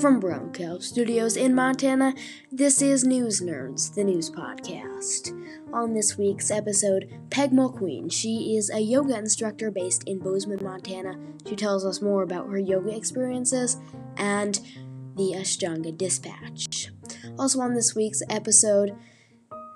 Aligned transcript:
From 0.00 0.20
Brown 0.20 0.52
Cow 0.52 0.78
Studios 0.78 1.36
in 1.36 1.56
Montana, 1.56 2.14
this 2.52 2.80
is 2.80 3.02
News 3.02 3.40
Nerds, 3.40 3.92
the 3.92 4.04
news 4.04 4.30
podcast. 4.30 5.32
On 5.72 5.92
this 5.92 6.16
week's 6.16 6.52
episode, 6.52 7.12
Peg 7.30 7.50
Mulqueen. 7.50 8.12
She 8.12 8.56
is 8.56 8.70
a 8.70 8.78
yoga 8.78 9.18
instructor 9.18 9.72
based 9.72 10.04
in 10.04 10.20
Bozeman, 10.20 10.62
Montana. 10.62 11.18
She 11.48 11.56
tells 11.56 11.84
us 11.84 12.00
more 12.00 12.22
about 12.22 12.46
her 12.46 12.60
yoga 12.60 12.94
experiences 12.94 13.78
and 14.16 14.60
the 15.16 15.32
Ashtanga 15.34 15.96
Dispatch. 15.96 16.92
Also, 17.36 17.60
on 17.60 17.74
this 17.74 17.96
week's 17.96 18.22
episode, 18.30 18.94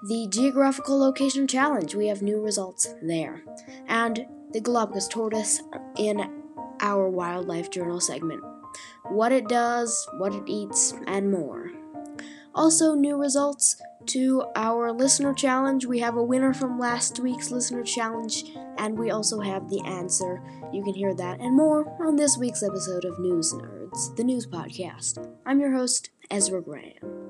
the 0.09 0.29
Geographical 0.31 1.01
Location 1.01 1.49
Challenge. 1.49 1.97
We 1.97 2.07
have 2.07 2.23
new 2.23 2.41
results 2.41 2.95
there. 3.03 3.43
And 3.89 4.25
the 4.53 4.61
Galapagos 4.61 5.09
tortoise 5.09 5.63
in 5.99 6.45
our 6.81 7.09
Wildlife 7.09 7.71
Journal 7.71 7.99
segment 7.99 8.52
what 9.11 9.33
it 9.33 9.49
does, 9.49 10.09
what 10.19 10.35
it 10.35 10.45
eats, 10.47 10.95
and 11.07 11.31
more. 11.31 11.71
Also, 12.55 12.95
new 12.95 13.17
results 13.17 13.81
to 14.07 14.45
our 14.57 14.93
listener 14.93 15.33
challenge. 15.33 15.87
We 15.87 16.01
have 16.01 16.17
a 16.17 16.23
winner 16.23 16.53
from 16.53 16.79
last 16.79 17.19
week's 17.21 17.51
listener 17.51 17.83
challenge, 17.83 18.45
and 18.79 18.99
we 18.99 19.11
also 19.11 19.41
have 19.41 19.69
the 19.69 19.83
answer. 19.85 20.43
You 20.73 20.83
can 20.83 20.95
hear 20.95 21.15
that 21.15 21.41
and 21.41 21.57
more 21.57 21.87
on 22.07 22.17
this 22.17 22.37
week's 22.37 22.63
episode 22.63 23.05
of 23.05 23.19
News 23.19 23.53
Nerds, 23.53 24.15
the 24.17 24.25
news 24.25 24.47
podcast. 24.47 25.27
I'm 25.47 25.61
your 25.61 25.73
host, 25.73 26.11
Ezra 26.31 26.63
Graham. 26.63 27.23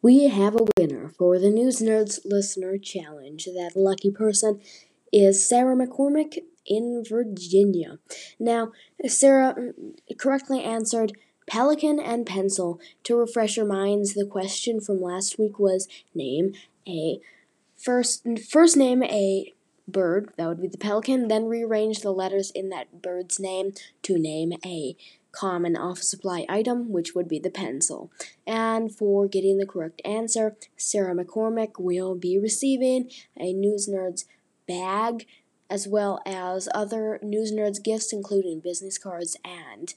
We 0.00 0.28
have 0.28 0.54
a 0.54 0.66
winner 0.78 1.10
for 1.10 1.38
the 1.38 1.50
News 1.50 1.82
Nerds 1.82 2.20
Listener 2.24 2.78
Challenge. 2.78 3.44
That 3.44 3.72
lucky 3.74 4.10
person 4.10 4.60
is 5.12 5.48
Sarah 5.48 5.76
McCormick 5.76 6.38
in 6.66 7.02
Virginia. 7.08 7.98
Now, 8.38 8.72
Sarah 9.06 9.54
mm, 9.56 10.18
correctly 10.18 10.62
answered 10.62 11.12
pelican 11.46 11.98
and 11.98 12.26
pencil. 12.26 12.78
To 13.04 13.16
refresh 13.16 13.56
your 13.56 13.66
minds, 13.66 14.14
the 14.14 14.26
question 14.26 14.80
from 14.80 15.00
last 15.00 15.38
week 15.38 15.58
was 15.58 15.88
name 16.14 16.52
a 16.86 17.20
first 17.76 18.26
first 18.50 18.76
name 18.76 19.02
a 19.02 19.54
bird, 19.86 20.30
that 20.36 20.46
would 20.46 20.60
be 20.60 20.68
the 20.68 20.78
pelican, 20.78 21.28
then 21.28 21.46
rearrange 21.46 22.00
the 22.00 22.12
letters 22.12 22.50
in 22.50 22.68
that 22.68 23.00
bird's 23.00 23.40
name 23.40 23.72
to 24.02 24.18
name 24.18 24.52
a 24.64 24.94
common 25.32 25.76
office 25.76 26.10
supply 26.10 26.44
item, 26.48 26.90
which 26.92 27.14
would 27.14 27.28
be 27.28 27.38
the 27.38 27.50
pencil. 27.50 28.10
And 28.46 28.94
for 28.94 29.26
getting 29.26 29.58
the 29.58 29.66
correct 29.66 30.02
answer, 30.04 30.56
Sarah 30.76 31.14
McCormick 31.14 31.78
will 31.78 32.14
be 32.14 32.38
receiving 32.38 33.10
a 33.38 33.52
News 33.52 33.88
Nerds 33.88 34.24
bag, 34.68 35.26
as 35.70 35.88
well 35.88 36.20
as 36.24 36.68
other 36.74 37.18
News 37.22 37.52
Nerds 37.52 37.82
gifts, 37.82 38.12
including 38.12 38.60
business 38.60 38.98
cards 38.98 39.36
and 39.44 39.94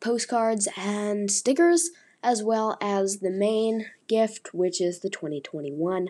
postcards 0.00 0.68
and 0.76 1.30
stickers, 1.30 1.90
as 2.22 2.42
well 2.42 2.76
as 2.80 3.18
the 3.18 3.30
main 3.30 3.86
gift, 4.08 4.52
which 4.52 4.80
is 4.80 5.00
the 5.00 5.10
2021 5.10 6.08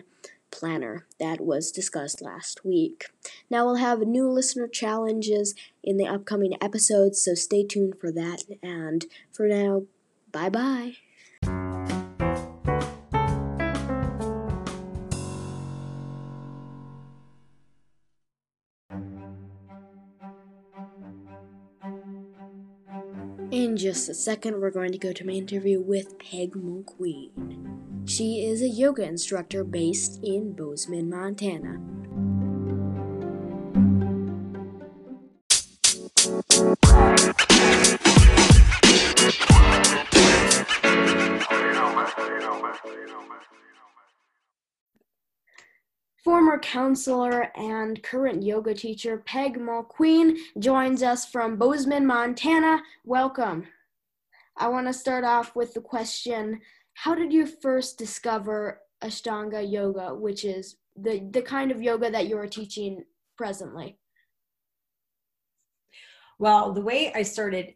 planner 0.51 1.05
that 1.19 1.39
was 1.39 1.71
discussed 1.71 2.21
last 2.21 2.65
week. 2.65 3.05
Now, 3.49 3.65
we'll 3.65 3.75
have 3.75 3.99
new 3.99 4.27
listener 4.29 4.67
challenges 4.67 5.53
in 5.83 5.97
the 5.97 6.07
upcoming 6.07 6.55
episodes, 6.61 7.21
so 7.21 7.35
stay 7.35 7.63
tuned 7.63 7.99
for 7.99 8.11
that. 8.11 8.43
And 8.63 9.05
for 9.31 9.47
now, 9.47 9.83
bye 10.31 10.49
bye. 10.49 10.95
Just 23.89 24.07
a 24.07 24.13
second, 24.13 24.61
we're 24.61 24.69
going 24.69 24.91
to 24.91 24.99
go 24.99 25.11
to 25.11 25.25
my 25.25 25.31
interview 25.31 25.81
with 25.81 26.19
Peg 26.19 26.51
Mulqueen. 26.51 27.31
She 28.07 28.45
is 28.45 28.61
a 28.61 28.69
yoga 28.69 29.01
instructor 29.01 29.63
based 29.63 30.23
in 30.23 30.53
Bozeman, 30.53 31.09
Montana. 31.09 31.79
Former 46.23 46.59
counselor 46.59 47.51
and 47.55 48.03
current 48.03 48.43
yoga 48.43 48.75
teacher 48.75 49.17
Peg 49.17 49.57
Mulqueen 49.57 50.37
joins 50.59 51.01
us 51.01 51.25
from 51.25 51.57
Bozeman, 51.57 52.05
Montana. 52.05 52.83
Welcome. 53.03 53.65
I 54.59 54.67
want 54.67 54.87
to 54.87 54.93
start 54.93 55.23
off 55.23 55.55
with 55.55 55.73
the 55.73 55.81
question 55.81 56.59
How 56.93 57.15
did 57.15 57.31
you 57.31 57.45
first 57.45 57.97
discover 57.97 58.81
Ashtanga 59.01 59.69
yoga, 59.69 60.13
which 60.13 60.43
is 60.43 60.75
the, 60.95 61.25
the 61.31 61.41
kind 61.41 61.71
of 61.71 61.81
yoga 61.81 62.11
that 62.11 62.27
you 62.27 62.37
are 62.37 62.47
teaching 62.47 63.05
presently? 63.37 63.97
Well, 66.37 66.73
the 66.73 66.81
way 66.81 67.13
I 67.13 67.23
started 67.23 67.73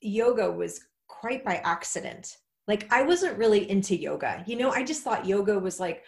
yoga 0.00 0.50
was 0.50 0.80
quite 1.06 1.44
by 1.44 1.56
accident. 1.64 2.36
Like, 2.66 2.92
I 2.92 3.02
wasn't 3.02 3.38
really 3.38 3.70
into 3.70 3.96
yoga. 3.96 4.42
You 4.46 4.56
know, 4.56 4.70
I 4.70 4.82
just 4.82 5.02
thought 5.02 5.26
yoga 5.26 5.58
was 5.58 5.78
like, 5.78 6.02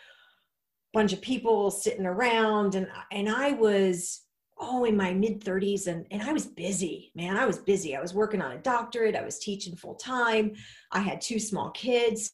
a 0.94 0.98
bunch 0.98 1.12
of 1.12 1.20
people 1.20 1.70
sitting 1.70 2.06
around 2.06 2.74
and 2.74 2.88
and 3.12 3.28
I 3.28 3.52
was 3.52 4.22
oh 4.58 4.84
in 4.84 4.96
my 4.96 5.12
mid 5.12 5.44
30s 5.44 5.86
and 5.86 6.06
and 6.10 6.22
I 6.22 6.32
was 6.32 6.46
busy 6.46 7.12
man 7.14 7.36
I 7.36 7.46
was 7.46 7.58
busy. 7.58 7.94
I 7.96 8.00
was 8.00 8.14
working 8.14 8.42
on 8.42 8.52
a 8.52 8.58
doctorate 8.58 9.16
I 9.16 9.24
was 9.24 9.38
teaching 9.38 9.76
full 9.76 9.94
time 9.94 10.52
I 10.92 11.00
had 11.00 11.20
two 11.20 11.38
small 11.38 11.70
kids 11.70 12.32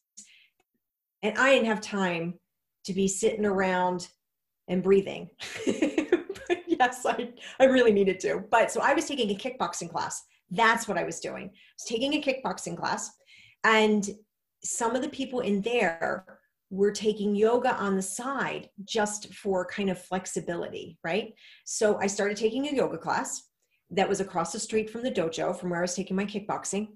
and 1.21 1.37
I 1.37 1.51
didn't 1.51 1.67
have 1.67 1.81
time 1.81 2.35
to 2.85 2.93
be 2.93 3.07
sitting 3.07 3.45
around 3.45 4.09
and 4.67 4.83
breathing. 4.83 5.29
Yes 6.79 7.05
I 7.05 7.29
I 7.59 7.65
really 7.65 7.93
needed 7.93 8.19
to. 8.21 8.43
But 8.49 8.71
so 8.71 8.81
I 8.81 8.93
was 8.93 9.05
taking 9.05 9.29
a 9.29 9.35
kickboxing 9.35 9.91
class. 9.91 10.23
That's 10.49 10.87
what 10.87 10.97
I 10.97 11.03
was 11.03 11.19
doing. 11.19 11.45
I 11.45 11.51
was 11.77 11.85
taking 11.87 12.13
a 12.15 12.21
kickboxing 12.21 12.77
class 12.77 13.11
and 13.63 14.09
some 14.63 14.95
of 14.95 15.01
the 15.01 15.09
people 15.09 15.41
in 15.41 15.61
there 15.61 16.39
we're 16.73 16.91
taking 16.91 17.35
yoga 17.35 17.75
on 17.75 17.95
the 17.95 18.01
side 18.01 18.67
just 18.83 19.31
for 19.31 19.63
kind 19.63 19.91
of 19.91 20.01
flexibility, 20.01 20.97
right? 21.03 21.35
So 21.65 21.99
I 21.99 22.07
started 22.07 22.35
taking 22.35 22.67
a 22.67 22.75
yoga 22.75 22.97
class 22.97 23.43
that 23.91 24.09
was 24.09 24.19
across 24.19 24.51
the 24.51 24.59
street 24.59 24.89
from 24.89 25.03
the 25.03 25.11
dojo 25.11 25.55
from 25.55 25.69
where 25.69 25.79
I 25.79 25.83
was 25.83 25.93
taking 25.93 26.15
my 26.15 26.25
kickboxing. 26.25 26.87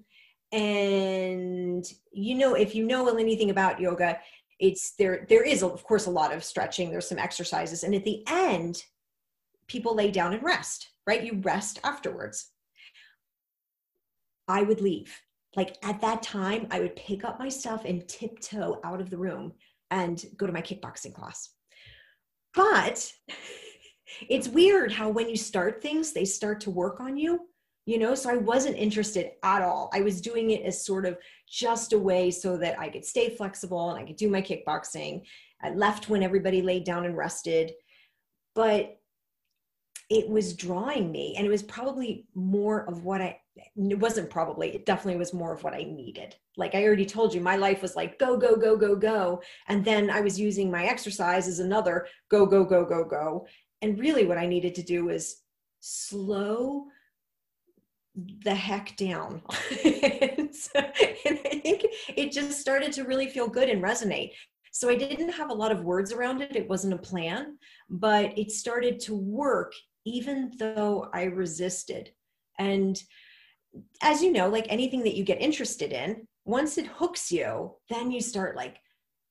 And 0.50 1.84
you 2.10 2.34
know, 2.34 2.54
if 2.54 2.74
you 2.74 2.84
know 2.84 3.06
anything 3.16 3.50
about 3.50 3.80
yoga, 3.80 4.18
it's 4.58 4.96
there 4.98 5.24
there 5.28 5.44
is 5.44 5.62
of 5.62 5.84
course 5.84 6.06
a 6.06 6.10
lot 6.10 6.34
of 6.34 6.42
stretching, 6.42 6.90
there's 6.90 7.08
some 7.08 7.18
exercises 7.18 7.84
and 7.84 7.94
at 7.94 8.04
the 8.04 8.24
end 8.26 8.82
people 9.68 9.94
lay 9.94 10.10
down 10.10 10.34
and 10.34 10.42
rest, 10.42 10.88
right? 11.06 11.22
You 11.22 11.40
rest 11.42 11.78
afterwards. 11.84 12.50
I 14.48 14.62
would 14.62 14.80
leave 14.80 15.16
like 15.56 15.76
at 15.82 16.00
that 16.00 16.22
time 16.22 16.66
i 16.70 16.78
would 16.78 16.94
pick 16.94 17.24
up 17.24 17.38
my 17.38 17.48
stuff 17.48 17.84
and 17.84 18.06
tiptoe 18.06 18.80
out 18.84 19.00
of 19.00 19.10
the 19.10 19.16
room 19.16 19.52
and 19.90 20.24
go 20.36 20.46
to 20.46 20.52
my 20.52 20.62
kickboxing 20.62 21.14
class. 21.14 21.50
But 22.54 23.12
it's 24.28 24.48
weird 24.48 24.92
how 24.92 25.08
when 25.08 25.28
you 25.28 25.36
start 25.36 25.82
things, 25.82 26.12
they 26.12 26.24
start 26.24 26.60
to 26.62 26.70
work 26.70 27.00
on 27.00 27.16
you, 27.16 27.48
you 27.86 27.98
know? 27.98 28.14
So 28.14 28.30
I 28.30 28.36
wasn't 28.36 28.76
interested 28.76 29.32
at 29.42 29.62
all. 29.62 29.90
I 29.92 30.00
was 30.00 30.20
doing 30.20 30.50
it 30.50 30.62
as 30.62 30.84
sort 30.84 31.06
of 31.06 31.18
just 31.48 31.92
a 31.92 31.98
way 31.98 32.30
so 32.30 32.56
that 32.56 32.78
I 32.78 32.88
could 32.88 33.04
stay 33.04 33.34
flexible 33.34 33.90
and 33.90 33.98
I 33.98 34.06
could 34.06 34.16
do 34.16 34.30
my 34.30 34.42
kickboxing. 34.42 35.22
I 35.62 35.70
left 35.70 36.08
when 36.08 36.22
everybody 36.22 36.62
laid 36.62 36.84
down 36.84 37.04
and 37.04 37.16
rested. 37.16 37.72
But 38.54 38.98
it 40.10 40.28
was 40.28 40.54
drawing 40.54 41.12
me 41.12 41.34
and 41.36 41.46
it 41.46 41.50
was 41.50 41.62
probably 41.62 42.26
more 42.34 42.88
of 42.88 43.04
what 43.04 43.20
i 43.20 43.38
it 43.76 43.98
wasn't 43.98 44.30
probably 44.30 44.74
it 44.74 44.86
definitely 44.86 45.18
was 45.18 45.32
more 45.32 45.52
of 45.52 45.62
what 45.62 45.74
i 45.74 45.82
needed. 45.82 46.34
Like 46.56 46.74
i 46.74 46.84
already 46.84 47.06
told 47.06 47.34
you 47.34 47.40
my 47.40 47.56
life 47.56 47.82
was 47.82 47.96
like 47.96 48.18
go 48.18 48.36
go 48.36 48.56
go 48.56 48.76
go 48.76 48.96
go. 48.96 49.42
And 49.68 49.84
then 49.84 50.10
i 50.10 50.20
was 50.20 50.38
using 50.38 50.70
my 50.70 50.84
exercise 50.84 51.48
as 51.48 51.58
another 51.58 52.06
go 52.30 52.46
go 52.46 52.64
go 52.64 52.84
go 52.84 53.04
go. 53.04 53.46
And 53.82 53.98
really 53.98 54.26
what 54.26 54.38
i 54.38 54.46
needed 54.46 54.74
to 54.76 54.82
do 54.82 55.06
was 55.06 55.42
slow 55.80 56.86
the 58.44 58.54
heck 58.54 58.96
down. 58.96 59.42
And, 60.38 60.54
so, 60.54 60.78
and 60.78 61.38
i 61.44 61.60
think 61.60 61.84
it 62.16 62.32
just 62.32 62.60
started 62.60 62.92
to 62.92 63.04
really 63.04 63.28
feel 63.28 63.48
good 63.48 63.68
and 63.68 63.82
resonate. 63.82 64.32
So 64.72 64.88
I 64.88 64.94
didn't 64.94 65.32
have 65.32 65.50
a 65.50 65.54
lot 65.54 65.72
of 65.72 65.84
words 65.84 66.12
around 66.12 66.40
it. 66.40 66.56
It 66.56 66.68
wasn't 66.68 66.94
a 66.94 66.98
plan, 66.98 67.58
but 67.90 68.36
it 68.38 68.50
started 68.50 69.00
to 69.00 69.14
work 69.14 69.72
even 70.04 70.52
though 70.58 71.08
I 71.12 71.24
resisted. 71.24 72.10
And 72.58 73.00
as 74.02 74.22
you 74.22 74.32
know, 74.32 74.48
like 74.48 74.66
anything 74.68 75.02
that 75.04 75.16
you 75.16 75.24
get 75.24 75.40
interested 75.40 75.92
in, 75.92 76.26
once 76.44 76.78
it 76.78 76.86
hooks 76.86 77.30
you, 77.30 77.74
then 77.90 78.10
you 78.10 78.20
start 78.20 78.56
like 78.56 78.78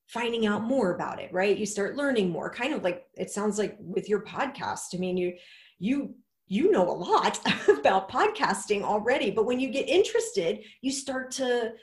finding 0.08 0.46
out 0.46 0.64
more 0.64 0.94
about 0.94 1.20
it, 1.20 1.32
right? 1.34 1.58
You 1.58 1.66
start 1.66 1.96
learning 1.96 2.30
more, 2.30 2.50
kind 2.50 2.74
of 2.74 2.84
like 2.84 3.06
it 3.16 3.32
sounds 3.32 3.58
like 3.58 3.76
with 3.80 4.08
your 4.08 4.24
podcast. 4.24 4.94
I 4.94 4.98
mean, 4.98 5.18
you 5.18 5.34
you 5.80 6.16
you 6.48 6.72
know 6.72 6.90
a 6.90 6.92
lot 6.92 7.40
about 7.68 8.10
podcasting 8.10 8.82
already 8.82 9.30
but 9.30 9.46
when 9.46 9.60
you 9.60 9.70
get 9.70 9.88
interested 9.88 10.64
you 10.82 10.92
start 10.92 11.30
to 11.30 11.74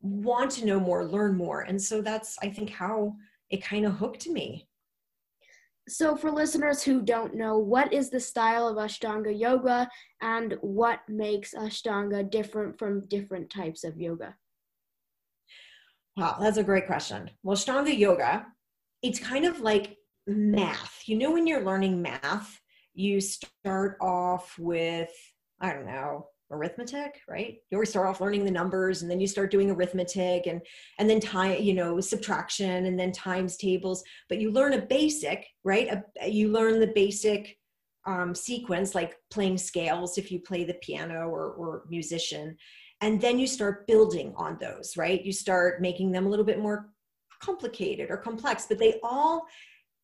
want 0.00 0.50
to 0.50 0.64
know 0.64 0.80
more 0.80 1.04
learn 1.04 1.36
more 1.36 1.62
and 1.62 1.80
so 1.80 2.00
that's 2.00 2.36
i 2.42 2.48
think 2.48 2.70
how 2.70 3.14
it 3.50 3.62
kind 3.62 3.84
of 3.84 3.92
hooked 3.92 4.26
me 4.28 4.66
so 5.88 6.16
for 6.16 6.30
listeners 6.30 6.82
who 6.82 7.00
don't 7.00 7.34
know 7.34 7.58
what 7.58 7.92
is 7.92 8.10
the 8.10 8.20
style 8.20 8.66
of 8.68 8.76
ashtanga 8.76 9.38
yoga 9.38 9.88
and 10.20 10.56
what 10.60 11.00
makes 11.08 11.54
ashtanga 11.54 12.28
different 12.30 12.78
from 12.78 13.06
different 13.08 13.50
types 13.50 13.84
of 13.84 14.00
yoga? 14.00 14.34
Wow 16.16 16.36
that's 16.40 16.56
a 16.56 16.64
great 16.64 16.86
question. 16.86 17.30
Well 17.42 17.56
ashtanga 17.56 17.96
yoga 17.96 18.46
it's 19.02 19.18
kind 19.18 19.44
of 19.44 19.60
like 19.60 19.96
math. 20.26 21.02
You 21.06 21.18
know 21.18 21.30
when 21.30 21.46
you're 21.46 21.64
learning 21.64 22.02
math 22.02 22.60
you 22.96 23.20
start 23.20 23.98
off 24.00 24.58
with, 24.58 25.10
I 25.60 25.72
don't 25.72 25.86
know, 25.86 26.28
arithmetic 26.50 27.20
right? 27.28 27.56
You 27.70 27.76
always 27.76 27.90
start 27.90 28.08
off 28.08 28.20
learning 28.20 28.44
the 28.44 28.50
numbers 28.50 29.02
and 29.02 29.10
then 29.10 29.20
you 29.20 29.26
start 29.26 29.50
doing 29.50 29.70
arithmetic 29.70 30.46
and 30.46 30.60
and 30.98 31.08
then 31.08 31.20
time 31.20 31.60
you 31.62 31.74
know 31.74 32.00
subtraction 32.00 32.86
and 32.86 32.98
then 32.98 33.12
times 33.12 33.56
tables 33.56 34.02
but 34.28 34.40
you 34.40 34.50
learn 34.50 34.74
a 34.74 34.82
basic 34.82 35.46
right? 35.64 35.88
A, 36.20 36.28
you 36.28 36.50
learn 36.50 36.78
the 36.80 36.92
basic 36.94 37.56
um, 38.06 38.34
sequence 38.34 38.94
like 38.94 39.16
playing 39.30 39.58
scales 39.58 40.18
if 40.18 40.30
you 40.30 40.40
play 40.40 40.64
the 40.64 40.74
piano 40.74 41.28
or, 41.28 41.52
or 41.52 41.82
musician 41.88 42.56
and 43.00 43.20
then 43.20 43.38
you 43.38 43.46
start 43.46 43.86
building 43.86 44.32
on 44.36 44.56
those 44.60 44.96
right? 44.96 45.24
You 45.24 45.32
start 45.32 45.82
making 45.82 46.12
them 46.12 46.26
a 46.26 46.28
little 46.28 46.44
bit 46.44 46.60
more 46.60 46.90
complicated 47.42 48.10
or 48.10 48.16
complex 48.16 48.66
but 48.68 48.78
they 48.78 49.00
all 49.02 49.46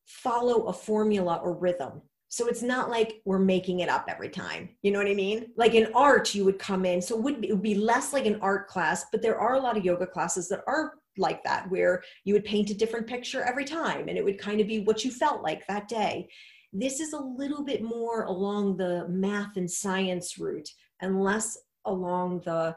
follow 0.07 0.65
a 0.65 0.73
formula 0.73 1.41
or 1.43 1.57
rhythm 1.57 2.03
so 2.33 2.47
it's 2.47 2.63
not 2.63 2.89
like 2.89 3.21
we're 3.27 3.39
making 3.39 3.81
it 3.81 3.91
up 3.91 4.07
every 4.09 4.31
time. 4.31 4.71
You 4.81 4.91
know 4.91 4.99
what 4.99 5.07
I 5.07 5.13
mean? 5.13 5.49
Like 5.59 5.75
in 5.75 5.93
art, 5.95 6.35
you 6.35 6.47
would 6.47 6.59
come 6.59 6.87
in. 6.87 7.03
So 7.03 7.15
it 7.15 7.23
would, 7.23 7.43
be, 7.43 7.49
it 7.51 7.53
would 7.53 7.63
be 7.63 7.75
less 7.75 8.15
like 8.15 8.25
an 8.25 8.39
art 8.41 8.69
class, 8.69 9.05
but 9.13 9.21
there 9.21 9.39
are 9.39 9.57
a 9.57 9.61
lot 9.61 9.77
of 9.77 9.85
yoga 9.85 10.07
classes 10.07 10.49
that 10.49 10.63
are 10.67 10.95
like 11.19 11.45
that, 11.45 11.71
where 11.71 12.03
you 12.25 12.33
would 12.33 12.47
paint 12.47 12.71
a 12.71 12.75
different 12.75 13.07
picture 13.07 13.43
every 13.43 13.67
time 13.67 14.09
and 14.09 14.17
it 14.17 14.25
would 14.25 14.39
kind 14.39 14.63
of 14.63 14.67
be 14.67 14.81
what 14.81 15.05
you 15.05 15.11
felt 15.11 15.43
like 15.43 15.67
that 15.67 15.89
day. 15.89 16.27
This 16.73 17.01
is 17.01 17.13
a 17.13 17.21
little 17.21 17.63
bit 17.63 17.83
more 17.83 18.23
along 18.23 18.79
the 18.79 19.07
math 19.11 19.59
and 19.59 19.71
science 19.71 20.39
route 20.39 20.71
and 21.03 21.23
less 21.23 21.59
along 21.85 22.41
the 22.47 22.75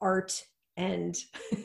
art 0.00 0.42
and 0.78 1.14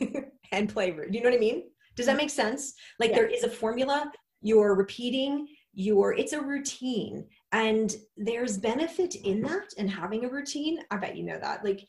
and 0.52 0.68
play 0.68 0.92
route. 0.92 1.14
You 1.14 1.22
know 1.24 1.30
what 1.30 1.38
I 1.38 1.40
mean? 1.40 1.70
Does 1.96 2.06
that 2.08 2.14
mm-hmm. 2.14 2.18
make 2.18 2.32
sense? 2.32 2.74
Like 3.00 3.12
yeah. 3.12 3.16
there 3.16 3.28
is 3.28 3.46
a 3.46 3.50
formula, 3.50 4.12
you're 4.42 4.76
repeating 4.76 5.48
your 5.74 6.14
it's 6.14 6.34
a 6.34 6.42
routine 6.42 7.26
and 7.52 7.96
there's 8.16 8.58
benefit 8.58 9.16
in 9.16 9.42
that 9.42 9.74
and 9.78 9.90
having 9.90 10.24
a 10.24 10.30
routine 10.30 10.80
i 10.92 10.98
bet 10.98 11.18
you 11.18 11.24
know 11.24 11.40
that 11.40 11.64
like 11.66 11.88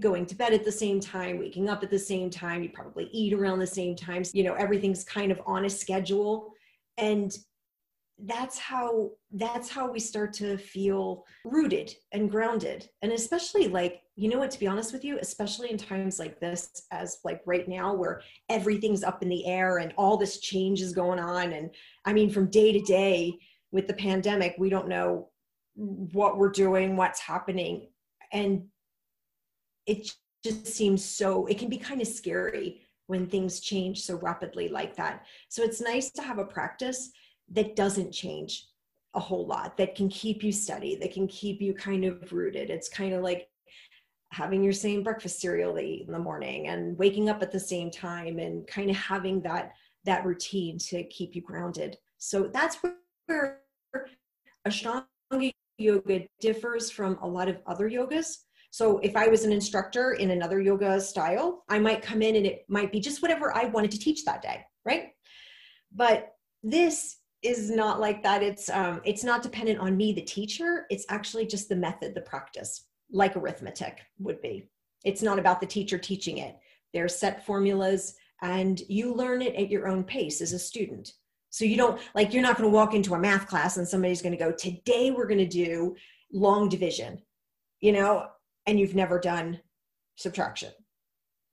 going 0.00 0.24
to 0.24 0.34
bed 0.34 0.54
at 0.54 0.64
the 0.64 0.72
same 0.72 0.98
time 0.98 1.38
waking 1.38 1.68
up 1.68 1.82
at 1.82 1.90
the 1.90 1.98
same 1.98 2.30
time 2.30 2.62
you 2.62 2.70
probably 2.70 3.08
eat 3.12 3.34
around 3.34 3.58
the 3.58 3.66
same 3.66 3.94
times 3.94 4.34
you 4.34 4.42
know 4.42 4.54
everything's 4.54 5.04
kind 5.04 5.30
of 5.30 5.40
on 5.46 5.66
a 5.66 5.70
schedule 5.70 6.52
and 6.96 7.36
that's 8.24 8.58
how 8.58 9.10
that's 9.32 9.68
how 9.68 9.90
we 9.90 10.00
start 10.00 10.32
to 10.32 10.56
feel 10.56 11.24
rooted 11.44 11.94
and 12.12 12.30
grounded. 12.30 12.88
And 13.02 13.12
especially 13.12 13.68
like 13.68 14.00
you 14.16 14.30
know 14.30 14.38
what 14.38 14.50
to 14.52 14.58
be 14.58 14.66
honest 14.66 14.94
with 14.94 15.04
you 15.04 15.18
especially 15.20 15.70
in 15.70 15.76
times 15.76 16.18
like 16.18 16.40
this 16.40 16.86
as 16.90 17.18
like 17.24 17.42
right 17.44 17.68
now 17.68 17.92
where 17.92 18.22
everything's 18.48 19.04
up 19.04 19.22
in 19.22 19.28
the 19.28 19.46
air 19.46 19.78
and 19.78 19.92
all 19.98 20.16
this 20.16 20.40
change 20.40 20.80
is 20.80 20.92
going 20.92 21.18
on. 21.18 21.52
And 21.52 21.70
i 22.06 22.12
mean 22.12 22.30
from 22.30 22.50
day 22.50 22.72
to 22.72 22.80
day 22.80 23.34
with 23.70 23.86
the 23.86 23.94
pandemic 23.94 24.54
we 24.58 24.70
don't 24.70 24.88
know 24.88 25.28
what 25.74 26.38
we're 26.38 26.50
doing 26.50 26.96
what's 26.96 27.20
happening. 27.20 27.88
And 28.32 28.64
it 29.86 30.10
just 30.42 30.66
seems 30.66 31.04
so 31.04 31.46
it 31.46 31.58
can 31.58 31.68
be 31.68 31.76
kind 31.76 32.00
of 32.00 32.08
scary 32.08 32.80
when 33.08 33.26
things 33.26 33.60
change 33.60 34.00
so 34.00 34.16
rapidly 34.16 34.68
like 34.68 34.96
that. 34.96 35.26
So 35.48 35.62
it's 35.62 35.80
nice 35.80 36.10
to 36.12 36.22
have 36.22 36.38
a 36.38 36.44
practice 36.44 37.10
that 37.52 37.76
doesn't 37.76 38.12
change 38.12 38.66
a 39.14 39.20
whole 39.20 39.46
lot 39.46 39.76
that 39.76 39.94
can 39.94 40.08
keep 40.08 40.42
you 40.42 40.52
steady 40.52 40.94
that 40.96 41.12
can 41.12 41.26
keep 41.26 41.60
you 41.60 41.72
kind 41.72 42.04
of 42.04 42.32
rooted. 42.32 42.70
It's 42.70 42.88
kind 42.88 43.14
of 43.14 43.22
like 43.22 43.48
having 44.32 44.62
your 44.62 44.72
same 44.72 45.02
breakfast 45.02 45.40
cereal 45.40 45.72
they 45.72 45.84
eat 45.84 46.06
in 46.06 46.12
the 46.12 46.18
morning 46.18 46.68
and 46.68 46.98
waking 46.98 47.30
up 47.30 47.42
at 47.42 47.52
the 47.52 47.60
same 47.60 47.90
time 47.90 48.38
and 48.38 48.66
kind 48.66 48.90
of 48.90 48.96
having 48.96 49.40
that 49.42 49.72
that 50.04 50.24
routine 50.24 50.78
to 50.78 51.02
keep 51.04 51.34
you 51.34 51.42
grounded. 51.42 51.96
So 52.18 52.48
that's 52.52 52.78
where 52.82 53.60
ashtanga 54.66 55.52
yoga 55.78 56.26
differs 56.40 56.90
from 56.90 57.18
a 57.22 57.26
lot 57.26 57.48
of 57.48 57.58
other 57.66 57.88
yogas. 57.88 58.38
So 58.70 58.98
if 58.98 59.16
i 59.16 59.26
was 59.28 59.44
an 59.44 59.52
instructor 59.52 60.12
in 60.12 60.32
another 60.32 60.60
yoga 60.60 61.00
style 61.00 61.64
i 61.68 61.78
might 61.78 62.02
come 62.02 62.20
in 62.20 62.36
and 62.36 62.44
it 62.44 62.66
might 62.68 62.92
be 62.92 63.00
just 63.00 63.22
whatever 63.22 63.56
i 63.56 63.64
wanted 63.64 63.90
to 63.92 63.98
teach 63.98 64.24
that 64.24 64.42
day 64.42 64.64
right? 64.86 65.08
But 65.94 66.32
this 66.62 67.16
is 67.46 67.70
not 67.70 68.00
like 68.00 68.22
that. 68.22 68.42
It's 68.42 68.68
um 68.68 69.00
it's 69.04 69.24
not 69.24 69.42
dependent 69.42 69.78
on 69.78 69.96
me 69.96 70.12
the 70.12 70.22
teacher. 70.22 70.86
It's 70.90 71.06
actually 71.08 71.46
just 71.46 71.68
the 71.68 71.76
method 71.76 72.14
the 72.14 72.20
practice 72.20 72.86
like 73.10 73.36
arithmetic 73.36 74.00
would 74.18 74.40
be. 74.42 74.68
It's 75.04 75.22
not 75.22 75.38
about 75.38 75.60
the 75.60 75.66
teacher 75.66 75.98
teaching 75.98 76.38
it. 76.38 76.58
There's 76.92 77.16
set 77.16 77.46
formulas 77.46 78.14
and 78.42 78.80
you 78.88 79.14
learn 79.14 79.42
it 79.42 79.54
at 79.54 79.70
your 79.70 79.88
own 79.88 80.04
pace 80.04 80.40
as 80.40 80.52
a 80.52 80.58
student. 80.58 81.12
So 81.50 81.64
you 81.64 81.76
don't 81.76 82.00
like 82.14 82.34
you're 82.34 82.42
not 82.42 82.58
going 82.58 82.68
to 82.68 82.74
walk 82.74 82.94
into 82.94 83.14
a 83.14 83.18
math 83.18 83.46
class 83.46 83.76
and 83.76 83.86
somebody's 83.86 84.22
going 84.22 84.36
to 84.36 84.44
go 84.44 84.52
today 84.52 85.10
we're 85.10 85.28
going 85.28 85.38
to 85.38 85.46
do 85.46 85.96
long 86.32 86.68
division 86.68 87.22
you 87.80 87.92
know 87.92 88.26
and 88.66 88.80
you've 88.80 88.96
never 88.96 89.18
done 89.18 89.60
subtraction. 90.16 90.72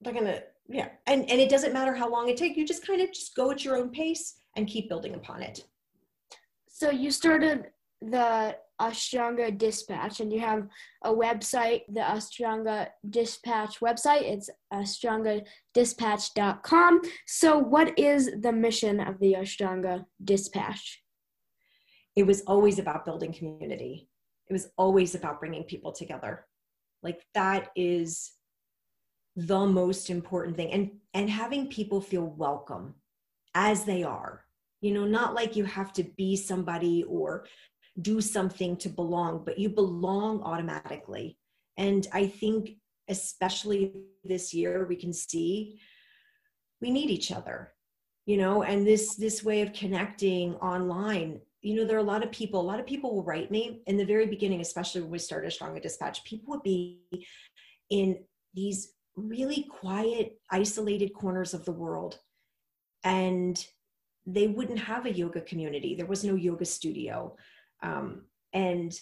They're 0.01 0.13
going 0.13 0.25
to 0.25 0.43
yeah. 0.69 0.89
And 1.07 1.29
and 1.29 1.39
it 1.39 1.49
doesn't 1.49 1.73
matter 1.73 1.93
how 1.93 2.09
long 2.09 2.29
it 2.29 2.37
takes. 2.37 2.57
You 2.57 2.65
just 2.65 2.87
kind 2.87 3.01
of 3.01 3.11
just 3.11 3.35
go 3.35 3.51
at 3.51 3.63
your 3.63 3.77
own 3.77 3.89
pace 3.89 4.35
and 4.55 4.67
keep 4.67 4.89
building 4.89 5.13
upon 5.15 5.41
it 5.41 5.63
so 6.73 6.89
you 6.89 7.11
started 7.11 7.67
the 8.01 8.57
Ashtanga 8.81 9.55
Dispatch, 9.55 10.21
and 10.21 10.33
you 10.33 10.39
have 10.39 10.67
a 11.03 11.13
website, 11.13 11.81
the 11.87 12.01
Ashtanga 12.01 12.87
Dispatch 13.07 13.79
website. 13.79 14.23
It's 14.23 14.49
ashtangadispatch.com. 14.73 17.01
So, 17.27 17.59
what 17.59 17.99
is 17.99 18.31
the 18.41 18.51
mission 18.51 18.99
of 18.99 19.19
the 19.19 19.33
Ashtanga 19.33 20.05
Dispatch? 20.23 21.03
It 22.15 22.25
was 22.25 22.41
always 22.47 22.79
about 22.79 23.05
building 23.05 23.33
community. 23.33 24.09
It 24.49 24.53
was 24.53 24.69
always 24.75 25.13
about 25.13 25.39
bringing 25.39 25.65
people 25.65 25.91
together. 25.91 26.47
Like 27.03 27.21
that 27.35 27.69
is 27.75 28.31
the 29.35 29.67
most 29.67 30.09
important 30.09 30.57
thing, 30.57 30.71
and 30.71 30.89
and 31.13 31.29
having 31.29 31.67
people 31.67 32.01
feel 32.01 32.25
welcome 32.25 32.95
as 33.53 33.85
they 33.85 34.01
are 34.01 34.42
you 34.83 34.93
know 34.93 35.05
not 35.05 35.33
like 35.33 35.55
you 35.55 35.65
have 35.65 35.93
to 35.93 36.03
be 36.17 36.35
somebody 36.35 37.03
or 37.07 37.45
do 38.01 38.19
something 38.21 38.75
to 38.77 38.89
belong 38.89 39.43
but 39.45 39.59
you 39.59 39.69
belong 39.69 40.41
automatically. 40.43 41.37
And 41.77 42.07
i 42.13 42.27
think 42.27 42.77
especially 43.09 43.81
this 44.23 44.53
year 44.53 44.85
we 44.87 44.95
can 44.95 45.13
see 45.13 45.79
we 46.81 46.91
need 46.91 47.09
each 47.09 47.31
other 47.31 47.73
you 48.25 48.37
know 48.37 48.63
and 48.63 48.85
this 48.85 49.15
this 49.15 49.43
way 49.43 49.61
of 49.61 49.73
connecting 49.73 50.55
online 50.55 51.41
you 51.61 51.75
know 51.75 51.85
there 51.85 51.97
are 51.97 52.07
a 52.07 52.11
lot 52.13 52.23
of 52.23 52.31
people 52.31 52.61
a 52.61 52.69
lot 52.71 52.79
of 52.79 52.85
people 52.85 53.13
will 53.13 53.23
write 53.23 53.49
me 53.49 53.81
in 53.87 53.97
the 53.97 54.05
very 54.13 54.27
beginning 54.27 54.61
especially 54.61 55.01
when 55.01 55.09
we 55.11 55.19
started 55.19 55.51
Ashtanga 55.51 55.81
Dispatch 55.81 56.23
people 56.23 56.51
would 56.51 56.63
be 56.63 57.01
in 57.89 58.23
these 58.53 58.93
really 59.15 59.63
quiet 59.69 60.39
isolated 60.51 61.13
corners 61.13 61.53
of 61.53 61.65
the 61.65 61.71
world. 61.71 62.19
And 63.03 63.63
they 64.25 64.47
wouldn't 64.47 64.79
have 64.79 65.05
a 65.05 65.11
yoga 65.11 65.41
community. 65.41 65.95
There 65.95 66.05
was 66.05 66.23
no 66.23 66.35
yoga 66.35 66.65
studio. 66.65 67.35
Um, 67.81 68.23
and, 68.53 68.93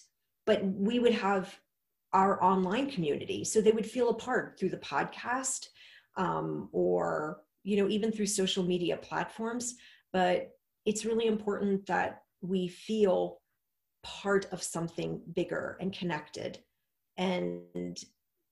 but 0.45 0.63
we 0.63 0.99
would 0.99 1.13
have 1.13 1.55
our 2.13 2.43
online 2.43 2.89
community. 2.89 3.43
So 3.43 3.61
they 3.61 3.71
would 3.71 3.85
feel 3.85 4.09
a 4.09 4.15
part 4.15 4.57
through 4.57 4.69
the 4.69 4.77
podcast 4.77 5.67
um, 6.17 6.69
or, 6.71 7.41
you 7.63 7.77
know, 7.77 7.87
even 7.87 8.11
through 8.11 8.25
social 8.25 8.63
media 8.63 8.97
platforms. 8.97 9.75
But 10.11 10.51
it's 10.85 11.05
really 11.05 11.27
important 11.27 11.85
that 11.85 12.23
we 12.41 12.67
feel 12.67 13.39
part 14.03 14.47
of 14.51 14.63
something 14.63 15.21
bigger 15.35 15.77
and 15.79 15.93
connected. 15.93 16.59
And 17.17 17.97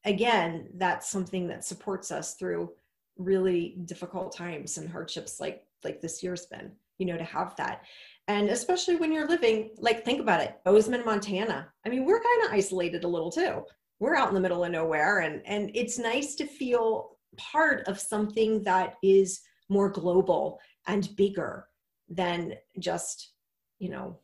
again, 0.05 0.69
that's 0.75 1.09
something 1.09 1.47
that 1.47 1.65
supports 1.65 2.11
us 2.11 2.35
through 2.35 2.71
really 3.17 3.77
difficult 3.85 4.35
times 4.35 4.77
and 4.77 4.89
hardships 4.89 5.39
like 5.39 5.63
like 5.83 6.01
this 6.01 6.21
year's 6.23 6.45
been 6.47 6.71
you 6.97 7.05
know 7.05 7.17
to 7.17 7.23
have 7.23 7.55
that. 7.55 7.83
And 8.27 8.49
especially 8.49 8.95
when 8.97 9.11
you're 9.11 9.27
living 9.27 9.71
like 9.77 10.05
think 10.05 10.19
about 10.19 10.41
it 10.41 10.55
bozeman 10.63 11.05
montana. 11.05 11.69
I 11.85 11.89
mean 11.89 12.05
we're 12.05 12.21
kind 12.21 12.45
of 12.45 12.51
isolated 12.51 13.03
a 13.03 13.07
little 13.07 13.31
too. 13.31 13.63
We're 13.99 14.15
out 14.15 14.29
in 14.29 14.35
the 14.35 14.41
middle 14.41 14.63
of 14.63 14.71
nowhere 14.71 15.19
and 15.19 15.41
and 15.45 15.71
it's 15.73 15.97
nice 15.97 16.35
to 16.35 16.45
feel 16.45 17.17
part 17.37 17.87
of 17.87 17.99
something 17.99 18.63
that 18.63 18.95
is 19.03 19.41
more 19.69 19.89
global 19.89 20.59
and 20.87 21.15
bigger 21.15 21.65
than 22.09 22.53
just 22.79 23.33
you 23.79 23.89
know 23.89 24.19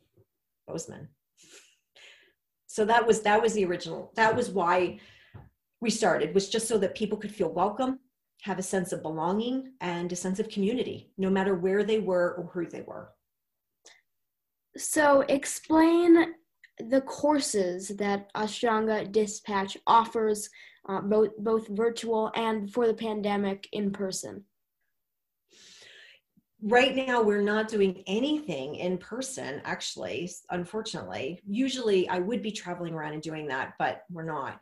bozeman. 0.68 1.08
So 2.66 2.84
that 2.84 3.06
was 3.06 3.22
that 3.22 3.42
was 3.42 3.54
the 3.54 3.64
original 3.64 4.12
that 4.16 4.36
was 4.36 4.50
why 4.50 5.00
we 5.80 5.90
started 5.90 6.34
was 6.34 6.48
just 6.48 6.68
so 6.68 6.78
that 6.78 6.94
people 6.94 7.18
could 7.18 7.32
feel 7.32 7.50
welcome 7.50 8.00
have 8.42 8.58
a 8.58 8.62
sense 8.62 8.92
of 8.92 9.02
belonging 9.02 9.72
and 9.80 10.12
a 10.12 10.16
sense 10.16 10.38
of 10.38 10.48
community 10.48 11.10
no 11.18 11.30
matter 11.30 11.54
where 11.54 11.84
they 11.84 11.98
were 11.98 12.34
or 12.34 12.50
who 12.52 12.68
they 12.68 12.82
were. 12.82 13.10
So 14.76 15.22
explain 15.28 16.34
the 16.78 17.00
courses 17.00 17.88
that 17.96 18.32
ashtanga 18.34 19.10
dispatch 19.10 19.76
offers 19.86 20.50
uh, 20.88 21.00
both 21.00 21.36
both 21.38 21.66
virtual 21.68 22.30
and 22.34 22.72
for 22.72 22.86
the 22.86 22.94
pandemic 22.94 23.68
in 23.72 23.90
person. 23.90 24.44
Right 26.62 26.94
now 26.94 27.22
we're 27.22 27.42
not 27.42 27.68
doing 27.68 28.02
anything 28.06 28.76
in 28.76 28.98
person 28.98 29.62
actually 29.64 30.30
unfortunately. 30.50 31.40
Usually 31.46 32.08
i 32.08 32.18
would 32.18 32.42
be 32.42 32.52
traveling 32.52 32.94
around 32.94 33.14
and 33.14 33.22
doing 33.22 33.46
that 33.48 33.74
but 33.78 34.02
we're 34.10 34.24
not. 34.24 34.60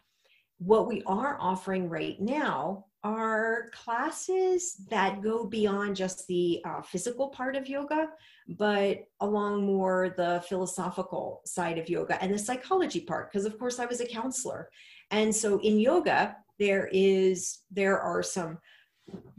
What 0.59 0.87
we 0.87 1.02
are 1.07 1.37
offering 1.40 1.88
right 1.88 2.21
now 2.21 2.87
are 3.04 3.68
classes 3.73 4.76
that 4.88 5.23
go 5.23 5.44
beyond 5.44 5.94
just 5.94 6.26
the 6.26 6.61
uh, 6.64 6.82
physical 6.82 7.28
part 7.28 7.54
of 7.54 7.68
yoga 7.68 8.08
but 8.49 9.04
along 9.20 9.64
more 9.64 10.14
the 10.16 10.42
philosophical 10.49 11.42
side 11.44 11.78
of 11.78 11.88
yoga 11.88 12.20
and 12.23 12.32
the 12.32 12.38
psychology 12.38 13.00
part 13.00 13.30
because 13.30 13.44
of 13.44 13.58
course 13.58 13.78
i 13.78 13.87
was 13.87 14.00
a 14.00 14.06
counselor 14.06 14.68
and 15.11 15.34
so 15.34 15.61
in 15.61 15.78
yoga 15.78 16.34
there 16.58 16.88
is 16.92 17.61
there 17.70 18.00
are 18.00 18.23
some 18.23 18.58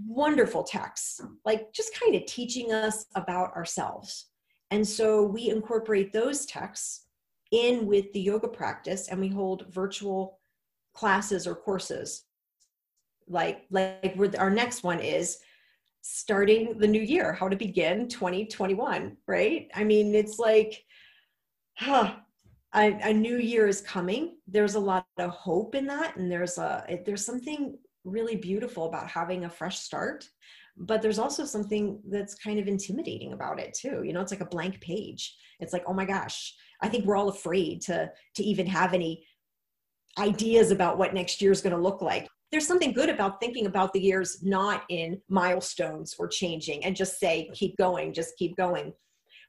wonderful 0.05 0.63
texts, 0.63 1.21
like 1.43 1.71
just 1.73 1.97
kind 1.99 2.15
of 2.15 2.25
teaching 2.25 2.71
us 2.71 3.05
about 3.15 3.55
ourselves. 3.55 4.27
And 4.71 4.87
so 4.87 5.23
we 5.23 5.49
incorporate 5.49 6.11
those 6.11 6.45
texts 6.45 7.05
in 7.51 7.85
with 7.85 8.11
the 8.13 8.19
yoga 8.19 8.47
practice 8.47 9.07
and 9.07 9.19
we 9.19 9.27
hold 9.27 9.67
virtual 9.73 10.39
classes 10.93 11.47
or 11.47 11.55
courses. 11.55 12.23
Like, 13.27 13.65
like 13.71 14.15
our 14.37 14.49
next 14.49 14.83
one 14.83 14.99
is 14.99 15.37
starting 16.01 16.77
the 16.77 16.87
new 16.87 17.01
year, 17.01 17.33
how 17.33 17.47
to 17.47 17.55
begin 17.55 18.07
2021, 18.07 19.17
right? 19.27 19.67
I 19.73 19.83
mean, 19.83 20.13
it's 20.13 20.37
like, 20.37 20.83
huh, 21.77 22.15
a, 22.75 22.93
a, 23.01 23.13
new 23.13 23.37
year 23.37 23.67
is 23.67 23.81
coming. 23.81 24.37
There's 24.47 24.75
a 24.75 24.79
lot 24.79 25.07
of 25.17 25.31
hope 25.31 25.73
in 25.75 25.87
that. 25.87 26.15
And 26.17 26.31
there's 26.31 26.57
a, 26.57 26.99
there's 27.05 27.25
something 27.25 27.77
really 28.03 28.35
beautiful 28.35 28.85
about 28.85 29.09
having 29.09 29.45
a 29.45 29.49
fresh 29.49 29.79
start 29.79 30.29
but 30.77 31.01
there's 31.01 31.19
also 31.19 31.45
something 31.45 31.99
that's 32.09 32.35
kind 32.35 32.59
of 32.59 32.67
intimidating 32.67 33.33
about 33.33 33.59
it 33.59 33.73
too 33.73 34.03
you 34.03 34.13
know 34.13 34.21
it's 34.21 34.31
like 34.31 34.41
a 34.41 34.45
blank 34.45 34.79
page 34.81 35.35
it's 35.59 35.73
like 35.73 35.83
oh 35.87 35.93
my 35.93 36.05
gosh 36.05 36.53
i 36.81 36.89
think 36.89 37.05
we're 37.05 37.15
all 37.15 37.29
afraid 37.29 37.81
to 37.81 38.09
to 38.35 38.43
even 38.43 38.67
have 38.67 38.93
any 38.93 39.25
ideas 40.19 40.71
about 40.71 40.97
what 40.97 41.13
next 41.13 41.41
year 41.41 41.51
is 41.51 41.61
going 41.61 41.75
to 41.75 41.81
look 41.81 42.01
like 42.01 42.27
there's 42.51 42.67
something 42.67 42.93
good 42.93 43.09
about 43.09 43.39
thinking 43.39 43.65
about 43.65 43.93
the 43.93 43.99
years 43.99 44.43
not 44.43 44.83
in 44.89 45.19
milestones 45.29 46.15
or 46.17 46.27
changing 46.27 46.85
and 46.85 46.95
just 46.95 47.19
say 47.19 47.49
keep 47.53 47.75
going 47.77 48.13
just 48.13 48.37
keep 48.37 48.55
going. 48.55 48.93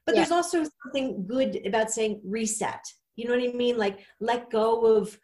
But 0.05 0.15
yeah. 0.15 0.21
there's 0.21 0.31
also 0.31 0.63
something 0.83 1.25
good 1.27 1.65
about 1.65 1.91
saying 1.91 2.21
reset. 2.23 2.81
You 3.15 3.27
know 3.27 3.35
what 3.35 3.49
i 3.49 3.51
mean? 3.53 3.77
Like 3.77 3.99
let 4.19 4.49
go 4.49 4.97
of 4.97 5.17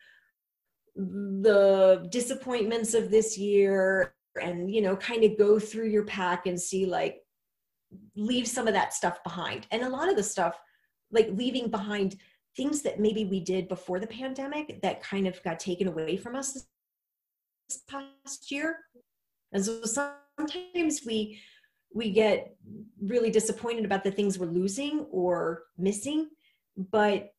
the 0.95 2.05
disappointments 2.11 2.93
of 2.93 3.09
this 3.09 3.37
year 3.37 4.13
and 4.39 4.71
you 4.73 4.81
know 4.81 4.95
kind 4.95 5.23
of 5.23 5.37
go 5.37 5.57
through 5.59 5.89
your 5.89 6.05
pack 6.05 6.45
and 6.45 6.59
see 6.59 6.85
like 6.85 7.17
leave 8.15 8.47
some 8.47 8.67
of 8.67 8.73
that 8.73 8.93
stuff 8.93 9.23
behind. 9.23 9.67
And 9.71 9.83
a 9.83 9.89
lot 9.89 10.09
of 10.09 10.15
the 10.15 10.23
stuff 10.23 10.59
like 11.11 11.29
leaving 11.31 11.69
behind 11.69 12.15
things 12.55 12.81
that 12.83 12.99
maybe 12.99 13.25
we 13.25 13.39
did 13.39 13.67
before 13.67 13.99
the 13.99 14.07
pandemic 14.07 14.81
that 14.81 15.01
kind 15.01 15.27
of 15.27 15.41
got 15.43 15.59
taken 15.59 15.87
away 15.87 16.17
from 16.17 16.35
us 16.35 16.65
past 17.87 18.51
year 18.51 18.77
and 19.51 19.63
so 19.63 19.81
sometimes 19.83 21.01
we 21.05 21.39
we 21.95 22.09
get 22.09 22.55
really 23.01 23.29
disappointed 23.29 23.85
about 23.85 24.03
the 24.03 24.11
things 24.11 24.37
we're 24.37 24.47
losing 24.47 25.05
or 25.11 25.63
missing 25.77 26.29
but 26.75 27.33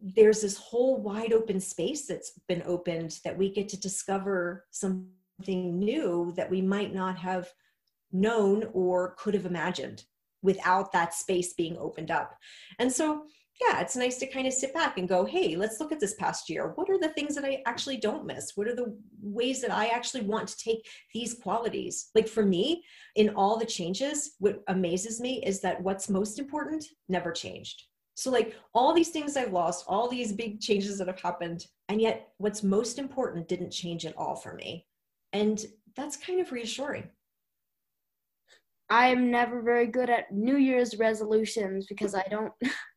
there's 0.00 0.42
this 0.42 0.56
whole 0.56 1.00
wide 1.00 1.32
open 1.32 1.60
space 1.60 2.06
that's 2.06 2.32
been 2.48 2.62
opened 2.64 3.18
that 3.24 3.36
we 3.36 3.50
get 3.50 3.68
to 3.68 3.80
discover 3.80 4.64
something 4.70 5.78
new 5.78 6.32
that 6.36 6.50
we 6.50 6.62
might 6.62 6.94
not 6.94 7.18
have 7.18 7.48
known 8.12 8.68
or 8.72 9.14
could 9.18 9.34
have 9.34 9.46
imagined 9.46 10.04
without 10.42 10.92
that 10.92 11.14
space 11.14 11.52
being 11.54 11.76
opened 11.78 12.10
up. 12.10 12.36
And 12.78 12.92
so, 12.92 13.24
yeah, 13.60 13.80
it's 13.80 13.96
nice 13.96 14.18
to 14.18 14.26
kind 14.26 14.46
of 14.46 14.52
sit 14.52 14.72
back 14.72 14.98
and 14.98 15.08
go, 15.08 15.24
hey, 15.24 15.56
let's 15.56 15.80
look 15.80 15.90
at 15.90 15.98
this 15.98 16.14
past 16.14 16.48
year. 16.48 16.72
What 16.76 16.88
are 16.88 16.98
the 16.98 17.08
things 17.08 17.34
that 17.34 17.44
I 17.44 17.62
actually 17.66 17.96
don't 17.96 18.26
miss? 18.26 18.52
What 18.54 18.68
are 18.68 18.74
the 18.74 18.96
ways 19.20 19.60
that 19.62 19.72
I 19.72 19.88
actually 19.88 20.22
want 20.22 20.48
to 20.48 20.56
take 20.56 20.86
these 21.12 21.34
qualities? 21.34 22.10
Like 22.14 22.28
for 22.28 22.44
me, 22.44 22.84
in 23.16 23.30
all 23.30 23.58
the 23.58 23.66
changes, 23.66 24.36
what 24.38 24.62
amazes 24.68 25.20
me 25.20 25.42
is 25.44 25.60
that 25.62 25.82
what's 25.82 26.08
most 26.08 26.38
important 26.38 26.84
never 27.08 27.32
changed. 27.32 27.82
So, 28.14 28.30
like 28.30 28.56
all 28.74 28.92
these 28.92 29.10
things 29.10 29.36
I've 29.36 29.52
lost, 29.52 29.84
all 29.88 30.08
these 30.08 30.32
big 30.32 30.60
changes 30.60 30.98
that 30.98 31.06
have 31.06 31.20
happened, 31.20 31.64
and 31.88 32.00
yet 32.00 32.28
what's 32.38 32.62
most 32.62 32.98
important 32.98 33.48
didn't 33.48 33.70
change 33.70 34.06
at 34.06 34.16
all 34.16 34.34
for 34.36 34.54
me. 34.54 34.86
And 35.32 35.64
that's 35.96 36.16
kind 36.16 36.40
of 36.40 36.52
reassuring. 36.52 37.10
I 38.90 39.08
am 39.08 39.30
never 39.30 39.60
very 39.62 39.86
good 39.86 40.08
at 40.08 40.32
New 40.32 40.56
Year's 40.56 40.98
resolutions 40.98 41.86
because 41.86 42.14
I 42.14 42.24
don't, 42.30 42.52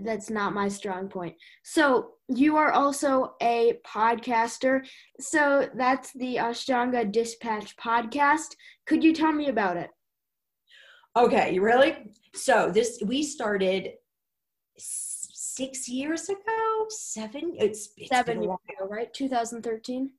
that's 0.00 0.30
not 0.30 0.54
my 0.54 0.68
strong 0.68 1.08
point. 1.08 1.34
So, 1.64 2.12
you 2.28 2.56
are 2.56 2.72
also 2.72 3.34
a 3.42 3.78
podcaster. 3.86 4.86
So, 5.20 5.68
that's 5.74 6.12
the 6.12 6.36
Ashtanga 6.36 7.10
Dispatch 7.10 7.76
podcast. 7.76 8.54
Could 8.86 9.04
you 9.04 9.12
tell 9.12 9.32
me 9.32 9.48
about 9.48 9.76
it? 9.76 9.90
Okay, 11.16 11.54
you 11.54 11.62
really? 11.62 11.96
So, 12.34 12.70
this 12.72 13.02
we 13.04 13.22
started 13.22 13.90
six 14.76 15.88
years 15.88 16.28
ago, 16.28 16.86
seven. 16.88 17.54
It's, 17.58 17.90
it's 17.96 18.08
seven 18.08 18.42
years 18.42 18.58
ago, 18.70 18.88
right? 18.88 19.12
2013. 19.12 20.10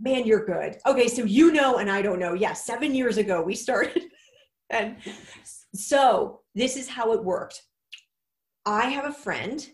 Man, 0.00 0.26
you're 0.26 0.44
good. 0.44 0.78
Okay, 0.86 1.06
so 1.06 1.22
you 1.22 1.52
know, 1.52 1.78
and 1.78 1.90
I 1.90 2.02
don't 2.02 2.18
know. 2.18 2.34
Yes, 2.34 2.40
yeah, 2.40 2.74
seven 2.74 2.94
years 2.94 3.16
ago 3.16 3.42
we 3.42 3.54
started, 3.54 4.02
and 4.70 4.96
so 5.74 6.40
this 6.54 6.76
is 6.76 6.88
how 6.88 7.12
it 7.12 7.22
worked. 7.22 7.62
I 8.66 8.88
have 8.88 9.04
a 9.04 9.12
friend, 9.12 9.66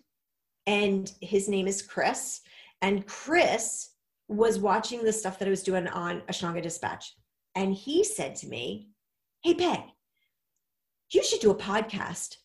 and 0.66 1.10
his 1.20 1.48
name 1.48 1.66
is 1.66 1.82
Chris, 1.82 2.40
and 2.82 3.06
Chris 3.06 3.90
was 4.28 4.58
watching 4.58 5.04
the 5.04 5.12
stuff 5.12 5.38
that 5.38 5.48
I 5.48 5.50
was 5.50 5.62
doing 5.62 5.88
on 5.88 6.22
Ashtanga 6.22 6.62
Dispatch, 6.62 7.14
and 7.54 7.74
he 7.74 8.04
said 8.04 8.36
to 8.36 8.48
me, 8.48 8.90
"Hey, 9.42 9.54
Peg, 9.54 9.80
you 11.12 11.22
should 11.22 11.40
do 11.40 11.50
a 11.50 11.54
podcast." 11.54 12.36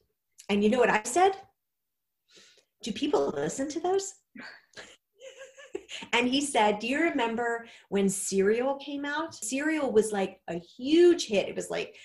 And 0.49 0.63
you 0.63 0.69
know 0.69 0.79
what 0.79 0.89
I 0.91 1.01
said? 1.03 1.35
do 2.85 2.91
people 2.91 3.33
listen 3.35 3.67
to 3.67 3.79
those? 3.79 4.13
and 6.13 6.27
he 6.27 6.39
said, 6.39 6.79
Do 6.79 6.87
you 6.87 7.01
remember 7.01 7.65
when 7.89 8.07
Serial 8.07 8.75
came 8.75 9.05
out? 9.05 9.33
Serial 9.33 9.91
was 9.91 10.11
like 10.11 10.39
a 10.47 10.59
huge 10.59 11.25
hit. 11.25 11.49
It 11.49 11.55
was 11.55 11.71
like 11.71 11.95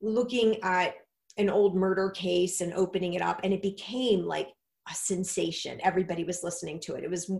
looking 0.00 0.62
at 0.62 0.94
an 1.40 1.50
old 1.50 1.74
murder 1.74 2.10
case 2.10 2.60
and 2.60 2.72
opening 2.74 3.14
it 3.14 3.22
up, 3.22 3.40
and 3.42 3.52
it 3.52 3.62
became 3.62 4.24
like 4.24 4.48
a 4.90 4.94
sensation. 4.94 5.80
Everybody 5.82 6.24
was 6.24 6.42
listening 6.42 6.80
to 6.80 6.94
it. 6.94 7.04
It 7.04 7.10
was 7.10 7.30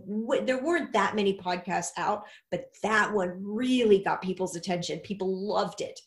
there 0.45 0.63
weren't 0.63 0.93
that 0.93 1.15
many 1.15 1.37
podcasts 1.37 1.91
out, 1.97 2.23
but 2.49 2.65
that 2.83 3.11
one 3.11 3.35
really 3.39 4.03
got 4.03 4.21
people's 4.21 4.55
attention. 4.55 4.99
People 4.99 5.47
loved 5.47 5.81
it. 5.81 5.99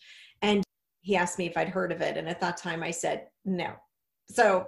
And 0.42 0.62
he 1.00 1.16
asked 1.16 1.38
me 1.38 1.46
if 1.46 1.56
I'd 1.56 1.68
heard 1.68 1.92
of 1.92 2.00
it, 2.00 2.16
and 2.16 2.28
at 2.28 2.40
that 2.40 2.56
time 2.56 2.82
I 2.82 2.90
said 2.90 3.26
no. 3.44 3.72
So 4.30 4.66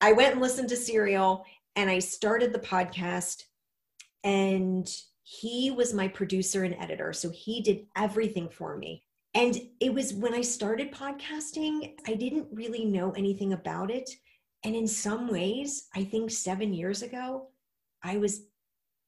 I 0.00 0.12
went 0.12 0.32
and 0.32 0.40
listened 0.40 0.68
to 0.70 0.76
Serial 0.76 1.44
and 1.74 1.88
I 1.88 1.98
started 2.00 2.52
the 2.52 2.58
podcast 2.58 3.44
and 4.24 4.88
he 5.22 5.70
was 5.70 5.94
my 5.94 6.08
producer 6.08 6.64
and 6.64 6.74
editor. 6.74 7.12
So 7.12 7.30
he 7.30 7.60
did 7.60 7.86
everything 7.96 8.48
for 8.48 8.76
me. 8.76 9.02
And 9.36 9.60
it 9.80 9.92
was 9.92 10.14
when 10.14 10.32
I 10.32 10.40
started 10.40 10.90
podcasting, 10.90 11.92
I 12.06 12.14
didn't 12.14 12.48
really 12.50 12.86
know 12.86 13.10
anything 13.12 13.52
about 13.52 13.90
it. 13.90 14.08
And 14.64 14.74
in 14.74 14.88
some 14.88 15.28
ways, 15.28 15.88
I 15.94 16.04
think 16.04 16.30
seven 16.30 16.72
years 16.72 17.02
ago, 17.02 17.48
I 18.02 18.16
was 18.16 18.46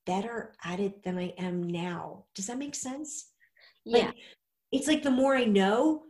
better 0.05 0.53
at 0.63 0.81
it 0.81 1.03
than 1.03 1.17
I 1.19 1.33
am 1.39 1.63
now. 1.67 2.27
Does 2.35 2.47
that 2.49 2.59
make 2.59 2.75
sense? 2.75 3.31
Yeah. 3.87 4.07
Like, 4.07 4.15
it's 4.71 4.87
like 4.87 5.03
the 5.03 5.11
more 5.11 5.35
I 5.35 5.45
know, 5.45 6.03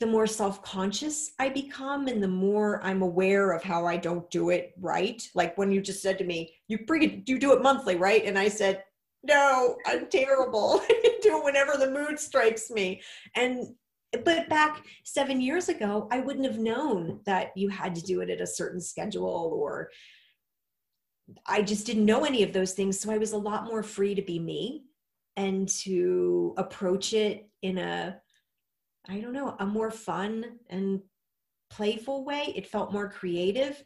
the 0.00 0.06
more 0.06 0.26
self-conscious 0.26 1.32
I 1.38 1.48
become 1.48 2.08
and 2.08 2.22
the 2.22 2.28
more 2.28 2.84
I'm 2.84 3.00
aware 3.00 3.52
of 3.52 3.62
how 3.62 3.86
I 3.86 3.96
don't 3.96 4.30
do 4.30 4.50
it 4.50 4.74
right. 4.78 5.22
Like 5.34 5.56
when 5.56 5.72
you 5.72 5.80
just 5.80 6.02
said 6.02 6.18
to 6.18 6.24
me, 6.24 6.52
you 6.68 6.84
bring 6.84 7.02
it, 7.02 7.26
you 7.26 7.38
do 7.38 7.54
it 7.54 7.62
monthly, 7.62 7.96
right? 7.96 8.24
And 8.26 8.38
I 8.38 8.48
said, 8.48 8.84
no, 9.22 9.76
I'm 9.86 10.06
terrible. 10.06 10.80
Do 11.22 11.38
it 11.38 11.44
whenever 11.44 11.76
the 11.76 11.90
mood 11.90 12.18
strikes 12.18 12.70
me. 12.70 13.02
And 13.34 13.74
but 14.24 14.48
back 14.48 14.84
seven 15.04 15.40
years 15.40 15.68
ago, 15.68 16.08
I 16.10 16.20
wouldn't 16.20 16.46
have 16.46 16.58
known 16.58 17.20
that 17.26 17.56
you 17.56 17.68
had 17.68 17.94
to 17.94 18.02
do 18.02 18.22
it 18.22 18.30
at 18.30 18.40
a 18.40 18.46
certain 18.46 18.80
schedule 18.80 19.52
or 19.54 19.90
I 21.46 21.62
just 21.62 21.86
didn't 21.86 22.06
know 22.06 22.24
any 22.24 22.42
of 22.42 22.52
those 22.52 22.72
things. 22.72 22.98
So 22.98 23.12
I 23.12 23.18
was 23.18 23.32
a 23.32 23.38
lot 23.38 23.66
more 23.66 23.84
free 23.84 24.16
to 24.16 24.22
be 24.22 24.40
me 24.40 24.84
and 25.36 25.68
to 25.68 26.54
approach 26.56 27.12
it 27.12 27.48
in 27.62 27.78
a, 27.78 28.16
I 29.08 29.20
don't 29.20 29.32
know, 29.32 29.54
a 29.60 29.66
more 29.66 29.92
fun 29.92 30.44
and 30.68 31.00
playful 31.70 32.24
way. 32.24 32.52
It 32.56 32.66
felt 32.66 32.92
more 32.92 33.08
creative. 33.08 33.82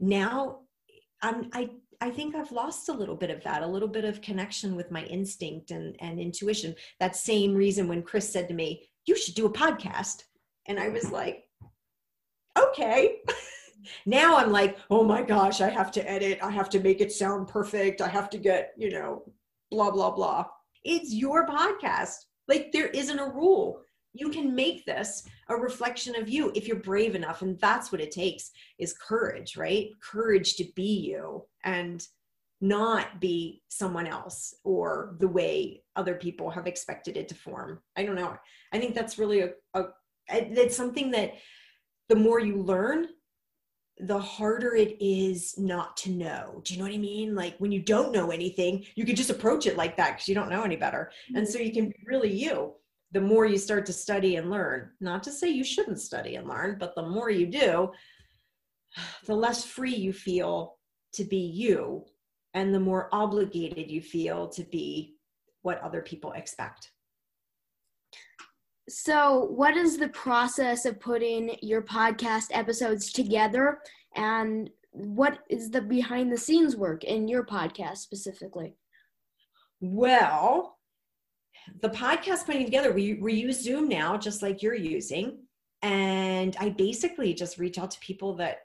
Now 0.00 0.62
I'm, 1.22 1.50
I, 1.52 1.70
I 2.00 2.10
think 2.10 2.36
I've 2.36 2.52
lost 2.52 2.88
a 2.88 2.92
little 2.92 3.16
bit 3.16 3.30
of 3.30 3.42
that, 3.42 3.62
a 3.62 3.66
little 3.66 3.88
bit 3.88 4.04
of 4.04 4.20
connection 4.20 4.76
with 4.76 4.90
my 4.90 5.02
instinct 5.04 5.72
and, 5.72 5.96
and 6.00 6.20
intuition. 6.20 6.74
That 7.00 7.16
same 7.16 7.54
reason 7.54 7.88
when 7.88 8.02
Chris 8.02 8.32
said 8.32 8.46
to 8.48 8.54
me, 8.54 8.88
you 9.06 9.16
should 9.16 9.34
do 9.34 9.46
a 9.46 9.52
podcast. 9.52 10.22
And 10.66 10.78
I 10.78 10.90
was 10.90 11.10
like, 11.10 11.44
okay. 12.56 13.16
now 14.06 14.36
I'm 14.36 14.52
like, 14.52 14.78
oh 14.90 15.02
my 15.02 15.22
gosh, 15.22 15.60
I 15.60 15.70
have 15.70 15.90
to 15.92 16.10
edit. 16.10 16.38
I 16.40 16.50
have 16.50 16.70
to 16.70 16.80
make 16.80 17.00
it 17.00 17.10
sound 17.10 17.48
perfect. 17.48 18.00
I 18.00 18.08
have 18.08 18.30
to 18.30 18.38
get, 18.38 18.74
you 18.76 18.90
know, 18.90 19.24
blah, 19.70 19.90
blah, 19.90 20.12
blah. 20.12 20.46
It's 20.84 21.12
your 21.12 21.46
podcast. 21.46 22.14
Like 22.46 22.70
there 22.72 22.88
isn't 22.88 23.18
a 23.18 23.28
rule. 23.28 23.80
You 24.12 24.30
can 24.30 24.54
make 24.54 24.84
this 24.84 25.28
a 25.48 25.56
reflection 25.56 26.16
of 26.16 26.28
you 26.28 26.50
if 26.54 26.66
you're 26.66 26.78
brave 26.80 27.14
enough. 27.14 27.42
And 27.42 27.58
that's 27.60 27.92
what 27.92 28.00
it 28.00 28.10
takes 28.10 28.50
is 28.78 28.96
courage, 28.96 29.56
right? 29.56 29.90
Courage 30.02 30.56
to 30.56 30.64
be 30.74 31.12
you 31.12 31.44
and 31.64 32.04
not 32.60 33.20
be 33.20 33.62
someone 33.68 34.06
else 34.06 34.54
or 34.64 35.16
the 35.20 35.28
way 35.28 35.82
other 35.94 36.14
people 36.14 36.50
have 36.50 36.66
expected 36.66 37.16
it 37.16 37.28
to 37.28 37.34
form. 37.34 37.80
I 37.96 38.04
don't 38.04 38.16
know. 38.16 38.36
I 38.72 38.78
think 38.78 38.94
that's 38.94 39.18
really 39.18 39.40
a, 39.40 39.50
a 39.74 39.84
it's 40.30 40.76
something 40.76 41.10
that 41.12 41.34
the 42.08 42.16
more 42.16 42.40
you 42.40 42.56
learn, 42.62 43.08
the 44.00 44.18
harder 44.18 44.74
it 44.74 44.96
is 45.00 45.58
not 45.58 45.96
to 45.98 46.10
know. 46.10 46.60
Do 46.64 46.74
you 46.74 46.78
know 46.78 46.86
what 46.86 46.94
I 46.94 46.98
mean? 46.98 47.34
Like 47.34 47.56
when 47.58 47.72
you 47.72 47.80
don't 47.80 48.12
know 48.12 48.30
anything, 48.30 48.84
you 48.94 49.04
can 49.04 49.16
just 49.16 49.30
approach 49.30 49.66
it 49.66 49.76
like 49.76 49.96
that 49.96 50.12
because 50.12 50.28
you 50.28 50.34
don't 50.34 50.50
know 50.50 50.62
any 50.62 50.76
better. 50.76 51.10
And 51.28 51.38
mm-hmm. 51.38 51.52
so 51.52 51.58
you 51.58 51.72
can 51.72 51.88
be 51.88 51.96
really 52.06 52.32
you. 52.32 52.74
The 53.12 53.20
more 53.20 53.46
you 53.46 53.58
start 53.58 53.86
to 53.86 53.92
study 53.92 54.36
and 54.36 54.50
learn, 54.50 54.90
not 55.00 55.22
to 55.24 55.32
say 55.32 55.48
you 55.48 55.64
shouldn't 55.64 56.00
study 56.00 56.36
and 56.36 56.46
learn, 56.46 56.76
but 56.78 56.94
the 56.94 57.08
more 57.08 57.30
you 57.30 57.46
do, 57.46 57.90
the 59.26 59.34
less 59.34 59.64
free 59.64 59.94
you 59.94 60.12
feel 60.12 60.76
to 61.14 61.24
be 61.24 61.38
you 61.38 62.04
and 62.54 62.74
the 62.74 62.80
more 62.80 63.08
obligated 63.12 63.90
you 63.90 64.02
feel 64.02 64.48
to 64.48 64.62
be 64.64 65.16
what 65.62 65.80
other 65.82 66.02
people 66.02 66.32
expect. 66.32 66.90
So, 68.88 69.44
what 69.44 69.76
is 69.76 69.98
the 69.98 70.08
process 70.08 70.86
of 70.86 70.98
putting 70.98 71.56
your 71.60 71.82
podcast 71.82 72.46
episodes 72.52 73.12
together 73.12 73.80
and 74.16 74.70
what 74.92 75.40
is 75.50 75.70
the 75.70 75.82
behind 75.82 76.32
the 76.32 76.38
scenes 76.38 76.74
work 76.74 77.04
in 77.04 77.28
your 77.28 77.44
podcast 77.44 77.98
specifically? 77.98 78.76
Well, 79.80 80.77
the 81.80 81.90
podcast 81.90 82.46
putting 82.46 82.64
together, 82.64 82.92
we, 82.92 83.14
we 83.14 83.34
use 83.34 83.62
Zoom 83.62 83.88
now, 83.88 84.16
just 84.16 84.42
like 84.42 84.62
you're 84.62 84.74
using. 84.74 85.38
And 85.82 86.56
I 86.58 86.70
basically 86.70 87.34
just 87.34 87.58
reach 87.58 87.78
out 87.78 87.90
to 87.92 88.00
people 88.00 88.34
that 88.36 88.62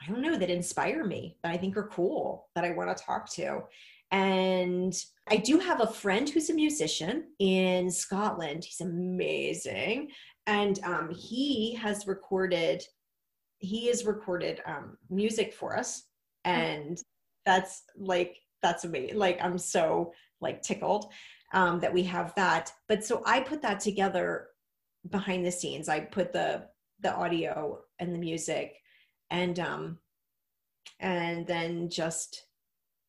I 0.00 0.10
don't 0.10 0.22
know, 0.22 0.36
that 0.36 0.50
inspire 0.50 1.04
me, 1.04 1.38
that 1.42 1.52
I 1.52 1.56
think 1.56 1.76
are 1.76 1.88
cool, 1.88 2.48
that 2.54 2.64
I 2.64 2.72
want 2.72 2.94
to 2.94 3.04
talk 3.04 3.30
to. 3.32 3.62
And 4.10 4.94
I 5.28 5.36
do 5.36 5.58
have 5.58 5.80
a 5.80 5.86
friend 5.86 6.28
who's 6.28 6.50
a 6.50 6.54
musician 6.54 7.28
in 7.38 7.90
Scotland. 7.90 8.64
He's 8.64 8.80
amazing. 8.80 10.10
And 10.46 10.78
um, 10.84 11.10
he 11.10 11.74
has 11.76 12.06
recorded, 12.06 12.84
he 13.58 13.86
has 13.86 14.04
recorded 14.04 14.60
um, 14.66 14.98
music 15.08 15.54
for 15.54 15.76
us. 15.76 16.04
And 16.44 17.00
that's 17.46 17.84
like, 17.96 18.36
that's 18.62 18.84
amazing. 18.84 19.16
Like, 19.16 19.38
I'm 19.42 19.58
so 19.58 20.12
like 20.40 20.60
tickled 20.62 21.06
um, 21.54 21.80
that 21.80 21.92
we 21.92 22.02
have 22.02 22.34
that. 22.34 22.70
But 22.88 23.02
so 23.04 23.22
I 23.24 23.40
put 23.40 23.62
that 23.62 23.80
together 23.80 24.48
behind 25.10 25.46
the 25.46 25.50
scenes. 25.50 25.88
I 25.88 26.00
put 26.00 26.32
the, 26.32 26.66
the 27.00 27.14
audio 27.14 27.80
and 27.98 28.14
the 28.14 28.18
music 28.18 28.74
and 29.30 29.58
um 29.58 29.98
and 31.00 31.46
then 31.46 31.88
just 31.88 32.46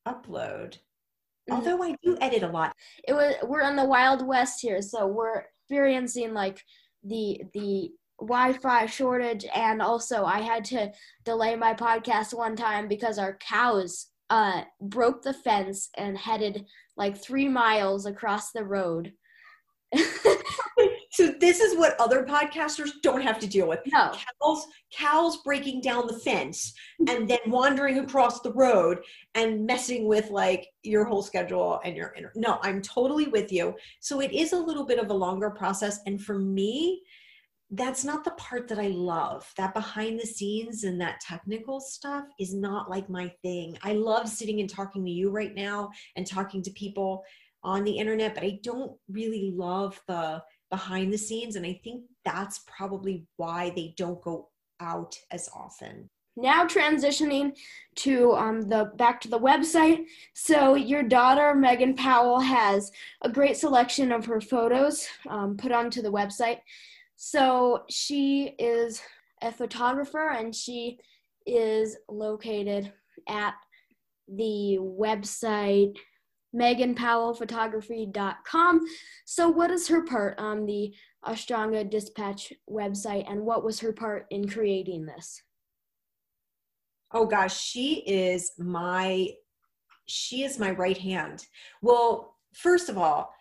upload 0.08 0.74
mm-hmm. 0.74 1.54
although 1.54 1.84
i 1.84 1.96
do 2.04 2.18
edit 2.22 2.44
a 2.44 2.48
lot 2.48 2.74
it 3.08 3.14
was 3.14 3.36
we're 3.44 3.62
in 3.62 3.76
the 3.76 3.86
wild 3.86 4.26
west 4.26 4.62
here 4.62 4.82
so 4.82 5.06
we're 5.06 5.44
experiencing 5.62 6.34
like 6.34 6.64
the 7.04 7.42
the 7.54 7.92
wi-fi 8.20 8.86
shortage 8.86 9.46
and 9.54 9.82
also 9.82 10.26
i 10.26 10.40
had 10.40 10.64
to 10.64 10.92
delay 11.26 11.56
my 11.56 11.74
podcast 11.74 12.34
one 12.34 12.56
time 12.56 12.88
because 12.88 13.20
our 13.20 13.38
cows 13.38 14.08
uh 14.30 14.62
broke 14.82 15.22
the 15.22 15.34
fence 15.34 15.90
and 15.98 16.18
headed 16.18 16.66
like 16.98 17.18
three 17.18 17.48
miles 17.48 18.06
across 18.06 18.52
the 18.52 18.64
road 18.64 19.14
so 21.12 21.34
this 21.40 21.60
is 21.60 21.78
what 21.78 22.00
other 22.00 22.24
podcasters 22.24 22.90
don't 23.02 23.22
have 23.22 23.40
to 23.40 23.48
deal 23.48 23.68
with. 23.68 23.80
No. 23.88 24.12
Cows, 24.42 24.66
cows 24.92 25.38
breaking 25.46 25.82
down 25.82 26.08
the 26.08 26.20
fence 26.20 26.74
and 27.08 27.28
then 27.28 27.40
wandering 27.48 28.00
across 28.00 28.42
the 28.42 28.52
road 28.52 29.00
and 29.34 29.66
messing 29.66 30.08
with 30.08 30.30
like 30.30 30.68
your 30.84 31.06
whole 31.06 31.24
schedule 31.24 31.80
and 31.86 31.96
your 31.96 32.14
inner. 32.18 32.34
No, 32.36 32.60
I'm 32.64 32.82
totally 32.82 33.28
with 33.28 33.52
you. 33.52 33.76
So 34.02 34.20
it 34.20 34.34
is 34.34 34.52
a 34.52 34.60
little 34.60 34.86
bit 34.86 35.00
of 35.00 35.10
a 35.10 35.14
longer 35.14 35.52
process. 35.52 36.00
And 36.06 36.22
for 36.22 36.38
me, 36.38 37.02
that's 37.78 38.04
not 38.04 38.24
the 38.24 38.32
part 38.32 38.68
that 38.68 38.80
I 38.80 38.88
love. 38.88 39.52
That 39.58 39.74
behind 39.74 40.20
the 40.20 40.26
scenes 40.26 40.84
and 40.84 41.00
that 41.02 41.20
technical 41.20 41.80
stuff 41.80 42.26
is 42.40 42.54
not 42.54 42.90
like 42.90 43.10
my 43.10 43.32
thing. 43.42 43.78
I 43.84 43.94
love 43.94 44.30
sitting 44.30 44.60
and 44.60 44.70
talking 44.70 45.04
to 45.06 45.12
you 45.12 45.30
right 45.30 45.54
now 45.54 45.90
and 46.16 46.26
talking 46.26 46.62
to 46.64 46.72
people 46.72 47.24
on 47.64 47.84
the 47.84 47.98
internet, 47.98 48.36
but 48.36 48.44
I 48.44 48.60
don't 48.64 48.94
really 49.10 49.52
love 49.56 50.00
the 50.08 50.44
behind 50.70 51.12
the 51.12 51.18
scenes. 51.18 51.56
And 51.56 51.66
I 51.66 51.80
think 51.84 52.04
that's 52.24 52.64
probably 52.68 53.26
why 53.38 53.72
they 53.76 53.94
don't 53.98 54.22
go 54.22 54.50
out 54.80 55.18
as 55.32 55.50
often. 55.56 56.10
Now 56.38 56.66
transitioning 56.66 57.54
to 57.98 58.34
um, 58.34 58.64
the 58.64 58.92
back 58.98 59.22
to 59.22 59.30
the 59.30 59.40
website. 59.40 60.06
So 60.34 60.76
your 60.76 61.02
daughter 61.02 61.56
Megan 61.56 61.96
Powell 61.96 62.42
has 62.42 62.92
a 63.22 63.30
great 63.30 63.56
selection 63.56 64.12
of 64.12 64.26
her 64.26 64.42
photos 64.42 65.08
um, 65.30 65.56
put 65.56 65.72
onto 65.72 66.02
the 66.02 66.12
website. 66.12 66.60
So 67.16 67.84
she 67.90 68.56
is 68.60 69.02
a 69.42 69.52
photographer 69.52 70.30
and 70.30 70.56
she 70.56 71.00
is 71.46 71.98
located 72.10 72.94
at 73.28 73.56
the 74.28 74.78
website 74.80 75.96
meganpowellphotography.com. 76.56 78.86
So, 79.26 79.50
what 79.50 79.72
is 79.72 79.90
her 79.90 80.06
part 80.06 80.40
on 80.40 80.66
the 80.66 80.94
Ashtanga 81.26 81.90
Dispatch 81.90 82.54
website, 82.70 83.30
and 83.30 83.42
what 83.42 83.62
was 83.64 83.80
her 83.82 83.92
part 83.92 84.28
in 84.30 84.48
creating 84.48 85.06
this? 85.06 85.42
Oh 87.12 87.26
gosh, 87.26 87.60
she 87.60 87.96
is 88.08 88.54
my 88.58 89.32
she 90.08 90.44
is 90.44 90.60
my 90.60 90.72
right 90.72 90.98
hand. 90.98 91.46
Well, 91.82 92.36
first 92.54 92.90
of 92.90 92.98
all, 92.98 93.34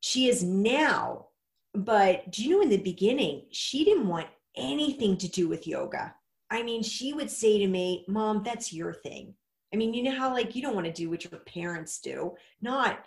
she 0.00 0.28
is 0.28 0.42
now, 0.42 1.28
but 1.74 2.30
do 2.30 2.44
you 2.44 2.50
know 2.50 2.62
in 2.62 2.68
the 2.68 2.76
beginning, 2.76 3.42
she 3.50 3.84
didn't 3.84 4.08
want 4.08 4.28
anything 4.56 5.16
to 5.18 5.28
do 5.28 5.48
with 5.48 5.66
yoga. 5.66 6.14
I 6.50 6.62
mean, 6.62 6.82
she 6.82 7.12
would 7.12 7.30
say 7.30 7.58
to 7.58 7.66
me, 7.66 8.04
Mom, 8.08 8.42
that's 8.44 8.72
your 8.72 8.92
thing. 8.92 9.34
I 9.72 9.76
mean, 9.76 9.92
you 9.92 10.04
know 10.04 10.16
how 10.16 10.32
like 10.32 10.54
you 10.54 10.62
don't 10.62 10.74
want 10.74 10.86
to 10.86 10.92
do 10.92 11.10
what 11.10 11.24
your 11.24 11.40
parents 11.40 11.98
do, 11.98 12.34
not 12.62 13.04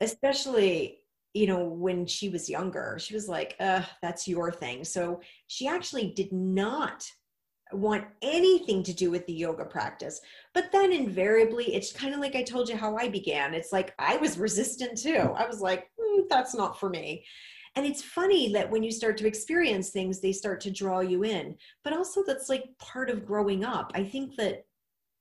especially 0.00 1.00
you 1.34 1.46
know 1.46 1.64
when 1.64 2.06
she 2.06 2.28
was 2.28 2.48
younger. 2.48 2.96
She 2.98 3.14
was 3.14 3.28
like, 3.28 3.56
"Uh, 3.60 3.82
that's 4.00 4.26
your 4.28 4.50
thing." 4.52 4.84
So 4.84 5.20
she 5.48 5.66
actually 5.68 6.12
did 6.12 6.32
not 6.32 7.06
want 7.72 8.04
anything 8.22 8.82
to 8.84 8.92
do 8.92 9.10
with 9.10 9.26
the 9.26 9.32
yoga 9.32 9.64
practice. 9.64 10.20
But 10.54 10.70
then 10.70 10.92
invariably, 10.92 11.74
it's 11.74 11.92
kind 11.92 12.14
of 12.14 12.20
like 12.20 12.36
I 12.36 12.42
told 12.42 12.68
you 12.68 12.76
how 12.76 12.96
I 12.96 13.08
began. 13.08 13.52
It's 13.52 13.72
like 13.72 13.94
I 13.98 14.16
was 14.18 14.38
resistant 14.38 14.96
too. 14.96 15.32
I 15.36 15.46
was 15.46 15.60
like, 15.60 15.90
mm, 16.00 16.22
that's 16.30 16.54
not 16.54 16.78
for 16.78 16.88
me. 16.88 17.24
And 17.76 17.84
it's 17.84 18.02
funny 18.02 18.52
that 18.52 18.70
when 18.70 18.82
you 18.82 18.92
start 18.92 19.16
to 19.18 19.26
experience 19.26 19.90
things, 19.90 20.20
they 20.20 20.32
start 20.32 20.60
to 20.62 20.70
draw 20.70 21.00
you 21.00 21.24
in. 21.24 21.56
But 21.82 21.92
also, 21.92 22.22
that's 22.24 22.48
like 22.48 22.64
part 22.78 23.10
of 23.10 23.26
growing 23.26 23.64
up. 23.64 23.90
I 23.94 24.04
think 24.04 24.36
that 24.36 24.64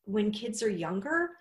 when 0.06 0.32
kids 0.32 0.62
are 0.62 0.70
younger, 0.70 1.32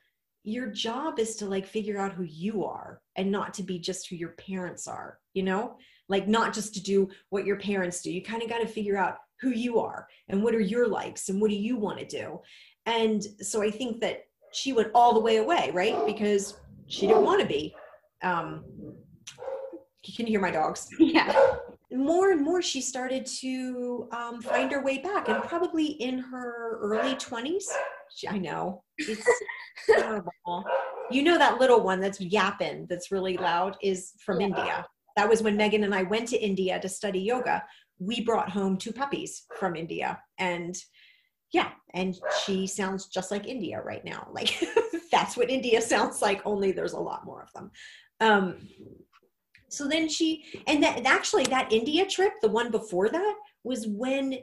your 0.45 0.67
job 0.67 1.19
is 1.19 1.37
to 1.37 1.47
like 1.47 1.67
figure 1.67 1.99
out 1.99 2.15
who 2.15 2.25
you 2.25 2.65
are 2.65 3.01
and 3.17 3.31
not 3.31 3.55
to 3.55 3.63
be 3.63 3.79
just 3.79 4.09
who 4.09 4.17
your 4.17 4.31
parents 4.31 4.89
are, 4.89 5.19
you 5.35 5.43
know? 5.43 5.77
Like 6.09 6.29
not 6.29 6.53
just 6.53 6.75
to 6.75 6.83
do 6.83 7.09
what 7.31 7.47
your 7.47 7.59
parents 7.59 8.03
do. 8.03 8.13
You 8.13 8.23
kind 8.23 8.43
of 8.43 8.49
got 8.49 8.59
to 8.59 8.67
figure 8.67 8.97
out 8.97 9.19
who 9.41 9.51
you 9.51 9.79
are 9.79 10.09
and 10.29 10.43
what 10.43 10.55
are 10.55 10.61
your 10.61 10.89
likes 10.89 11.29
and 11.29 11.41
what 11.41 11.51
do 11.51 11.57
you 11.57 11.77
want 11.77 11.99
to 11.99 12.07
do. 12.07 12.41
And 12.87 13.23
so 13.41 13.63
I 13.63 13.71
think 13.71 14.01
that 14.01 14.25
she 14.53 14.73
went 14.73 14.91
all 14.95 15.15
the 15.15 15.21
way 15.21 15.37
away, 15.37 15.71
right? 15.73 15.97
Because 16.07 16.59
she 16.87 17.07
didn't 17.07 17.25
want 17.25 17.41
to 17.41 17.47
be. 17.47 17.75
Um, 18.23 18.65
you 20.05 20.15
can 20.15 20.27
hear 20.27 20.41
my 20.41 20.51
dogs. 20.51 20.89
Yeah. 20.99 21.57
More 21.91 22.31
and 22.31 22.41
more, 22.41 22.63
she 22.63 22.81
started 22.81 23.27
to 23.41 24.09
um, 24.13 24.41
find 24.41 24.73
her 24.73 24.83
way 24.83 24.99
back, 24.99 25.29
and 25.29 25.43
probably 25.43 25.85
in 25.85 26.19
her 26.21 26.79
early 26.81 27.15
20s, 27.17 27.65
She, 28.15 28.27
I 28.27 28.39
know. 28.39 28.83
It's 28.97 29.27
terrible. 29.87 30.65
You 31.11 31.23
know 31.23 31.37
that 31.37 31.61
little 31.61 31.83
one 31.83 32.01
that's 32.01 32.19
yapping, 32.19 32.87
that's 32.89 33.13
really 33.13 33.37
loud, 33.37 33.77
is 33.83 34.13
from 34.25 34.41
Yeah. 34.41 34.47
India. 34.47 34.87
That 35.17 35.29
was 35.29 35.43
when 35.43 35.59
Megan 35.59 35.85
and 35.85 35.95
I 35.95 36.05
went 36.05 36.29
to 36.29 36.43
India 36.43 36.81
to 36.81 36.89
study 36.89 37.21
yoga. 37.21 37.63
We 37.99 38.23
brought 38.23 38.49
home 38.49 38.79
two 38.79 38.93
puppies 38.93 39.43
from 39.59 39.77
India. 39.77 40.19
And 40.39 40.75
yeah, 41.53 41.73
and 41.93 42.19
she 42.43 42.67
sounds 42.67 43.09
just 43.09 43.31
like 43.31 43.47
India 43.47 43.83
right 43.83 44.03
now. 44.03 44.29
Like 44.33 44.59
that's 45.13 45.37
what 45.37 45.51
India 45.51 45.83
sounds 45.83 46.23
like, 46.23 46.41
only 46.47 46.73
there's 46.73 46.95
a 46.95 46.99
lot 46.99 47.27
more 47.27 47.43
of 47.43 47.53
them. 47.53 47.71
Um, 48.21 48.57
so 49.73 49.89
then 49.89 50.09
she, 50.09 50.45
and 50.67 50.83
that 50.83 51.07
actually 51.07 51.45
that 51.45 51.73
India 51.73 52.07
trip, 52.07 52.35
the 52.43 52.49
one 52.49 52.71
before 52.71 53.09
that, 53.09 53.35
was 53.65 53.87
when 53.87 54.39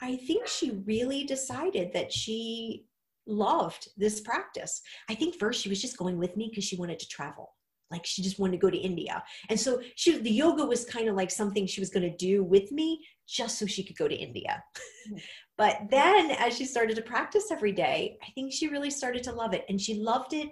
I 0.00 0.16
think 0.16 0.46
she 0.46 0.82
really 0.86 1.24
decided 1.24 1.92
that 1.92 2.12
she 2.12 2.86
loved 3.26 3.90
this 3.98 4.22
practice. 4.22 4.80
I 5.10 5.14
think 5.14 5.34
first 5.34 5.60
she 5.60 5.68
was 5.68 5.82
just 5.82 5.98
going 5.98 6.16
with 6.16 6.34
me 6.36 6.48
because 6.50 6.64
she 6.64 6.76
wanted 6.76 6.98
to 7.00 7.08
travel. 7.08 7.50
Like 7.90 8.06
she 8.06 8.22
just 8.22 8.38
wanted 8.38 8.52
to 8.52 8.58
go 8.58 8.70
to 8.70 8.76
India. 8.78 9.22
And 9.50 9.60
so 9.60 9.82
she 9.96 10.16
the 10.18 10.30
yoga 10.30 10.64
was 10.64 10.84
kind 10.86 11.08
of 11.08 11.16
like 11.16 11.30
something 11.30 11.66
she 11.66 11.80
was 11.80 11.90
going 11.90 12.10
to 12.10 12.16
do 12.16 12.42
with 12.42 12.72
me 12.72 13.04
just 13.28 13.58
so 13.58 13.66
she 13.66 13.84
could 13.84 13.96
go 13.98 14.08
to 14.08 14.14
India. 14.14 14.62
Mm-hmm. 15.10 15.16
but 15.58 15.78
then 15.90 16.30
as 16.32 16.56
she 16.56 16.64
started 16.64 16.96
to 16.96 17.02
practice 17.02 17.50
every 17.50 17.72
day, 17.72 18.16
I 18.22 18.30
think 18.34 18.52
she 18.52 18.68
really 18.68 18.90
started 18.90 19.22
to 19.24 19.32
love 19.32 19.52
it 19.52 19.66
and 19.68 19.80
she 19.80 19.94
loved 19.94 20.32
it 20.32 20.48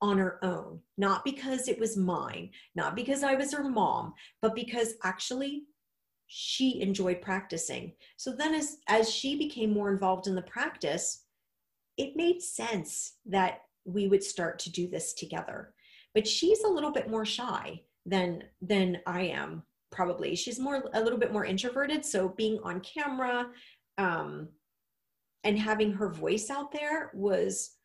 on 0.00 0.18
her 0.18 0.42
own, 0.44 0.80
not 0.96 1.24
because 1.24 1.68
it 1.68 1.78
was 1.78 1.96
mine, 1.96 2.50
not 2.74 2.94
because 2.94 3.22
I 3.22 3.34
was 3.34 3.52
her 3.52 3.68
mom, 3.68 4.14
but 4.40 4.54
because 4.54 4.94
actually 5.02 5.64
she 6.28 6.80
enjoyed 6.80 7.22
practicing. 7.22 7.94
So 8.16 8.32
then 8.32 8.54
as 8.54 8.78
as 8.88 9.10
she 9.10 9.36
became 9.36 9.70
more 9.72 9.90
involved 9.90 10.26
in 10.26 10.34
the 10.34 10.42
practice, 10.42 11.24
it 11.96 12.16
made 12.16 12.42
sense 12.42 13.14
that 13.26 13.62
we 13.84 14.08
would 14.08 14.22
start 14.22 14.58
to 14.60 14.70
do 14.70 14.88
this 14.88 15.14
together. 15.14 15.74
But 16.14 16.26
she's 16.26 16.62
a 16.62 16.68
little 16.68 16.92
bit 16.92 17.10
more 17.10 17.24
shy 17.24 17.82
than 18.06 18.44
than 18.60 19.00
I 19.06 19.22
am 19.22 19.62
probably. 19.90 20.36
She's 20.36 20.60
more 20.60 20.84
a 20.92 21.02
little 21.02 21.18
bit 21.18 21.32
more 21.32 21.44
introverted, 21.44 22.04
so 22.04 22.28
being 22.28 22.60
on 22.62 22.80
camera 22.80 23.48
um 23.96 24.48
and 25.44 25.58
having 25.58 25.92
her 25.92 26.08
voice 26.08 26.50
out 26.50 26.72
there 26.72 27.10
was 27.14 27.77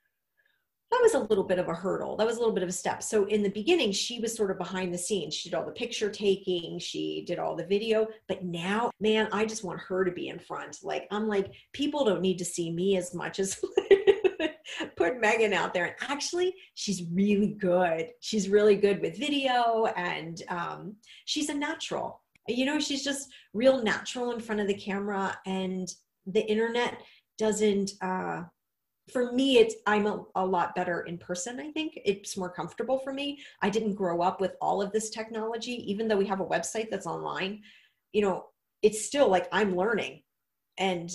that 0.94 1.02
was 1.02 1.16
a 1.16 1.28
little 1.28 1.44
bit 1.44 1.58
of 1.58 1.70
a 1.70 1.74
hurdle. 1.74 2.16
That 2.16 2.28
was 2.28 2.36
a 2.36 2.40
little 2.40 2.54
bit 2.54 2.62
of 2.62 2.70
a 2.70 2.74
step. 2.74 3.02
So 3.02 3.26
in 3.26 3.42
the 3.42 3.50
beginning, 3.50 3.92
she 3.92 4.20
was 4.20 4.36
sort 4.36 4.52
of 4.52 4.60
behind 4.60 4.94
the 4.94 4.98
scenes. 4.98 5.34
She 5.34 5.50
did 5.50 5.56
all 5.56 5.66
the 5.66 5.72
picture 5.72 6.08
taking, 6.08 6.78
she 6.78 7.24
did 7.26 7.40
all 7.40 7.56
the 7.56 7.66
video. 7.66 8.06
But 8.28 8.44
now, 8.44 8.92
man, 9.00 9.28
I 9.32 9.46
just 9.46 9.64
want 9.64 9.80
her 9.80 10.06
to 10.06 10.12
be 10.12 10.28
in 10.28 10.38
front. 10.38 10.78
Like, 10.84 11.08
I'm 11.10 11.28
like, 11.28 11.52
people 11.74 12.06
don't 12.06 12.22
need 12.22 12.38
to 12.38 12.46
see 12.46 12.72
me 12.72 12.96
as 12.96 13.16
much 13.16 13.40
as 13.40 13.60
put 14.96 15.20
Megan 15.20 15.52
out 15.52 15.74
there. 15.74 15.86
And 15.86 16.12
actually, 16.12 16.54
she's 16.76 17.04
really 17.12 17.56
good. 17.60 18.10
She's 18.20 18.48
really 18.48 18.76
good 18.76 19.02
with 19.02 19.18
video 19.18 19.88
and 19.98 20.44
um, 20.50 20.96
she's 21.26 21.50
a 21.50 21.56
natural. 21.56 22.22
You 22.48 22.66
know, 22.66 22.80
she's 22.80 23.04
just 23.04 23.30
real 23.54 23.82
natural 23.82 24.32
in 24.32 24.40
front 24.40 24.62
of 24.62 24.68
the 24.68 24.76
camera. 24.76 25.36
And 25.48 25.92
the 26.28 26.46
internet 26.46 27.02
doesn't, 27.40 27.94
uh, 28.00 28.44
for 29.12 29.32
me 29.34 29.58
it's 29.58 29.76
i'm 29.86 30.06
a, 30.06 30.24
a, 30.36 30.46
lot 30.46 30.76
better 30.76 31.02
in 31.02 31.18
person 31.18 31.60
i 31.60 31.72
think. 31.72 32.00
It's 32.06 32.38
more 32.38 32.50
comfortable 32.50 33.00
for 33.00 33.14
me. 33.14 33.40
I 33.62 33.70
didn't 33.70 33.96
grow 33.96 34.22
up 34.22 34.40
with 34.40 34.56
all 34.62 34.82
of 34.82 34.92
this 34.92 35.10
technology 35.10 35.84
even 35.92 36.08
though 36.08 36.18
we 36.18 36.28
have 36.28 36.40
a 36.40 36.46
website 36.46 36.90
that's 36.90 37.08
online. 37.08 37.62
You 38.14 38.22
know 38.22 38.46
it's 38.82 39.06
still 39.06 39.30
like 39.30 39.48
i'm 39.52 39.76
learning. 39.76 40.22
And 40.78 41.12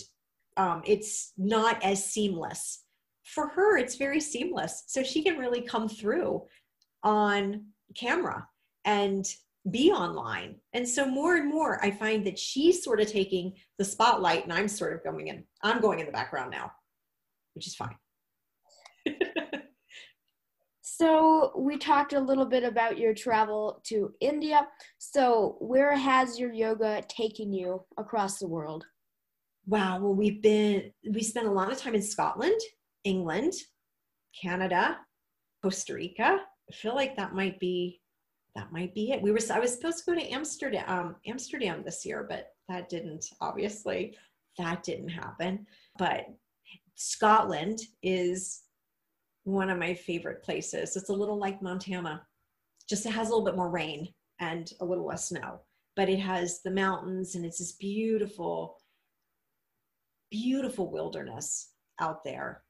um, 0.56 0.82
it's 0.84 1.32
not 1.36 1.82
as 1.82 2.04
seamless. 2.04 2.84
For 3.24 3.48
her 3.48 3.78
it's 3.78 3.96
very 3.96 4.20
seamless. 4.20 4.84
So 4.86 5.02
she 5.02 5.22
can 5.22 5.38
really 5.38 5.62
come 5.62 5.88
through 5.88 6.42
on 7.02 7.66
camera 7.94 8.46
and 8.84 9.26
be 9.70 9.90
online. 9.92 10.56
And 10.72 10.88
so 10.88 11.06
more 11.06 11.36
and 11.36 11.48
more 11.48 11.82
i 11.84 11.90
find 11.90 12.26
that 12.26 12.38
she's 12.38 12.82
sort 12.82 13.00
of 13.00 13.10
taking 13.10 13.54
the 13.78 13.84
spotlight 13.84 14.44
and 14.44 14.52
i'm 14.52 14.68
sort 14.68 14.92
of 14.92 15.04
going 15.04 15.28
in 15.28 15.44
i'm 15.62 15.80
going 15.80 16.00
in 16.00 16.06
the 16.06 16.12
background 16.12 16.50
now 16.50 16.70
which 17.58 17.66
is 17.66 17.74
fine. 17.74 17.96
so 20.80 21.52
we 21.58 21.76
talked 21.76 22.12
a 22.12 22.20
little 22.20 22.44
bit 22.44 22.62
about 22.62 22.98
your 22.98 23.12
travel 23.12 23.80
to 23.86 24.12
India. 24.20 24.68
So 24.98 25.56
where 25.58 25.96
has 25.96 26.38
your 26.38 26.52
yoga 26.52 27.02
taken 27.08 27.52
you 27.52 27.82
across 27.96 28.38
the 28.38 28.46
world? 28.46 28.84
Wow, 29.66 29.98
well 29.98 30.14
we've 30.14 30.40
been 30.40 30.92
we 31.10 31.20
spent 31.20 31.48
a 31.48 31.50
lot 31.50 31.72
of 31.72 31.78
time 31.78 31.96
in 31.96 32.02
Scotland, 32.02 32.60
England, 33.02 33.54
Canada, 34.40 34.98
Costa 35.60 35.94
Rica. 35.94 36.38
I 36.70 36.72
feel 36.72 36.94
like 36.94 37.16
that 37.16 37.34
might 37.34 37.58
be 37.58 38.00
that 38.54 38.70
might 38.70 38.94
be 38.94 39.10
it. 39.10 39.20
We 39.20 39.32
were 39.32 39.40
I 39.52 39.58
was 39.58 39.74
supposed 39.74 39.98
to 39.98 40.12
go 40.12 40.14
to 40.14 40.32
Amsterdam 40.32 40.84
um, 40.86 41.16
Amsterdam 41.26 41.82
this 41.84 42.06
year, 42.06 42.24
but 42.30 42.52
that 42.68 42.88
didn't 42.88 43.26
obviously 43.40 44.16
that 44.58 44.84
didn't 44.84 45.08
happen. 45.08 45.66
But 45.98 46.26
Scotland 46.98 47.78
is 48.02 48.62
one 49.44 49.70
of 49.70 49.78
my 49.78 49.94
favorite 49.94 50.42
places. 50.42 50.96
It's 50.96 51.10
a 51.10 51.14
little 51.14 51.38
like 51.38 51.62
Montana, 51.62 52.22
just 52.90 53.06
it 53.06 53.12
has 53.12 53.28
a 53.28 53.30
little 53.30 53.44
bit 53.44 53.54
more 53.56 53.70
rain 53.70 54.08
and 54.40 54.70
a 54.80 54.84
little 54.84 55.06
less 55.06 55.28
snow, 55.28 55.60
but 55.94 56.08
it 56.08 56.18
has 56.18 56.60
the 56.62 56.72
mountains 56.72 57.36
and 57.36 57.44
it's 57.44 57.60
this 57.60 57.72
beautiful, 57.72 58.78
beautiful 60.32 60.90
wilderness 60.90 61.70
out 62.00 62.24
there. 62.24 62.64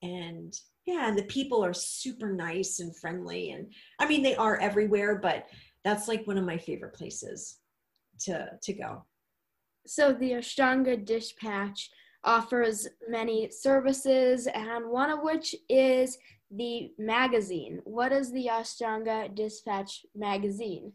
And 0.00 0.54
yeah, 0.86 1.06
and 1.06 1.18
the 1.18 1.24
people 1.24 1.62
are 1.62 1.74
super 1.74 2.32
nice 2.32 2.80
and 2.80 2.96
friendly. 2.96 3.50
And 3.50 3.70
I 3.98 4.08
mean, 4.08 4.22
they 4.22 4.36
are 4.36 4.58
everywhere, 4.58 5.18
but 5.18 5.48
that's 5.84 6.08
like 6.08 6.26
one 6.26 6.38
of 6.38 6.46
my 6.46 6.56
favorite 6.56 6.94
places 6.94 7.58
to 8.20 8.52
to 8.62 8.72
go. 8.72 9.04
So 9.86 10.14
the 10.14 10.32
Ashtanga 10.32 11.04
Dispatch 11.04 11.90
offers 12.24 12.86
many 13.08 13.50
services, 13.50 14.46
and 14.48 14.90
one 14.90 15.10
of 15.10 15.20
which 15.22 15.54
is 15.68 16.18
the 16.50 16.90
magazine. 16.98 17.80
What 17.84 18.12
is 18.12 18.32
the 18.32 18.48
Ashtanga 18.50 19.34
Dispatch 19.34 20.04
magazine? 20.14 20.92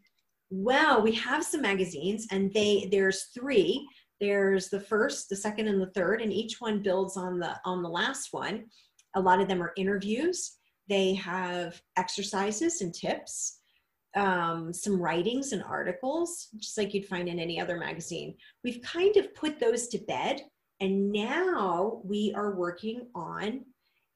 Well, 0.49 1.01
we 1.01 1.13
have 1.13 1.43
some 1.43 1.61
magazines, 1.61 2.27
and 2.31 2.53
they 2.53 2.87
there's 2.91 3.25
three. 3.33 3.87
There's 4.19 4.69
the 4.69 4.79
first, 4.79 5.29
the 5.29 5.35
second, 5.35 5.67
and 5.67 5.81
the 5.81 5.91
third, 5.91 6.21
and 6.21 6.31
each 6.31 6.59
one 6.59 6.81
builds 6.81 7.17
on 7.17 7.39
the 7.39 7.55
on 7.65 7.81
the 7.81 7.89
last 7.89 8.29
one. 8.31 8.65
A 9.15 9.21
lot 9.21 9.41
of 9.41 9.47
them 9.47 9.61
are 9.61 9.73
interviews. 9.77 10.57
They 10.89 11.13
have 11.15 11.81
exercises 11.97 12.81
and 12.81 12.93
tips, 12.93 13.59
um, 14.15 14.73
some 14.73 15.01
writings 15.01 15.53
and 15.53 15.63
articles, 15.63 16.49
just 16.57 16.77
like 16.77 16.93
you'd 16.93 17.07
find 17.07 17.29
in 17.29 17.39
any 17.39 17.59
other 17.59 17.77
magazine. 17.77 18.35
We've 18.63 18.81
kind 18.81 19.15
of 19.17 19.33
put 19.33 19.59
those 19.59 19.87
to 19.89 19.97
bed 19.99 20.41
and 20.83 21.13
now 21.13 22.01
we 22.03 22.33
are 22.35 22.55
working 22.55 23.07
on 23.15 23.61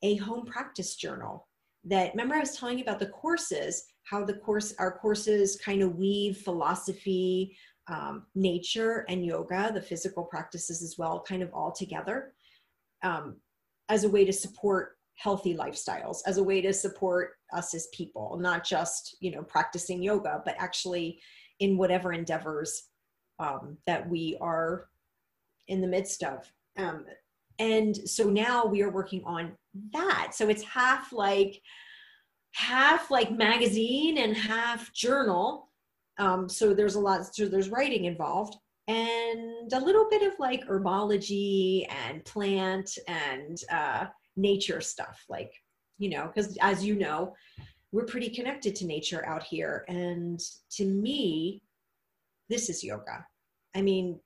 a 0.03 0.17
home 0.17 0.45
practice 0.45 0.97
journal 0.97 1.47
that 1.85 2.11
remember 2.11 2.35
I 2.35 2.41
was 2.41 2.57
telling 2.57 2.77
you 2.77 2.83
about 2.83 2.99
the 2.99 3.07
courses, 3.07 3.85
how 4.03 4.25
the 4.25 4.33
course 4.33 4.73
our 4.77 4.91
courses 4.91 5.57
kind 5.63 5.81
of 5.81 5.95
weave 5.95 6.39
philosophy, 6.39 7.55
um, 7.87 8.25
nature 8.35 9.05
and 9.07 9.25
yoga, 9.25 9.71
the 9.73 9.81
physical 9.81 10.25
practices 10.25 10.83
as 10.83 10.95
well, 10.97 11.23
kind 11.25 11.41
of 11.41 11.53
all 11.53 11.71
together 11.71 12.33
um, 13.01 13.37
as 13.87 14.03
a 14.03 14.09
way 14.09 14.25
to 14.25 14.33
support 14.33 14.97
healthy 15.15 15.55
lifestyles, 15.55 16.17
as 16.25 16.37
a 16.37 16.43
way 16.43 16.59
to 16.59 16.73
support 16.73 17.35
us 17.53 17.73
as 17.73 17.87
people, 17.93 18.37
not 18.41 18.65
just 18.65 19.15
you 19.21 19.31
know 19.31 19.43
practicing 19.43 20.03
yoga, 20.03 20.41
but 20.43 20.55
actually 20.59 21.21
in 21.61 21.77
whatever 21.77 22.11
endeavors 22.11 22.89
um, 23.39 23.77
that 23.87 24.09
we 24.09 24.37
are 24.41 24.89
in 25.69 25.79
the 25.79 25.87
midst 25.87 26.23
of. 26.23 26.51
Um, 26.77 27.05
and 27.59 27.95
so 28.09 28.29
now 28.29 28.65
we 28.65 28.81
are 28.83 28.91
working 28.91 29.23
on 29.25 29.53
that. 29.93 30.29
So 30.33 30.47
it's 30.49 30.63
half 30.63 31.11
like 31.11 31.61
half 32.53 33.11
like 33.11 33.31
magazine 33.31 34.17
and 34.19 34.35
half 34.35 34.93
journal. 34.93 35.69
Um, 36.19 36.49
so 36.49 36.73
there's 36.73 36.95
a 36.95 36.99
lot. 36.99 37.35
So 37.35 37.47
there's 37.47 37.69
writing 37.69 38.05
involved 38.05 38.57
and 38.87 39.71
a 39.73 39.79
little 39.79 40.07
bit 40.09 40.23
of 40.23 40.33
like 40.39 40.65
herbology 40.65 41.85
and 42.07 42.23
plant 42.25 42.97
and 43.07 43.57
uh, 43.71 44.05
nature 44.35 44.81
stuff. 44.81 45.23
Like 45.29 45.51
you 45.97 46.09
know, 46.09 46.27
because 46.27 46.57
as 46.61 46.85
you 46.85 46.95
know, 46.95 47.33
we're 47.91 48.05
pretty 48.05 48.29
connected 48.29 48.75
to 48.75 48.85
nature 48.85 49.25
out 49.25 49.43
here. 49.43 49.83
And 49.87 50.39
to 50.71 50.85
me, 50.85 51.61
this 52.49 52.69
is 52.69 52.83
yoga. 52.83 53.25
I 53.75 53.81
mean, 53.81 54.19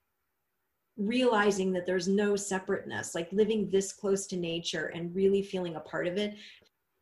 realizing 1.07 1.71
that 1.73 1.85
there's 1.85 2.07
no 2.07 2.35
separateness, 2.35 3.15
like 3.15 3.31
living 3.31 3.69
this 3.69 3.91
close 3.93 4.27
to 4.27 4.37
nature 4.37 4.87
and 4.87 5.15
really 5.15 5.41
feeling 5.41 5.75
a 5.75 5.81
part 5.81 6.07
of 6.07 6.17
it, 6.17 6.35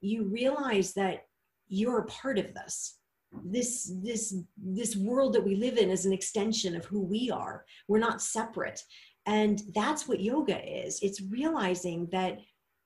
you 0.02 0.26
realize 0.26 0.94
that 0.94 1.26
you're 1.68 2.00
a 2.00 2.06
part 2.06 2.38
of 2.38 2.54
this. 2.54 2.98
This 3.46 3.92
this 4.02 4.36
this 4.58 4.96
world 4.96 5.34
that 5.34 5.46
we 5.46 5.56
live 5.56 5.78
in 5.78 5.92
is 5.92 6.06
an 6.06 6.14
extension 6.14 6.76
of 6.76 6.86
who 6.86 7.00
we 7.00 7.30
are. 7.30 7.64
We're 7.88 8.00
not 8.00 8.24
separate. 8.24 8.82
And 9.28 9.62
that's 9.76 10.08
what 10.08 10.20
yoga 10.20 10.58
is. 10.86 11.00
It's 11.04 11.22
realizing 11.22 12.08
that 12.12 12.40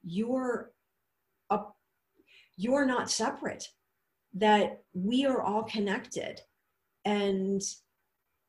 you're 0.03 0.71
up 1.49 1.77
you're 2.57 2.85
not 2.85 3.09
separate 3.09 3.69
that 4.33 4.81
we 4.93 5.25
are 5.25 5.41
all 5.41 5.63
connected 5.63 6.41
and 7.05 7.61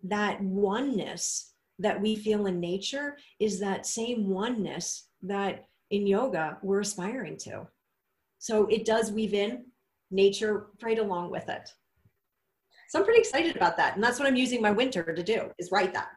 that 0.03 0.40
oneness 0.42 1.54
that 1.79 2.01
we 2.01 2.17
feel 2.17 2.47
in 2.47 2.61
nature 2.61 3.17
is 3.41 3.59
that 3.61 3.87
same 3.87 4.29
oneness 4.29 5.09
that 5.23 5.67
in 5.91 6.07
yoga 6.07 6.59
we're 6.63 6.81
aspiring 6.81 7.37
to. 7.39 7.67
So 8.39 8.67
it 8.67 8.85
does 8.85 9.13
weave 9.13 9.35
in 9.35 9.65
nature 10.11 10.67
right 10.83 10.99
along 10.99 11.31
with 11.31 11.49
it. 11.49 11.69
So 12.89 12.99
i'm 12.99 13.05
pretty 13.05 13.21
excited 13.21 13.57
about 13.57 13.77
that 13.79 13.95
and 13.95 14.05
that's 14.05 14.19
what 14.19 14.29
i'm 14.29 14.37
using 14.37 14.63
my 14.63 14.71
winter 14.71 15.03
to 15.03 15.23
do 15.23 15.51
is 15.59 15.71
write 15.73 15.95
that. 15.95 16.11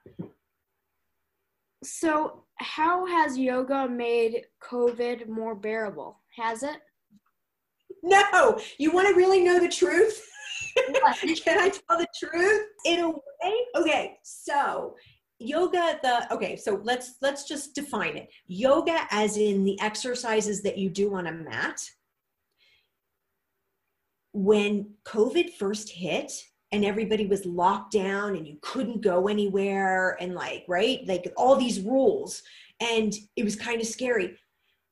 So 1.84 2.44
how 2.56 3.06
has 3.06 3.38
yoga 3.38 3.88
made 3.88 4.44
covid 4.64 5.28
more 5.28 5.56
bearable? 5.56 6.20
Has 6.36 6.64
it? 6.64 6.78
No, 8.04 8.60
you 8.78 8.92
want 8.92 9.08
to 9.08 9.16
really 9.16 9.42
know 9.42 9.60
the 9.60 9.70
truth? 9.70 10.24
Can 10.76 11.60
I 11.60 11.70
tell 11.70 11.98
the 11.98 12.08
truth? 12.18 12.68
In 12.86 13.00
a 13.00 13.10
way, 13.10 13.56
okay. 13.76 14.18
So 14.24 14.96
yoga 15.40 16.00
the 16.02 16.34
okay 16.34 16.56
so 16.56 16.82
let's 16.84 17.16
let's 17.22 17.44
just 17.48 17.76
define 17.76 18.18
it. 18.18 18.30
Yoga 18.48 19.06
as 19.12 19.38
in 19.38 19.64
the 19.64 19.80
exercises 19.82 20.62
that 20.64 20.78
you 20.78 20.90
do 20.90 21.16
on 21.16 21.28
a 21.28 21.32
mat. 21.32 21.80
When 24.34 24.92
covid 25.06 25.54
first 25.54 25.90
hit 25.90 26.32
and 26.72 26.84
everybody 26.84 27.26
was 27.26 27.46
locked 27.46 27.94
down 27.94 28.36
and 28.36 28.48
you 28.48 28.58
couldn't 28.62 29.02
go 29.02 29.28
anywhere 29.28 30.18
and 30.20 30.34
like 30.34 30.66
right? 30.68 31.02
Like 31.08 31.32
all 31.38 31.56
these 31.56 31.82
rules 31.82 32.42
and 32.80 33.14
it 33.36 33.44
was 33.44 33.56
kind 33.56 33.82
of 33.82 33.88
scary. 33.88 34.38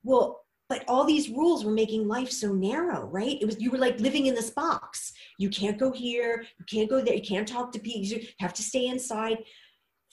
Well 0.03 0.41
but 0.67 0.83
all 0.87 1.05
these 1.05 1.29
rules 1.29 1.63
were 1.63 1.71
making 1.71 2.07
life 2.07 2.31
so 2.31 2.51
narrow 2.53 3.07
right? 3.07 3.37
It 3.41 3.45
was 3.45 3.59
you 3.59 3.71
were 3.71 3.77
like 3.79 3.99
living 3.99 4.27
in 4.27 4.35
this 4.35 4.51
box. 4.51 5.13
You 5.39 5.49
can't 5.49 5.79
go 5.79 5.91
here. 5.91 6.45
You 6.59 6.65
can't 6.65 6.89
go 6.89 7.01
there. 7.01 7.15
You 7.15 7.21
can't 7.21 7.47
talk 7.47 7.71
to 7.71 7.79
people. 7.79 8.01
You 8.01 8.27
have 8.39 8.53
to 8.53 8.63
stay 8.63 8.87
inside 8.87 9.39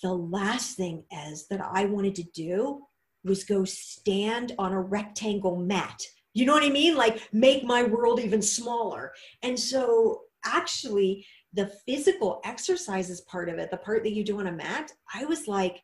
the 0.03 0.12
last 0.12 0.77
thing 0.77 1.05
as 1.12 1.47
that 1.49 1.61
i 1.73 1.85
wanted 1.85 2.15
to 2.15 2.25
do 2.35 2.81
was 3.25 3.45
go 3.45 3.65
stand 3.65 4.53
on 4.59 4.73
a 4.73 4.81
rectangle 4.81 5.57
mat 5.57 6.03
you 6.35 6.45
know 6.45 6.53
what 6.53 6.65
i 6.65 6.71
mean 6.71 6.97
like 6.97 7.29
make 7.33 7.65
my 7.65 7.83
world 7.83 8.21
even 8.21 8.43
smaller 8.43 9.12
and 9.43 9.59
so 9.59 10.23
actually 10.45 11.25
the 11.53 11.71
physical 11.87 12.41
exercises 12.45 13.21
part 13.23 13.49
of 13.49 13.59
it 13.59 13.71
the 13.71 13.77
part 13.77 14.03
that 14.03 14.12
you 14.12 14.25
do 14.25 14.41
on 14.41 14.49
a 14.49 14.53
mat 14.53 14.91
i 15.15 15.25
was 15.25 15.47
like 15.47 15.81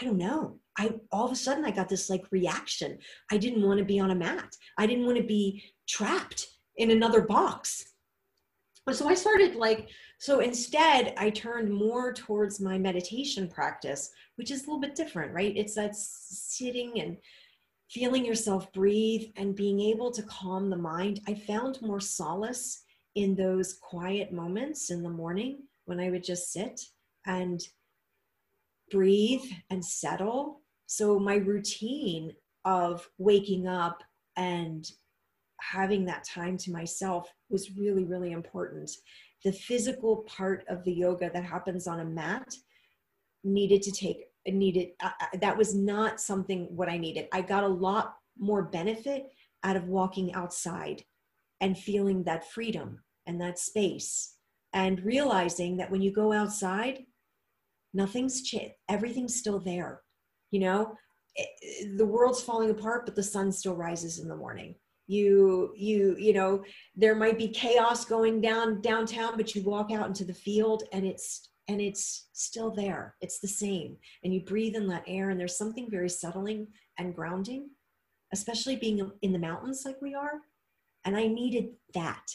i 0.00 0.04
don't 0.04 0.18
know 0.18 0.58
I 0.78 0.92
all 1.10 1.26
of 1.26 1.32
a 1.32 1.36
sudden 1.36 1.64
I 1.64 1.70
got 1.72 1.88
this 1.88 2.08
like 2.08 2.24
reaction. 2.30 2.98
I 3.32 3.36
didn't 3.36 3.66
want 3.66 3.78
to 3.78 3.84
be 3.84 3.98
on 3.98 4.12
a 4.12 4.14
mat. 4.14 4.56
I 4.78 4.86
didn't 4.86 5.06
want 5.06 5.18
to 5.18 5.24
be 5.24 5.62
trapped 5.88 6.46
in 6.76 6.92
another 6.92 7.22
box. 7.22 7.84
So 8.92 9.08
I 9.08 9.14
started 9.14 9.56
like 9.56 9.88
so 10.18 10.40
instead 10.40 11.14
I 11.16 11.30
turned 11.30 11.72
more 11.72 12.12
towards 12.12 12.60
my 12.60 12.76
meditation 12.76 13.48
practice, 13.48 14.10
which 14.36 14.50
is 14.50 14.62
a 14.62 14.66
little 14.66 14.80
bit 14.80 14.94
different, 14.96 15.32
right? 15.32 15.56
It's 15.56 15.74
that 15.74 15.94
sitting 15.96 17.00
and 17.00 17.16
feeling 17.88 18.24
yourself 18.24 18.72
breathe 18.72 19.30
and 19.36 19.54
being 19.54 19.80
able 19.80 20.10
to 20.10 20.22
calm 20.24 20.70
the 20.70 20.76
mind. 20.76 21.20
I 21.26 21.34
found 21.34 21.80
more 21.80 22.00
solace 22.00 22.82
in 23.14 23.34
those 23.34 23.78
quiet 23.80 24.32
moments 24.32 24.90
in 24.90 25.02
the 25.02 25.10
morning 25.10 25.62
when 25.86 26.00
I 26.00 26.10
would 26.10 26.24
just 26.24 26.52
sit 26.52 26.80
and 27.26 27.60
breathe 28.90 29.44
and 29.70 29.84
settle 29.84 30.62
so 30.86 31.18
my 31.18 31.34
routine 31.36 32.32
of 32.64 33.08
waking 33.18 33.66
up 33.66 34.02
and 34.36 34.90
having 35.60 36.04
that 36.06 36.24
time 36.24 36.56
to 36.56 36.72
myself 36.72 37.32
was 37.50 37.76
really, 37.76 38.04
really 38.04 38.32
important. 38.32 38.90
The 39.44 39.52
physical 39.52 40.24
part 40.28 40.64
of 40.68 40.84
the 40.84 40.92
yoga 40.92 41.30
that 41.32 41.44
happens 41.44 41.86
on 41.86 42.00
a 42.00 42.04
mat 42.04 42.54
needed 43.44 43.82
to 43.82 43.92
take, 43.92 44.24
needed, 44.46 44.88
uh, 45.00 45.10
that 45.40 45.56
was 45.56 45.74
not 45.74 46.20
something 46.20 46.66
what 46.74 46.88
I 46.88 46.98
needed. 46.98 47.28
I 47.32 47.42
got 47.42 47.64
a 47.64 47.68
lot 47.68 48.14
more 48.38 48.62
benefit 48.62 49.26
out 49.64 49.76
of 49.76 49.84
walking 49.84 50.34
outside 50.34 51.04
and 51.60 51.78
feeling 51.78 52.24
that 52.24 52.50
freedom 52.50 53.02
and 53.26 53.40
that 53.40 53.58
space 53.58 54.34
and 54.72 55.04
realizing 55.04 55.76
that 55.76 55.90
when 55.90 56.02
you 56.02 56.12
go 56.12 56.32
outside, 56.32 57.04
nothing's 57.94 58.42
changed, 58.42 58.74
everything's 58.88 59.36
still 59.36 59.58
there 59.58 60.02
you 60.50 60.60
know 60.60 60.94
it, 61.36 61.98
the 61.98 62.06
world's 62.06 62.42
falling 62.42 62.70
apart 62.70 63.04
but 63.04 63.14
the 63.14 63.22
sun 63.22 63.52
still 63.52 63.74
rises 63.74 64.18
in 64.18 64.28
the 64.28 64.36
morning 64.36 64.74
you 65.08 65.72
you 65.76 66.14
you 66.18 66.32
know 66.32 66.62
there 66.94 67.16
might 67.16 67.38
be 67.38 67.48
chaos 67.48 68.04
going 68.04 68.40
down 68.40 68.80
downtown 68.82 69.36
but 69.36 69.54
you 69.54 69.62
walk 69.62 69.90
out 69.90 70.06
into 70.06 70.24
the 70.24 70.34
field 70.34 70.84
and 70.92 71.04
it's 71.04 71.48
and 71.68 71.82
it's 71.82 72.28
still 72.32 72.70
there. 72.70 73.14
It's 73.20 73.40
the 73.40 73.48
same. 73.48 73.98
And 74.24 74.32
you 74.32 74.40
breathe 74.40 74.74
in 74.74 74.88
that 74.88 75.04
air 75.06 75.28
and 75.28 75.38
there's 75.38 75.58
something 75.58 75.90
very 75.90 76.08
settling 76.08 76.66
and 76.98 77.14
grounding 77.14 77.68
especially 78.32 78.76
being 78.76 79.10
in 79.22 79.32
the 79.32 79.38
mountains 79.38 79.82
like 79.84 80.00
we 80.02 80.14
are. 80.14 80.40
And 81.04 81.16
i 81.16 81.26
needed 81.26 81.70
that. 81.94 82.26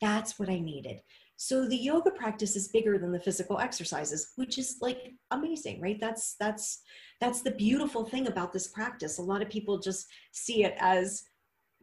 That's 0.00 0.38
what 0.38 0.48
i 0.48 0.58
needed. 0.58 1.00
So 1.36 1.68
the 1.68 1.76
yoga 1.76 2.10
practice 2.10 2.56
is 2.56 2.68
bigger 2.68 2.96
than 2.98 3.12
the 3.12 3.20
physical 3.20 3.58
exercises 3.58 4.32
which 4.36 4.58
is 4.58 4.78
like 4.80 5.12
amazing 5.30 5.80
right? 5.80 5.98
That's 6.00 6.36
that's 6.38 6.82
that's 7.20 7.42
the 7.42 7.50
beautiful 7.50 8.04
thing 8.04 8.26
about 8.26 8.52
this 8.52 8.68
practice. 8.68 9.18
A 9.18 9.22
lot 9.22 9.42
of 9.42 9.50
people 9.50 9.78
just 9.78 10.06
see 10.32 10.64
it 10.64 10.74
as 10.78 11.24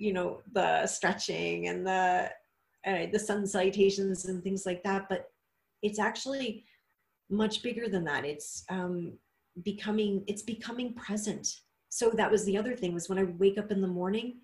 you 0.02 0.14
know 0.14 0.42
the 0.54 0.86
stretching 0.88 1.68
and 1.68 1.86
the 1.86 2.30
uh, 2.88 3.06
the 3.12 3.20
sun 3.20 3.46
salutations 3.46 4.26
and 4.26 4.44
things 4.44 4.66
like 4.66 4.82
that 4.84 5.06
but 5.10 5.30
it's 5.82 6.00
actually 6.00 6.64
much 7.30 7.64
bigger 7.64 7.88
than 7.88 8.04
that 8.04 8.26
it's 8.26 8.64
um, 8.70 9.14
becoming 9.64 10.24
it's 10.28 10.44
becoming 10.44 10.94
present 10.94 11.48
so 11.90 12.10
that 12.10 12.32
was 12.32 12.44
the 12.46 12.58
other 12.58 12.76
thing 12.76 12.94
was 12.94 13.10
when 13.10 13.20
i 13.20 13.24
wake 13.38 13.58
up 13.58 13.72
in 13.72 13.82
the 13.82 13.88
morning 13.88 14.36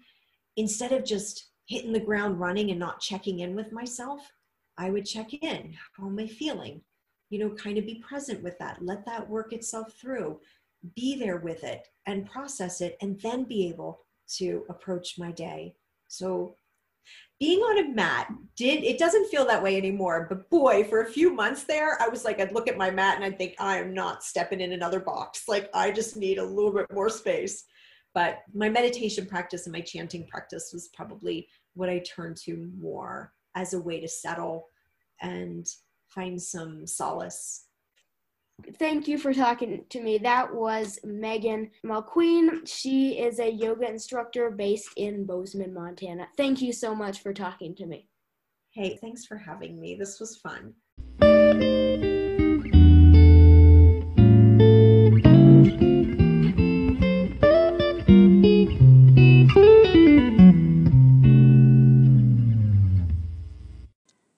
instead 0.57 0.91
of 0.91 1.03
just 1.03 1.51
hitting 1.67 1.93
the 1.93 2.07
ground 2.09 2.39
running 2.39 2.71
and 2.71 2.79
not 2.79 2.99
checking 2.99 3.39
in 3.39 3.55
with 3.55 3.71
myself 3.71 4.31
I 4.77 4.89
would 4.89 5.05
check 5.05 5.33
in. 5.33 5.73
How 5.97 6.07
am 6.07 6.19
I 6.19 6.27
feeling? 6.27 6.81
You 7.29 7.39
know, 7.39 7.49
kind 7.55 7.77
of 7.77 7.85
be 7.85 8.03
present 8.07 8.43
with 8.43 8.57
that. 8.59 8.77
Let 8.81 9.05
that 9.05 9.27
work 9.27 9.53
itself 9.53 9.93
through. 9.99 10.39
Be 10.95 11.17
there 11.17 11.37
with 11.37 11.63
it 11.63 11.87
and 12.05 12.29
process 12.29 12.81
it, 12.81 12.97
and 13.01 13.19
then 13.21 13.43
be 13.43 13.67
able 13.67 13.99
to 14.35 14.63
approach 14.69 15.15
my 15.17 15.31
day. 15.31 15.75
So, 16.07 16.57
being 17.39 17.59
on 17.59 17.85
a 17.85 17.93
mat 17.93 18.27
did 18.57 18.83
it 18.83 18.97
doesn't 18.97 19.29
feel 19.29 19.45
that 19.45 19.61
way 19.61 19.77
anymore 19.77 20.25
but 20.27 20.49
boy 20.49 20.83
for 20.83 21.03
a 21.03 21.09
few 21.09 21.31
months 21.31 21.63
there 21.63 22.01
i 22.01 22.07
was 22.07 22.25
like 22.25 22.41
i'd 22.41 22.51
look 22.51 22.67
at 22.67 22.77
my 22.77 22.89
mat 22.89 23.15
and 23.15 23.23
i'd 23.23 23.37
think 23.37 23.55
i 23.59 23.77
am 23.77 23.93
not 23.93 24.23
stepping 24.23 24.59
in 24.59 24.73
another 24.73 24.99
box 24.99 25.43
like 25.47 25.69
i 25.73 25.89
just 25.89 26.17
need 26.17 26.37
a 26.37 26.43
little 26.43 26.73
bit 26.73 26.91
more 26.91 27.09
space 27.09 27.63
but 28.13 28.39
my 28.53 28.67
meditation 28.67 29.25
practice 29.25 29.67
and 29.67 29.73
my 29.73 29.79
chanting 29.79 30.27
practice 30.27 30.71
was 30.73 30.89
probably 30.89 31.47
what 31.75 31.89
i 31.89 31.99
turned 31.99 32.35
to 32.35 32.69
more 32.77 33.31
as 33.55 33.73
a 33.73 33.79
way 33.79 34.01
to 34.01 34.07
settle 34.07 34.67
and 35.21 35.67
find 36.07 36.41
some 36.41 36.85
solace. 36.87 37.65
Thank 38.79 39.07
you 39.07 39.19
for 39.19 39.33
talking 39.33 39.85
to 39.89 40.01
me. 40.01 40.17
That 40.17 40.53
was 40.53 40.99
Megan 41.03 41.69
Mulqueen. 41.85 42.67
She 42.67 43.19
is 43.19 43.39
a 43.39 43.51
yoga 43.51 43.87
instructor 43.87 44.49
based 44.49 44.89
in 44.95 45.25
Bozeman, 45.25 45.73
Montana. 45.73 46.27
Thank 46.37 46.61
you 46.61 46.73
so 46.73 46.95
much 46.95 47.21
for 47.21 47.33
talking 47.33 47.75
to 47.75 47.85
me. 47.85 48.07
Hey, 48.71 48.97
thanks 48.99 49.25
for 49.25 49.37
having 49.37 49.79
me. 49.79 49.95
This 49.95 50.19
was 50.19 50.37
fun. 50.37 50.73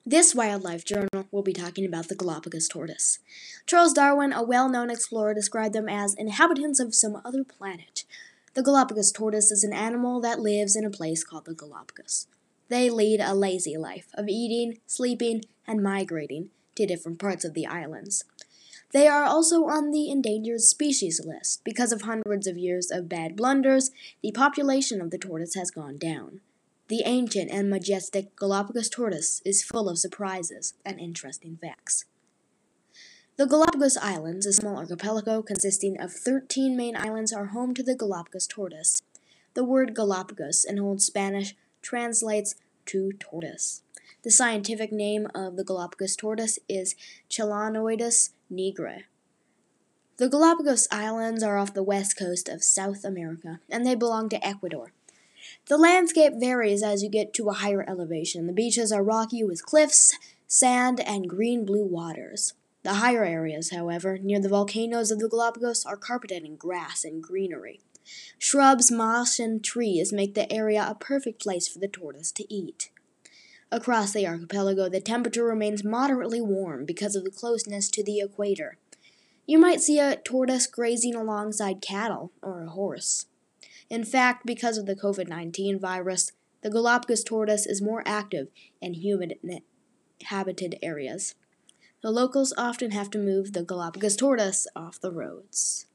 This 0.06 0.34
wildlife 0.34 0.84
journal 0.84 1.19
will 1.40 1.44
be 1.44 1.52
talking 1.54 1.86
about 1.86 2.08
the 2.08 2.14
Galapagos 2.14 2.68
tortoise. 2.68 3.18
Charles 3.64 3.94
Darwin, 3.94 4.30
a 4.30 4.42
well 4.42 4.68
known 4.68 4.90
explorer, 4.90 5.32
described 5.32 5.74
them 5.74 5.88
as 5.88 6.14
inhabitants 6.14 6.78
of 6.78 6.94
some 6.94 7.18
other 7.24 7.44
planet. 7.44 8.04
The 8.52 8.62
Galapagos 8.62 9.10
tortoise 9.10 9.50
is 9.50 9.64
an 9.64 9.72
animal 9.72 10.20
that 10.20 10.40
lives 10.40 10.76
in 10.76 10.84
a 10.84 10.90
place 10.90 11.24
called 11.24 11.46
the 11.46 11.54
Galapagos. 11.54 12.26
They 12.68 12.90
lead 12.90 13.20
a 13.20 13.34
lazy 13.34 13.78
life 13.78 14.08
of 14.12 14.28
eating, 14.28 14.80
sleeping, 14.86 15.40
and 15.66 15.82
migrating 15.82 16.50
to 16.74 16.84
different 16.84 17.18
parts 17.18 17.46
of 17.46 17.54
the 17.54 17.66
islands. 17.66 18.22
They 18.92 19.08
are 19.08 19.24
also 19.24 19.64
on 19.64 19.92
the 19.92 20.10
endangered 20.10 20.60
species 20.60 21.24
list. 21.24 21.64
Because 21.64 21.90
of 21.90 22.02
hundreds 22.02 22.46
of 22.46 22.58
years 22.58 22.90
of 22.90 23.08
bad 23.08 23.34
blunders, 23.34 23.92
the 24.22 24.32
population 24.32 25.00
of 25.00 25.10
the 25.10 25.16
tortoise 25.16 25.54
has 25.54 25.70
gone 25.70 25.96
down. 25.96 26.42
The 26.90 27.04
ancient 27.06 27.52
and 27.52 27.70
majestic 27.70 28.34
Galapagos 28.34 28.88
tortoise 28.88 29.40
is 29.44 29.62
full 29.62 29.88
of 29.88 29.96
surprises 29.96 30.74
and 30.84 30.98
interesting 30.98 31.56
facts. 31.62 32.04
The 33.36 33.46
Galapagos 33.46 33.96
Islands, 33.96 34.44
a 34.44 34.52
small 34.52 34.76
archipelago 34.76 35.40
consisting 35.40 36.00
of 36.00 36.12
13 36.12 36.76
main 36.76 36.96
islands, 36.96 37.32
are 37.32 37.54
home 37.54 37.74
to 37.74 37.84
the 37.84 37.94
Galapagos 37.94 38.48
tortoise. 38.48 39.02
The 39.54 39.62
word 39.62 39.94
Galapagos 39.94 40.64
in 40.64 40.80
Old 40.80 41.00
Spanish 41.00 41.54
translates 41.80 42.56
to 42.86 43.12
tortoise. 43.20 43.82
The 44.24 44.32
scientific 44.32 44.90
name 44.90 45.28
of 45.32 45.54
the 45.54 45.64
Galapagos 45.64 46.16
tortoise 46.16 46.58
is 46.68 46.96
Chelonoidis 47.30 48.30
nigra. 48.52 49.04
The 50.16 50.28
Galapagos 50.28 50.88
Islands 50.90 51.44
are 51.44 51.56
off 51.56 51.72
the 51.72 51.84
west 51.84 52.18
coast 52.18 52.48
of 52.48 52.64
South 52.64 53.04
America, 53.04 53.60
and 53.70 53.86
they 53.86 53.94
belong 53.94 54.28
to 54.30 54.44
Ecuador. 54.44 54.92
The 55.68 55.78
landscape 55.78 56.34
varies 56.36 56.82
as 56.82 57.02
you 57.02 57.08
get 57.08 57.32
to 57.34 57.48
a 57.48 57.54
higher 57.54 57.84
elevation. 57.88 58.46
The 58.46 58.52
beaches 58.52 58.92
are 58.92 59.02
rocky 59.02 59.44
with 59.44 59.64
cliffs, 59.64 60.16
sand, 60.46 61.00
and 61.00 61.28
green 61.28 61.64
blue 61.64 61.84
waters. 61.84 62.54
The 62.82 62.94
higher 62.94 63.24
areas, 63.24 63.70
however, 63.70 64.18
near 64.18 64.40
the 64.40 64.48
volcanoes 64.48 65.10
of 65.10 65.18
the 65.18 65.28
Galapagos, 65.28 65.84
are 65.84 65.96
carpeted 65.96 66.44
in 66.44 66.56
grass 66.56 67.04
and 67.04 67.22
greenery. 67.22 67.80
Shrubs, 68.38 68.90
moss, 68.90 69.38
and 69.38 69.62
trees 69.62 70.12
make 70.12 70.34
the 70.34 70.50
area 70.52 70.86
a 70.88 70.94
perfect 70.94 71.42
place 71.42 71.68
for 71.68 71.78
the 71.78 71.88
tortoise 71.88 72.32
to 72.32 72.52
eat. 72.52 72.90
Across 73.70 74.12
the 74.12 74.26
archipelago, 74.26 74.88
the 74.88 75.00
temperature 75.00 75.44
remains 75.44 75.84
moderately 75.84 76.40
warm 76.40 76.84
because 76.84 77.14
of 77.14 77.22
the 77.22 77.30
closeness 77.30 77.88
to 77.90 78.02
the 78.02 78.18
equator. 78.20 78.78
You 79.46 79.58
might 79.58 79.80
see 79.80 79.98
a 79.98 80.16
tortoise 80.16 80.66
grazing 80.66 81.14
alongside 81.14 81.82
cattle 81.82 82.32
or 82.42 82.62
a 82.62 82.70
horse. 82.70 83.26
In 83.90 84.04
fact, 84.04 84.46
because 84.46 84.78
of 84.78 84.86
the 84.86 84.94
COVID 84.94 85.28
19 85.28 85.78
virus, 85.78 86.32
the 86.62 86.70
Galapagos 86.70 87.24
tortoise 87.24 87.66
is 87.66 87.82
more 87.82 88.04
active 88.06 88.48
in 88.80 88.94
humid 88.94 89.38
inhabited 90.20 90.78
areas. 90.80 91.34
The 92.00 92.10
locals 92.10 92.54
often 92.56 92.92
have 92.92 93.10
to 93.10 93.18
move 93.18 93.52
the 93.52 93.64
Galapagos 93.64 94.16
tortoise 94.16 94.66
off 94.76 95.00
the 95.00 95.10
roads. 95.10 95.86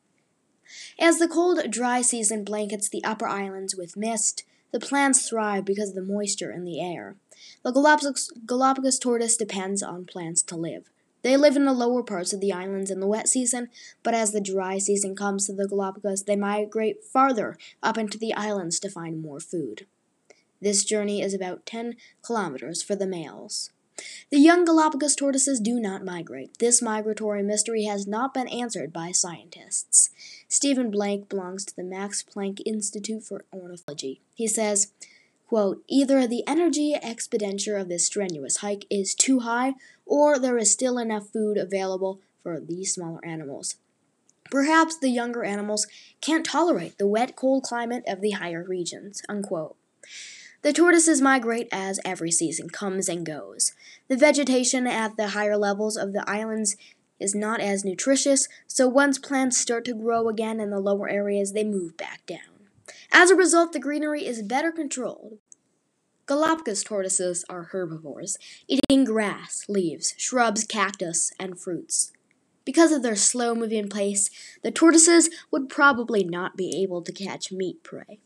As 1.00 1.20
the 1.20 1.28
cold, 1.28 1.72
dry 1.72 2.02
season 2.02 2.44
blankets 2.44 2.90
the 2.90 3.04
upper 3.04 3.28
islands 3.28 3.76
with 3.76 3.96
mist, 3.96 4.44
the 4.72 4.80
plants 4.80 5.30
thrive 5.30 5.64
because 5.64 5.90
of 5.90 5.96
the 5.96 6.02
moisture 6.02 6.52
in 6.52 6.66
the 6.66 6.82
air. 6.82 7.16
The 7.64 7.72
Galapagos, 7.72 8.32
Galapagos 8.46 9.00
tortoise 9.00 9.38
depends 9.38 9.82
on 9.82 10.06
plants 10.06 10.42
to 10.44 10.56
live. 10.56 10.90
They 11.26 11.38
live 11.38 11.56
in 11.56 11.66
the 11.66 11.74
lower 11.74 12.04
parts 12.04 12.34
of 12.34 12.40
the 12.40 12.54
islands 12.54 12.92
in 12.92 13.00
the 13.00 13.08
wet 13.08 13.28
season, 13.28 13.70
but 14.04 14.14
as 14.14 14.32
the 14.32 14.40
dry 14.40 14.78
season 14.78 15.16
comes 15.16 15.48
to 15.48 15.54
the 15.54 15.68
Galapagos, 15.68 16.26
they 16.26 16.36
migrate 16.36 17.04
farther 17.04 17.58
up 17.82 17.98
into 17.98 18.20
the 18.20 18.32
islands 18.36 18.80
to 18.82 18.92
find 18.92 19.24
more 19.24 19.40
food. 19.40 19.88
This 20.62 20.86
journey 20.86 21.24
is 21.24 21.34
about 21.34 21.66
10 21.66 21.96
kilometers 22.22 22.84
for 22.84 22.96
the 22.96 23.08
males. 23.08 23.72
The 24.30 24.38
young 24.38 24.66
Galapagos 24.66 25.16
tortoises 25.16 25.60
do 25.60 25.80
not 25.80 26.06
migrate. 26.06 26.60
This 26.60 26.80
migratory 26.80 27.42
mystery 27.42 27.86
has 27.86 28.06
not 28.06 28.32
been 28.32 28.48
answered 28.50 28.94
by 28.94 29.12
scientists. 29.12 30.12
Stephen 30.48 30.92
Blake 30.92 31.28
belongs 31.28 31.66
to 31.66 31.76
the 31.76 31.84
Max 31.84 32.22
Planck 32.24 32.62
Institute 32.68 33.24
for 33.24 33.46
Ornithology. 33.52 34.22
He 34.36 34.48
says, 34.48 34.92
quote, 35.48 35.84
Either 35.88 36.28
the 36.28 36.44
energy 36.48 36.96
expenditure 37.02 37.78
of 37.78 37.90
this 37.90 38.06
strenuous 38.06 38.58
hike 38.58 38.86
is 38.90 39.16
too 39.16 39.40
high, 39.40 39.74
or 40.06 40.40
there 40.40 40.58
is 40.58 40.72
still 40.72 40.98
enough 40.98 41.30
food 41.30 41.58
available 41.58 42.20
for 42.44 42.60
these 42.60 42.94
smaller 42.94 43.24
animals. 43.26 43.76
Perhaps 44.52 45.00
the 45.00 45.10
younger 45.10 45.44
animals 45.44 45.88
can't 46.22 46.46
tolerate 46.46 46.98
the 46.98 47.08
wet, 47.08 47.36
cold 47.36 47.64
climate 47.64 48.04
of 48.08 48.22
the 48.22 48.32
higher 48.32 48.64
regions. 48.64 49.22
Unquote. 49.28 49.76
The 50.62 50.74
tortoises 50.74 51.22
migrate 51.22 51.68
as 51.72 52.00
every 52.06 52.32
season 52.32 52.70
comes 52.70 53.08
and 53.08 53.26
goes. 53.26 53.74
The 54.08 54.18
vegetation 54.18 54.88
at 54.88 55.18
the 55.18 55.30
higher 55.30 55.58
levels 55.58 55.98
of 55.98 56.14
the 56.14 56.28
islands 56.28 56.76
is 57.20 57.36
not 57.36 57.60
as 57.60 57.86
nutritious, 57.86 58.48
so 58.68 58.88
once 58.88 59.18
plants 59.18 59.58
start 59.58 59.86
to 59.86 59.94
grow 59.94 60.28
again 60.28 60.60
in 60.60 60.70
the 60.70 60.80
lower 60.80 61.10
areas, 61.10 61.54
they 61.54 61.64
move 61.64 61.98
back 61.98 62.26
down. 62.26 62.55
As 63.18 63.32
a 63.32 63.36
result, 63.36 63.72
the 63.72 63.80
greenery 63.80 64.26
is 64.26 64.42
better 64.42 64.74
controlled. 64.74 65.38
Galapagos 66.26 66.84
tortoises 66.84 67.46
are 67.48 67.70
herbivores, 67.72 68.38
eating 68.68 69.06
grass, 69.06 69.64
leaves, 69.70 70.14
shrubs, 70.18 70.66
cactus, 70.66 71.32
and 71.40 71.58
fruits. 71.58 72.12
Because 72.66 72.92
of 72.92 73.04
their 73.04 73.16
slow 73.16 73.56
moving 73.56 73.88
pace, 73.88 74.30
the 74.64 74.70
tortoises 74.70 75.30
would 75.50 75.70
probably 75.70 76.26
not 76.26 76.58
be 76.58 76.84
able 76.84 77.02
to 77.04 77.14
catch 77.14 77.54
meat 77.54 77.84
prey. 77.84 78.20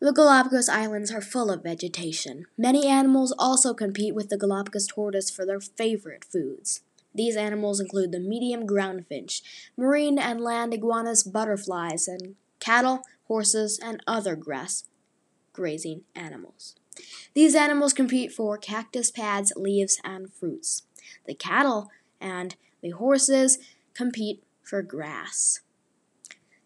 The 0.00 0.12
Galapagos 0.12 0.68
Islands 0.68 1.10
are 1.10 1.22
full 1.22 1.50
of 1.50 1.62
vegetation. 1.62 2.44
Many 2.58 2.86
animals 2.86 3.34
also 3.38 3.72
compete 3.72 4.14
with 4.14 4.28
the 4.28 4.36
Galapagos 4.36 4.86
tortoise 4.86 5.30
for 5.30 5.46
their 5.46 5.60
favorite 5.60 6.26
foods. 6.26 6.82
These 7.14 7.36
animals 7.36 7.80
include 7.80 8.12
the 8.12 8.20
medium 8.20 8.66
ground 8.66 9.06
finch, 9.08 9.70
marine 9.78 10.18
and 10.18 10.42
land 10.42 10.74
iguanas, 10.74 11.22
butterflies, 11.22 12.06
and 12.06 12.34
cattle, 12.60 13.02
horses, 13.24 13.78
and 13.82 14.02
other 14.06 14.36
grass 14.36 14.84
grazing 15.52 16.02
animals. 16.14 16.74
These 17.34 17.54
animals 17.54 17.92
compete 17.92 18.32
for 18.32 18.58
cactus 18.58 19.10
pads, 19.10 19.52
leaves, 19.56 20.00
and 20.04 20.32
fruits. 20.32 20.82
The 21.26 21.34
cattle 21.34 21.90
and 22.20 22.56
the 22.82 22.90
horses 22.90 23.58
compete 23.94 24.42
for 24.62 24.82
grass. 24.82 25.60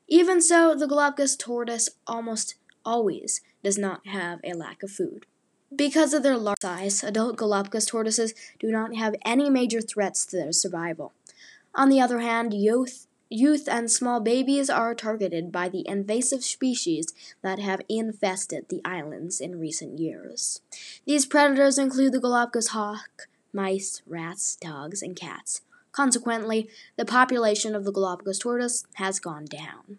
Even 0.08 0.40
so, 0.40 0.74
the 0.74 0.86
Galapagos 0.86 1.36
tortoise 1.36 1.88
almost 2.06 2.54
always 2.84 3.42
does 3.62 3.76
not 3.76 4.06
have 4.06 4.40
a 4.42 4.54
lack 4.54 4.82
of 4.82 4.90
food. 4.90 5.26
Because 5.74 6.14
of 6.14 6.22
their 6.22 6.38
large 6.38 6.56
size, 6.62 7.04
adult 7.04 7.36
Galapagos 7.36 7.86
tortoises 7.86 8.32
do 8.58 8.70
not 8.70 8.96
have 8.96 9.14
any 9.24 9.50
major 9.50 9.82
threats 9.82 10.24
to 10.26 10.36
their 10.36 10.52
survival. 10.52 11.12
On 11.74 11.90
the 11.90 12.00
other 12.00 12.20
hand, 12.20 12.54
youth, 12.54 13.06
youth 13.30 13.68
and 13.68 13.90
small 13.90 14.20
babies 14.20 14.70
are 14.70 14.94
targeted 14.94 15.52
by 15.52 15.68
the 15.68 15.86
invasive 15.86 16.44
species 16.44 17.12
that 17.42 17.58
have 17.58 17.82
infested 17.88 18.66
the 18.68 18.80
islands 18.84 19.40
in 19.40 19.60
recent 19.60 19.98
years. 19.98 20.60
These 21.06 21.26
predators 21.26 21.78
include 21.78 22.12
the 22.12 22.20
Galapagos 22.20 22.68
hawk, 22.68 23.28
mice, 23.52 24.02
rats, 24.06 24.56
dogs, 24.56 25.02
and 25.02 25.14
cats. 25.16 25.62
Consequently, 25.92 26.68
the 26.96 27.04
population 27.04 27.74
of 27.74 27.84
the 27.84 27.92
Galapagos 27.92 28.38
tortoise 28.38 28.84
has 28.94 29.20
gone 29.20 29.44
down. 29.44 29.98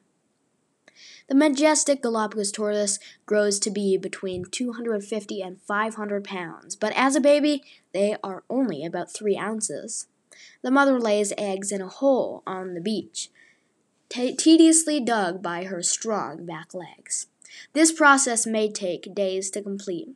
The 1.27 1.35
majestic 1.35 2.01
Galapagos 2.01 2.51
tortoise 2.51 2.97
grows 3.25 3.59
to 3.59 3.69
be 3.69 3.97
between 3.97 4.45
250 4.45 5.41
and 5.41 5.61
500 5.61 6.23
pounds, 6.23 6.75
but 6.75 6.91
as 6.95 7.15
a 7.15 7.21
baby, 7.21 7.63
they 7.93 8.15
are 8.23 8.43
only 8.49 8.83
about 8.83 9.13
3 9.13 9.37
ounces. 9.37 10.07
The 10.61 10.71
mother 10.71 10.99
lays 10.99 11.33
eggs 11.37 11.71
in 11.71 11.81
a 11.81 11.87
hole 11.87 12.43
on 12.45 12.73
the 12.73 12.81
beach, 12.81 13.29
t- 14.09 14.35
tediously 14.35 14.99
dug 14.99 15.41
by 15.41 15.65
her 15.65 15.81
strong 15.81 16.45
back 16.45 16.73
legs. 16.73 17.27
This 17.73 17.91
process 17.91 18.45
may 18.45 18.71
take 18.71 19.15
days 19.15 19.49
to 19.51 19.61
complete. 19.61 20.09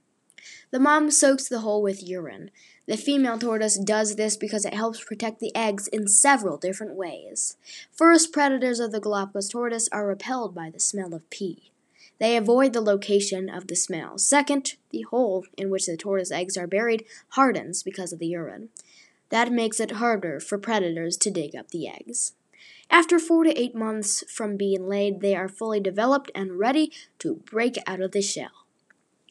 The 0.71 0.79
mom 0.79 1.12
soaks 1.12 1.47
the 1.47 1.59
hole 1.59 1.81
with 1.81 2.03
urine. 2.03 2.51
The 2.86 2.97
female 2.97 3.39
tortoise 3.39 3.77
does 3.77 4.15
this 4.15 4.36
because 4.36 4.65
it 4.65 4.73
helps 4.73 5.03
protect 5.03 5.39
the 5.39 5.55
eggs 5.55 5.88
in 5.88 6.07
several 6.07 6.57
different 6.57 6.95
ways. 6.95 7.55
First, 7.91 8.33
predators 8.33 8.79
of 8.79 8.91
the 8.91 8.99
Galapagos 8.99 9.49
tortoise 9.49 9.88
are 9.91 10.07
repelled 10.07 10.53
by 10.53 10.69
the 10.69 10.79
smell 10.79 11.13
of 11.13 11.29
pee. 11.29 11.71
They 12.19 12.36
avoid 12.36 12.73
the 12.73 12.81
location 12.81 13.49
of 13.49 13.67
the 13.67 13.75
smell. 13.75 14.17
Second, 14.17 14.75
the 14.91 15.01
hole 15.03 15.45
in 15.57 15.69
which 15.69 15.86
the 15.86 15.97
tortoise 15.97 16.31
eggs 16.31 16.57
are 16.57 16.67
buried 16.67 17.05
hardens 17.29 17.83
because 17.83 18.12
of 18.13 18.19
the 18.19 18.27
urine. 18.27 18.69
That 19.34 19.52
makes 19.52 19.80
it 19.80 19.93
harder 19.93 20.39
for 20.39 20.60
predators 20.60 21.17
to 21.17 21.32
dig 21.32 21.56
up 21.56 21.69
the 21.69 21.88
eggs. 21.88 22.34
After 22.91 23.17
four 23.17 23.43
to 23.46 23.60
eight 23.60 23.74
months 23.74 24.24
from 24.32 24.58
being 24.58 24.88
laid, 24.88 25.22
they 25.22 25.36
are 25.36 25.50
fully 25.50 25.80
developed 25.80 26.30
and 26.36 26.60
ready 26.60 26.91
to 27.17 27.38
break 27.38 27.80
out 27.88 28.00
of 28.00 28.12
the 28.12 28.22
shell. 28.22 28.67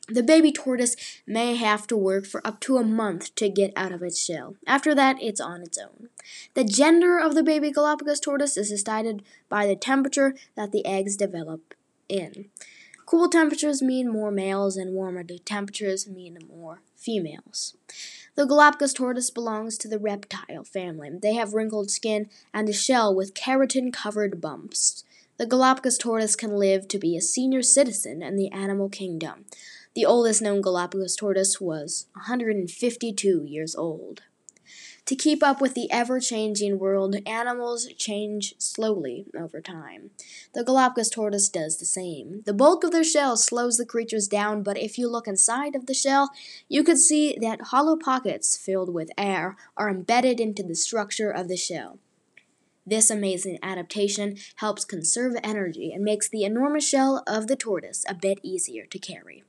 The 0.08 0.24
baby 0.24 0.50
tortoise 0.50 0.96
may 1.24 1.54
have 1.54 1.86
to 1.86 1.96
work 1.96 2.26
for 2.26 2.44
up 2.44 2.58
to 2.62 2.78
a 2.78 2.82
month 2.82 3.32
to 3.36 3.48
get 3.48 3.72
out 3.76 3.92
of 3.92 4.02
its 4.02 4.18
shell. 4.18 4.56
After 4.66 4.92
that, 4.92 5.22
it's 5.22 5.40
on 5.40 5.62
its 5.62 5.78
own. 5.78 6.08
The 6.54 6.64
gender 6.64 7.16
of 7.20 7.36
the 7.36 7.44
baby 7.44 7.70
Galapagos 7.70 8.18
tortoise 8.18 8.56
is 8.56 8.70
decided 8.70 9.22
by 9.48 9.68
the 9.68 9.76
temperature 9.76 10.34
that 10.56 10.72
the 10.72 10.84
eggs 10.84 11.16
develop 11.16 11.74
in. 12.08 12.46
Cool 13.06 13.28
temperatures 13.28 13.82
mean 13.82 14.10
more 14.10 14.32
males, 14.32 14.76
and 14.76 14.94
warmer 14.94 15.22
temperatures 15.22 16.08
mean 16.08 16.38
more 16.48 16.80
females. 16.96 17.76
The 18.34 18.46
Galapagos 18.46 18.94
tortoise 18.94 19.30
belongs 19.30 19.76
to 19.78 19.88
the 19.88 19.98
reptile 19.98 20.64
family. 20.64 21.10
They 21.20 21.34
have 21.34 21.52
wrinkled 21.52 21.90
skin 21.90 22.30
and 22.54 22.66
a 22.66 22.72
shell 22.72 23.14
with 23.14 23.34
keratin 23.34 23.92
covered 23.92 24.40
bumps. 24.40 25.04
The 25.36 25.44
Galapagos 25.44 25.98
tortoise 25.98 26.34
can 26.34 26.56
live 26.56 26.88
to 26.88 26.98
be 26.98 27.14
a 27.14 27.20
senior 27.20 27.60
citizen 27.60 28.22
in 28.22 28.36
the 28.36 28.50
animal 28.50 28.88
kingdom. 28.88 29.44
The 29.94 30.06
oldest 30.06 30.40
known 30.40 30.62
Galapagos 30.62 31.14
tortoise 31.14 31.60
was 31.60 32.06
152 32.14 33.44
years 33.44 33.76
old. 33.76 34.22
To 35.06 35.16
keep 35.16 35.42
up 35.42 35.60
with 35.60 35.74
the 35.74 35.90
ever 35.90 36.20
changing 36.20 36.78
world, 36.78 37.16
animals 37.26 37.88
change 37.96 38.54
slowly 38.58 39.26
over 39.36 39.60
time. 39.60 40.10
The 40.54 40.62
Galapagos 40.62 41.10
tortoise 41.10 41.48
does 41.48 41.78
the 41.78 41.84
same. 41.84 42.42
The 42.46 42.54
bulk 42.54 42.84
of 42.84 42.92
their 42.92 43.02
shell 43.02 43.36
slows 43.36 43.78
the 43.78 43.86
creatures 43.86 44.28
down, 44.28 44.62
but 44.62 44.78
if 44.78 44.98
you 44.98 45.08
look 45.08 45.26
inside 45.26 45.74
of 45.74 45.86
the 45.86 45.94
shell, 45.94 46.30
you 46.68 46.84
could 46.84 46.98
see 46.98 47.36
that 47.40 47.62
hollow 47.66 47.96
pockets 47.96 48.56
filled 48.56 48.94
with 48.94 49.10
air 49.18 49.56
are 49.76 49.90
embedded 49.90 50.38
into 50.38 50.62
the 50.62 50.76
structure 50.76 51.30
of 51.30 51.48
the 51.48 51.56
shell. 51.56 51.98
This 52.86 53.10
amazing 53.10 53.58
adaptation 53.60 54.36
helps 54.56 54.84
conserve 54.84 55.34
energy 55.42 55.92
and 55.92 56.04
makes 56.04 56.28
the 56.28 56.44
enormous 56.44 56.88
shell 56.88 57.24
of 57.26 57.48
the 57.48 57.56
tortoise 57.56 58.04
a 58.08 58.14
bit 58.14 58.38
easier 58.42 58.86
to 58.86 58.98
carry. 58.98 59.42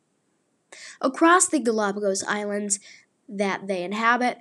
Across 1.00 1.50
the 1.50 1.60
Galapagos 1.60 2.24
Islands 2.28 2.80
that 3.30 3.68
they 3.68 3.84
inhabit, 3.84 4.40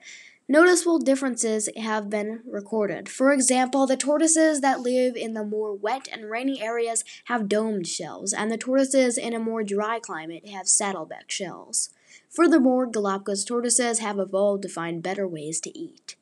noticeable 0.52 0.98
differences 0.98 1.70
have 1.78 2.10
been 2.10 2.42
recorded. 2.44 3.08
For 3.08 3.32
example, 3.32 3.86
the 3.86 3.96
tortoises 3.96 4.60
that 4.60 4.80
live 4.80 5.16
in 5.16 5.32
the 5.32 5.44
more 5.44 5.72
wet 5.72 6.08
and 6.12 6.28
rainy 6.30 6.62
areas 6.62 7.04
have 7.24 7.48
domed 7.48 7.86
shells, 7.86 8.34
and 8.34 8.52
the 8.52 8.58
tortoises 8.58 9.16
in 9.16 9.32
a 9.32 9.38
more 9.38 9.64
dry 9.64 9.98
climate 9.98 10.46
have 10.50 10.68
saddleback 10.68 11.30
shells. 11.30 11.88
Furthermore, 12.28 12.84
Galapagos 12.84 13.44
tortoises 13.44 14.00
have 14.00 14.18
evolved 14.18 14.62
to 14.62 14.68
find 14.68 15.02
better 15.02 15.26
ways 15.26 15.58
to 15.62 15.76
eat. 15.76 16.16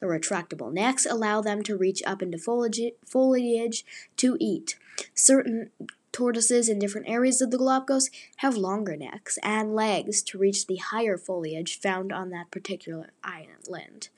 The 0.00 0.06
retractable 0.06 0.72
necks 0.72 1.04
allow 1.04 1.42
them 1.42 1.62
to 1.64 1.76
reach 1.76 2.02
up 2.06 2.22
into 2.22 2.38
foliage 2.38 3.84
to 4.16 4.36
eat. 4.40 4.78
Certain 5.14 5.70
tortoises 6.14 6.68
in 6.68 6.78
different 6.78 7.08
areas 7.08 7.42
of 7.42 7.50
the 7.50 7.58
Galapagos 7.58 8.08
have 8.36 8.56
longer 8.56 8.96
necks 8.96 9.36
and 9.42 9.74
legs 9.74 10.22
to 10.22 10.38
reach 10.38 10.66
the 10.66 10.76
higher 10.76 11.18
foliage 11.18 11.78
found 11.78 12.12
on 12.12 12.30
that 12.30 12.52
particular 12.52 13.10
island. 13.24 14.08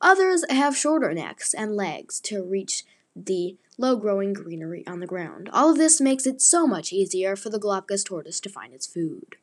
Others 0.00 0.44
have 0.50 0.76
shorter 0.76 1.12
necks 1.14 1.54
and 1.54 1.74
legs 1.74 2.20
to 2.20 2.44
reach 2.44 2.84
the 3.16 3.56
low 3.78 3.96
growing 3.96 4.34
greenery 4.34 4.86
on 4.86 5.00
the 5.00 5.06
ground. 5.06 5.48
All 5.52 5.70
of 5.70 5.78
this 5.78 6.00
makes 6.00 6.26
it 6.26 6.42
so 6.42 6.66
much 6.66 6.92
easier 6.92 7.34
for 7.34 7.48
the 7.48 7.58
Galapagos 7.58 8.04
tortoise 8.04 8.40
to 8.40 8.50
find 8.50 8.74
its 8.74 8.86
food. 8.86 9.36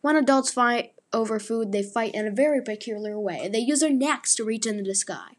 When 0.00 0.16
adults 0.16 0.52
fight 0.52 0.94
over 1.12 1.38
food, 1.38 1.70
they 1.70 1.84
fight 1.84 2.14
in 2.14 2.26
a 2.26 2.32
very 2.32 2.60
peculiar 2.60 3.18
way. 3.20 3.48
They 3.48 3.60
use 3.60 3.80
their 3.80 3.92
necks 3.92 4.34
to 4.34 4.44
reach 4.44 4.66
into 4.66 4.82
the 4.82 4.96
sky. 4.96 5.36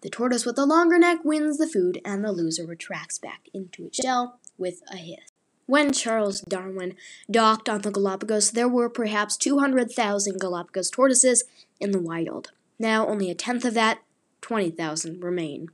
The 0.00 0.08
tortoise 0.08 0.46
with 0.46 0.56
the 0.56 0.64
longer 0.64 0.98
neck 0.98 1.18
wins 1.24 1.58
the 1.58 1.66
food, 1.66 2.00
and 2.04 2.24
the 2.24 2.32
loser 2.32 2.64
retracts 2.64 3.18
back 3.18 3.48
into 3.52 3.84
its 3.84 3.96
shell 3.96 4.38
with 4.56 4.80
a 4.90 4.96
hiss. 4.96 5.27
When 5.68 5.92
Charles 5.92 6.40
Darwin 6.40 6.94
docked 7.30 7.68
on 7.68 7.82
the 7.82 7.90
Galapagos, 7.90 8.52
there 8.52 8.66
were 8.66 8.88
perhaps 8.88 9.36
200,000 9.36 10.40
Galapagos 10.40 10.88
tortoises 10.88 11.44
in 11.78 11.90
the 11.90 12.00
wild. 12.00 12.52
Now, 12.78 13.06
only 13.06 13.30
a 13.30 13.34
tenth 13.34 13.66
of 13.66 13.74
that, 13.74 13.98
20,000, 14.40 15.22
remain. 15.22 15.68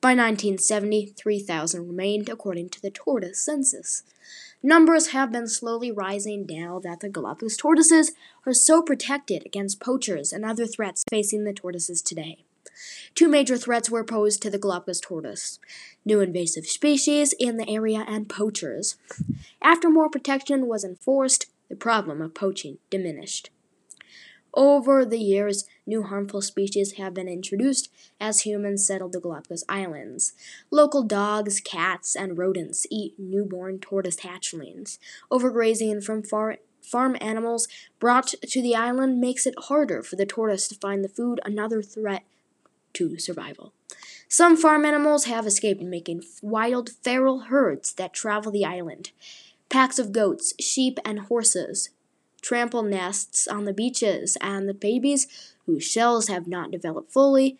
By 0.00 0.14
1970, 0.14 1.12
3,000 1.18 1.86
remained 1.86 2.30
according 2.30 2.70
to 2.70 2.80
the 2.80 2.90
tortoise 2.90 3.44
census. 3.44 4.04
Numbers 4.62 5.08
have 5.08 5.32
been 5.32 5.48
slowly 5.48 5.92
rising 5.92 6.46
now 6.48 6.78
that 6.78 7.00
the 7.00 7.10
Galapagos 7.10 7.58
tortoises 7.58 8.12
are 8.46 8.54
so 8.54 8.80
protected 8.80 9.44
against 9.44 9.80
poachers 9.80 10.32
and 10.32 10.46
other 10.46 10.64
threats 10.64 11.04
facing 11.10 11.44
the 11.44 11.52
tortoises 11.52 12.00
today. 12.00 12.45
Two 13.14 13.28
major 13.28 13.56
threats 13.56 13.90
were 13.90 14.04
posed 14.04 14.42
to 14.42 14.50
the 14.50 14.58
Galapagos 14.58 15.00
tortoise 15.00 15.58
new 16.04 16.20
invasive 16.20 16.66
species 16.66 17.34
in 17.38 17.56
the 17.56 17.68
area 17.68 18.04
and 18.06 18.28
poachers. 18.28 18.96
After 19.60 19.90
more 19.90 20.08
protection 20.08 20.68
was 20.68 20.84
enforced, 20.84 21.46
the 21.68 21.76
problem 21.76 22.22
of 22.22 22.34
poaching 22.34 22.78
diminished. 22.90 23.50
Over 24.54 25.04
the 25.04 25.18
years, 25.18 25.66
new 25.86 26.02
harmful 26.04 26.40
species 26.40 26.92
have 26.92 27.12
been 27.12 27.28
introduced 27.28 27.90
as 28.18 28.40
humans 28.40 28.86
settled 28.86 29.12
the 29.12 29.20
Galapagos 29.20 29.64
Islands. 29.68 30.32
Local 30.70 31.02
dogs, 31.02 31.60
cats, 31.60 32.16
and 32.16 32.38
rodents 32.38 32.86
eat 32.90 33.14
newborn 33.18 33.80
tortoise 33.80 34.20
hatchlings. 34.20 34.98
Overgrazing 35.30 36.02
from 36.02 36.22
far 36.22 36.56
farm 36.80 37.16
animals 37.20 37.68
brought 37.98 38.28
to 38.28 38.62
the 38.62 38.74
island 38.74 39.20
makes 39.20 39.44
it 39.44 39.54
harder 39.64 40.02
for 40.02 40.16
the 40.16 40.24
tortoise 40.24 40.68
to 40.68 40.74
find 40.76 41.04
the 41.04 41.08
food 41.08 41.40
another 41.44 41.82
threat 41.82 42.22
to 42.96 43.18
survival. 43.18 43.72
Some 44.28 44.56
farm 44.56 44.84
animals 44.84 45.24
have 45.24 45.46
escaped, 45.46 45.82
making 45.82 46.24
wild 46.42 46.90
feral 47.02 47.40
herds 47.40 47.92
that 47.94 48.12
travel 48.12 48.52
the 48.52 48.64
island. 48.64 49.12
Packs 49.68 49.98
of 49.98 50.12
goats, 50.12 50.52
sheep, 50.60 50.98
and 51.04 51.20
horses 51.20 51.90
trample 52.46 52.84
nests 52.84 53.48
on 53.48 53.64
the 53.64 53.72
beaches, 53.72 54.36
and 54.40 54.68
the 54.68 54.74
babies 54.74 55.26
whose 55.66 55.82
shells 55.82 56.28
have 56.28 56.46
not 56.46 56.70
developed 56.70 57.12
fully. 57.12 57.58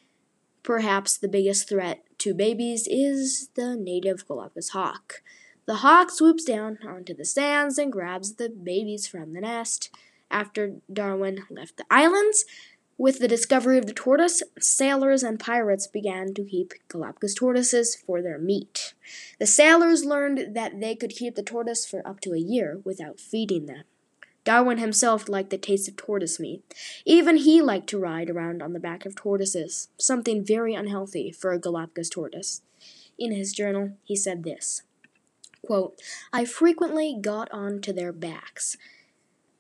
Perhaps 0.63 1.17
the 1.17 1.29
biggest 1.29 1.69
threat 1.69 2.05
to 2.19 2.33
babies 2.33 2.87
is 2.89 3.49
the 3.55 3.75
native 3.75 4.27
Galapagos 4.29 4.69
hawk. 4.69 5.23
The 5.67 5.77
hawk 5.77 6.11
swoops 6.11 6.45
down 6.45 6.79
onto 6.87 7.15
the 7.15 7.25
sands 7.25 7.79
and 7.79 7.91
grabs 7.91 8.35
the 8.35 8.49
babies 8.49 9.09
from 9.09 9.33
the 9.33 9.41
nest. 9.41 9.91
After 10.31 10.77
Darwin 10.93 11.43
left 11.51 11.79
the 11.79 11.87
islands, 11.91 12.45
with 12.99 13.19
the 13.19 13.29
discovery 13.29 13.79
of 13.79 13.87
the 13.87 13.93
tortoise, 13.93 14.43
sailors 14.59 15.23
and 15.23 15.39
pirates 15.39 15.87
began 15.87 16.33
to 16.35 16.45
keep 16.45 16.73
Galapagos 16.89 17.35
tortoises 17.35 17.95
for 17.95 18.23
their 18.23 18.39
meat. 18.39 18.95
The 19.39 19.47
sailors 19.47 20.05
learned 20.05 20.55
that 20.55 20.81
they 20.81 20.95
could 20.95 21.11
keep 21.11 21.35
the 21.35 21.43
tortoise 21.43 21.85
for 21.85 22.07
up 22.07 22.21
to 22.21 22.33
a 22.33 22.39
year 22.39 22.81
without 22.85 23.21
feeding 23.21 23.67
them. 23.67 23.85
Darwin 24.45 24.79
himself 24.79 25.29
liked 25.29 25.51
the 25.51 25.59
taste 25.59 25.89
of 25.89 25.97
tortoise 25.97 26.39
meat. 26.39 26.63
Even 27.05 27.37
he 27.37 27.61
liked 27.61 27.89
to 27.89 27.99
ride 27.99 28.31
around 28.31 28.63
on 28.63 28.73
the 28.73 28.81
back 28.81 29.05
of 29.05 29.17
tortoises, 29.17 29.89
something 29.99 30.45
very 30.45 30.73
unhealthy 30.73 31.33
for 31.33 31.53
a 31.53 31.59
Galapagos 31.59 32.09
tortoise. 32.09 32.63
In 33.19 33.33
his 33.33 33.53
journal, 33.53 33.97
he 34.05 34.15
said 34.15 34.45
this 34.45 34.83
quote, 35.67 36.01
I 36.33 36.45
frequently 36.45 37.19
got 37.21 37.51
on 37.51 37.81
to 37.83 37.93
their 37.93 38.13
backs. 38.13 38.77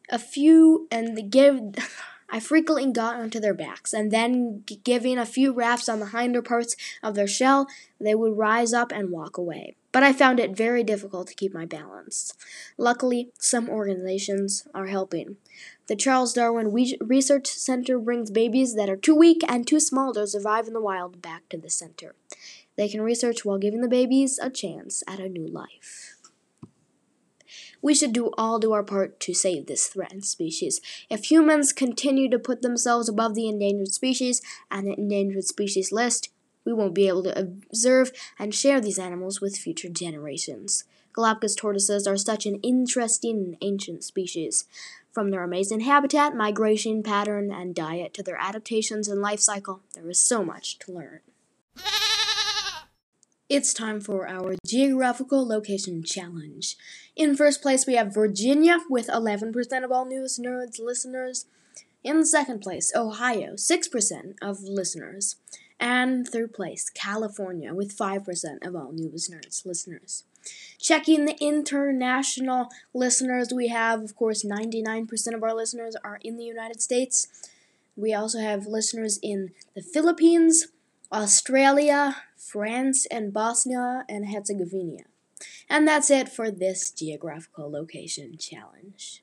A 0.09 0.20
few 0.20 0.87
and 0.91 1.30
give 1.32 1.74
I 2.29 2.41
frequently 2.41 2.91
got 2.91 3.16
onto 3.16 3.39
their 3.39 3.55
backs, 3.55 3.93
and 3.93 4.11
then, 4.11 4.64
giving 4.85 5.18
a 5.18 5.27
few 5.27 5.53
raps 5.53 5.89
on 5.89 6.01
the 6.01 6.07
hinder 6.07 6.43
parts 6.43 6.77
of 7.03 7.14
their 7.14 7.27
shell, 7.27 7.68
they 8.01 8.14
would 8.14 8.37
rise 8.37 8.72
up 8.72 8.91
and 8.93 9.11
walk 9.11 9.39
away. 9.39 9.77
But 9.93 10.03
I 10.03 10.12
found 10.12 10.41
it 10.41 10.57
very 10.57 10.83
difficult 10.83 11.29
to 11.29 11.35
keep 11.35 11.55
my 11.55 11.64
balance. 11.64 12.35
Luckily, 12.77 13.31
some 13.39 13.70
organizations 13.70 14.66
are 14.74 14.87
helping. 14.87 15.37
The 15.87 15.97
Charles 15.97 16.35
Darwin 16.35 16.72
Research 17.01 17.47
Center 17.47 17.99
brings 17.99 18.31
babies 18.31 18.74
that 18.74 18.91
are 18.91 18.97
too 18.97 19.14
weak 19.14 19.43
and 19.49 19.66
too 19.66 19.81
small 19.81 20.12
to 20.14 20.27
survive 20.27 20.66
in 20.66 20.74
the 20.74 20.81
wild 20.83 21.22
back 21.22 21.49
to 21.49 21.57
the 21.57 21.70
center. 21.70 22.14
They 22.77 22.89
can 22.89 23.01
research 23.01 23.45
while 23.45 23.57
giving 23.57 23.81
the 23.81 23.89
babies 23.89 24.39
a 24.39 24.51
chance 24.51 25.03
at 25.09 25.20
a 25.20 25.31
new 25.31 25.47
life. 25.47 26.16
We 27.87 27.95
should 27.95 28.12
do 28.12 28.32
all 28.37 28.59
do 28.59 28.72
our 28.72 28.82
part 28.82 29.20
to 29.20 29.32
save 29.32 29.66
this 29.66 29.87
threatened 29.87 30.24
species. 30.24 30.80
If 31.09 31.30
humans 31.30 31.72
continue 31.72 32.28
to 32.30 32.37
put 32.37 32.61
themselves 32.61 33.09
above 33.09 33.37
the 33.37 33.47
endangered 33.47 33.93
species 33.93 34.43
and 34.72 34.89
the 34.89 34.99
endangered 34.99 35.45
species 35.45 35.93
list, 35.93 36.30
we 36.64 36.72
won't 36.72 36.97
be 36.97 37.07
able 37.07 37.22
to 37.22 37.39
observe 37.39 38.11
and 38.41 38.53
share 38.53 38.80
these 38.80 38.99
animals 38.99 39.41
with 39.41 39.57
future 39.57 39.89
generations. 39.89 40.82
Galapagos 41.12 41.55
tortoises 41.55 42.09
are 42.09 42.16
such 42.16 42.45
an 42.45 42.57
interesting 42.57 43.37
and 43.37 43.57
ancient 43.61 44.03
species. 44.03 44.64
From 45.12 45.30
their 45.30 45.45
amazing 45.45 45.82
habitat, 45.82 46.34
migration 46.34 47.05
pattern, 47.05 47.53
and 47.53 47.72
diet 47.72 48.12
to 48.14 48.22
their 48.24 48.37
adaptations 48.37 49.07
and 49.07 49.22
life 49.22 49.39
cycle, 49.39 49.82
there 49.95 50.11
is 50.11 50.18
so 50.18 50.45
much 50.45 50.80
to 50.80 50.91
learn. 50.91 51.20
It's 53.49 53.72
time 53.72 54.01
for 54.01 54.26
our 54.26 54.57
geographical 54.66 55.47
location 55.47 56.03
challenge. 56.03 56.76
In 57.17 57.35
first 57.35 57.62
place, 57.62 57.87
we 57.87 57.95
have 57.95 58.12
Virginia 58.12 58.81
with 58.91 59.09
11% 59.09 59.83
of 59.83 59.91
all 59.91 60.05
news 60.05 60.39
nerds 60.39 60.79
listeners. 60.79 61.47
In 62.05 62.27
second 62.27 62.61
place, 62.61 62.93
Ohio, 62.95 63.55
6% 63.55 64.35
of 64.43 64.61
listeners. 64.62 65.37
And 65.81 66.29
third 66.29 66.53
place, 66.53 66.91
California 66.91 67.73
with 67.73 67.97
5% 67.97 68.67
of 68.67 68.77
all 68.77 68.93
news 68.93 69.31
nerds 69.31 69.64
listeners. 69.64 70.25
Checking 70.79 71.25
the 71.25 71.37
international 71.41 72.69
listeners, 72.93 73.49
we 73.53 73.69
have, 73.69 74.03
of 74.03 74.14
course, 74.14 74.45
99% 74.45 75.35
of 75.35 75.43
our 75.43 75.55
listeners 75.55 75.97
are 76.05 76.19
in 76.23 76.37
the 76.37 76.45
United 76.45 76.83
States. 76.83 77.29
We 77.97 78.12
also 78.12 78.41
have 78.41 78.67
listeners 78.67 79.19
in 79.23 79.53
the 79.75 79.83
Philippines, 79.83 80.67
Australia, 81.11 82.17
France, 82.37 83.07
and 83.07 83.33
Bosnia 83.33 84.05
and 84.07 84.29
Herzegovina. 84.29 85.05
And 85.69 85.87
that's 85.87 86.11
it 86.11 86.29
for 86.29 86.51
this 86.51 86.91
geographical 86.91 87.71
location 87.71 88.37
challenge. 88.39 89.23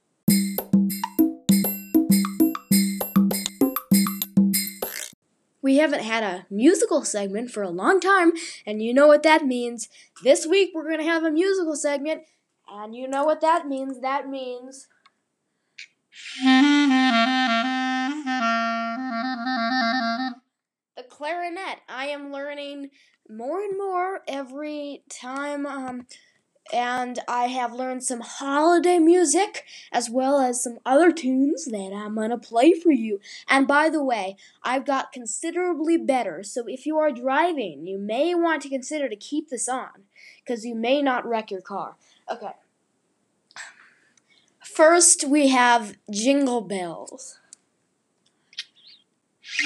We 5.61 5.77
haven't 5.77 6.03
had 6.03 6.23
a 6.23 6.45
musical 6.49 7.05
segment 7.05 7.49
for 7.49 7.63
a 7.63 7.69
long 7.69 8.01
time, 8.01 8.33
and 8.65 8.81
you 8.81 8.93
know 8.93 9.07
what 9.07 9.23
that 9.23 9.45
means. 9.45 9.87
This 10.21 10.45
week 10.45 10.71
we're 10.73 10.83
going 10.83 10.99
to 10.99 11.05
have 11.05 11.23
a 11.23 11.31
musical 11.31 11.77
segment, 11.77 12.23
and 12.69 12.93
you 12.93 13.07
know 13.07 13.23
what 13.23 13.39
that 13.39 13.65
means. 13.65 14.01
That 14.01 14.27
means. 14.27 14.87
the 20.95 21.03
clarinet. 21.03 21.79
I 21.87 22.07
am 22.07 22.31
learning 22.31 22.89
more 23.29 23.61
and 23.61 23.77
more 23.77 24.21
every 24.27 25.03
time 25.09 25.65
um, 25.65 26.07
and 26.71 27.19
I 27.27 27.45
have 27.47 27.73
learned 27.73 28.03
some 28.03 28.21
holiday 28.21 28.99
music 28.99 29.65
as 29.91 30.09
well 30.09 30.39
as 30.39 30.63
some 30.63 30.79
other 30.85 31.11
tunes 31.11 31.65
that 31.65 31.91
I'm 31.93 32.15
gonna 32.15 32.37
play 32.37 32.73
for 32.73 32.91
you. 32.91 33.19
And 33.47 33.67
by 33.67 33.89
the 33.89 34.03
way, 34.03 34.37
I've 34.63 34.85
got 34.85 35.11
considerably 35.11 35.97
better, 35.97 36.43
so 36.43 36.65
if 36.67 36.85
you 36.85 36.97
are 36.97 37.11
driving, 37.11 37.85
you 37.85 37.97
may 37.97 38.33
want 38.33 38.61
to 38.63 38.69
consider 38.69 39.09
to 39.09 39.15
keep 39.15 39.49
this 39.49 39.67
on, 39.67 40.03
because 40.43 40.65
you 40.65 40.75
may 40.75 41.01
not 41.01 41.25
wreck 41.25 41.51
your 41.51 41.61
car. 41.61 41.95
Okay. 42.31 42.53
First, 44.63 45.25
we 45.25 45.49
have 45.49 45.97
Jingle 46.09 46.61
Bells. 46.61 47.39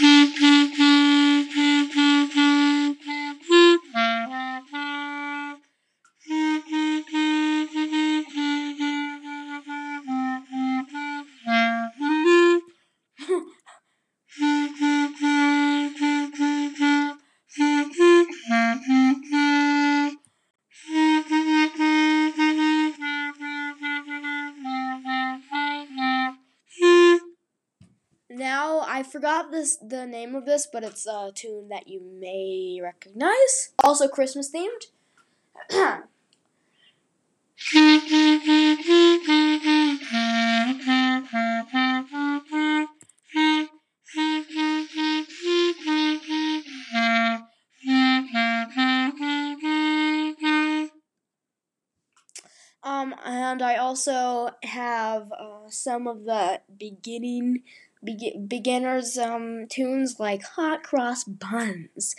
forgot 29.18 29.49
this 29.49 29.78
the 29.78 30.05
name 30.05 30.36
of 30.36 30.45
this, 30.45 30.68
but 30.72 30.84
it's 30.84 31.07
a 31.07 31.32
tune 31.34 31.70
that 31.70 31.88
you 31.88 31.99
may 32.20 32.80
recognize. 32.82 33.74
Also 33.84 34.07
Christmas 34.07 34.51
themed. 34.53 34.91
Um, 52.84 53.13
and 53.26 53.61
I 53.61 53.76
also 53.76 54.49
have 54.63 55.30
uh, 55.34 55.70
some 55.70 56.07
of 56.07 56.24
the 56.24 56.61
beginning 56.78 57.63
be- 58.03 58.37
beginners 58.47 59.17
um, 59.17 59.67
tunes 59.69 60.19
like 60.19 60.43
Hot 60.55 60.83
Cross 60.83 61.25
Buns. 61.25 62.15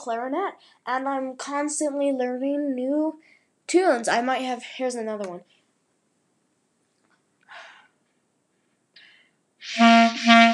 Clarinet, 0.00 0.54
and 0.86 1.08
I'm 1.08 1.36
constantly 1.36 2.12
learning 2.12 2.74
new 2.74 3.20
tunes. 3.66 4.08
I 4.08 4.20
might 4.22 4.42
have. 4.42 4.62
Here's 4.62 4.94
another 4.94 5.28
one. 5.28 5.42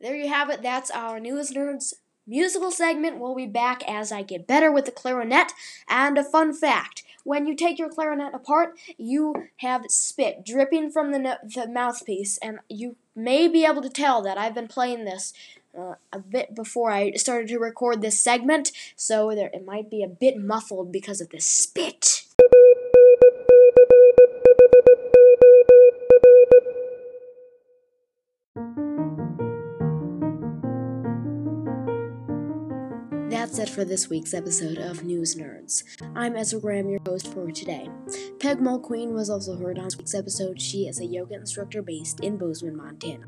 There 0.00 0.16
you 0.16 0.28
have 0.28 0.48
it. 0.48 0.62
That's 0.62 0.90
our 0.90 1.20
News 1.20 1.52
Nerds 1.52 1.92
musical 2.26 2.70
segment. 2.70 3.18
We'll 3.18 3.34
be 3.34 3.46
back 3.46 3.82
as 3.86 4.10
I 4.10 4.22
get 4.22 4.46
better 4.46 4.72
with 4.72 4.86
the 4.86 4.92
clarinet. 4.92 5.52
And 5.88 6.16
a 6.16 6.24
fun 6.24 6.54
fact 6.54 7.02
when 7.24 7.46
you 7.46 7.54
take 7.54 7.78
your 7.78 7.90
clarinet 7.90 8.34
apart, 8.34 8.78
you 8.96 9.48
have 9.58 9.84
spit 9.88 10.44
dripping 10.44 10.90
from 10.90 11.12
the, 11.12 11.18
no- 11.18 11.36
the 11.42 11.68
mouthpiece, 11.68 12.38
and 12.38 12.60
you 12.68 12.96
may 13.14 13.46
be 13.46 13.66
able 13.66 13.82
to 13.82 13.90
tell 13.90 14.22
that 14.22 14.38
I've 14.38 14.54
been 14.54 14.68
playing 14.68 15.04
this. 15.04 15.32
Uh, 15.78 15.94
a 16.12 16.18
bit 16.18 16.52
before 16.52 16.90
I 16.90 17.12
started 17.12 17.46
to 17.46 17.58
record 17.58 18.02
this 18.02 18.18
segment, 18.18 18.72
so 18.96 19.32
there 19.36 19.50
it 19.54 19.64
might 19.64 19.88
be 19.88 20.02
a 20.02 20.08
bit 20.08 20.36
muffled 20.36 20.90
because 20.90 21.20
of 21.20 21.28
the 21.28 21.38
spit. 21.38 22.24
That's 33.50 33.68
it 33.68 33.74
for 33.74 33.84
this 33.84 34.08
week's 34.08 34.32
episode 34.32 34.78
of 34.78 35.02
News 35.02 35.34
Nerds. 35.34 35.82
I'm 36.14 36.36
Ezra 36.36 36.60
Graham, 36.60 36.88
your 36.88 37.00
host 37.04 37.34
for 37.34 37.50
today. 37.50 37.90
Peg 38.38 38.58
Mulqueen 38.58 39.10
was 39.10 39.28
also 39.28 39.56
heard 39.56 39.76
on 39.76 39.86
this 39.86 39.98
week's 39.98 40.14
episode. 40.14 40.62
She 40.62 40.86
is 40.86 41.00
a 41.00 41.04
yoga 41.04 41.34
instructor 41.34 41.82
based 41.82 42.20
in 42.20 42.36
Bozeman, 42.36 42.76
Montana. 42.76 43.24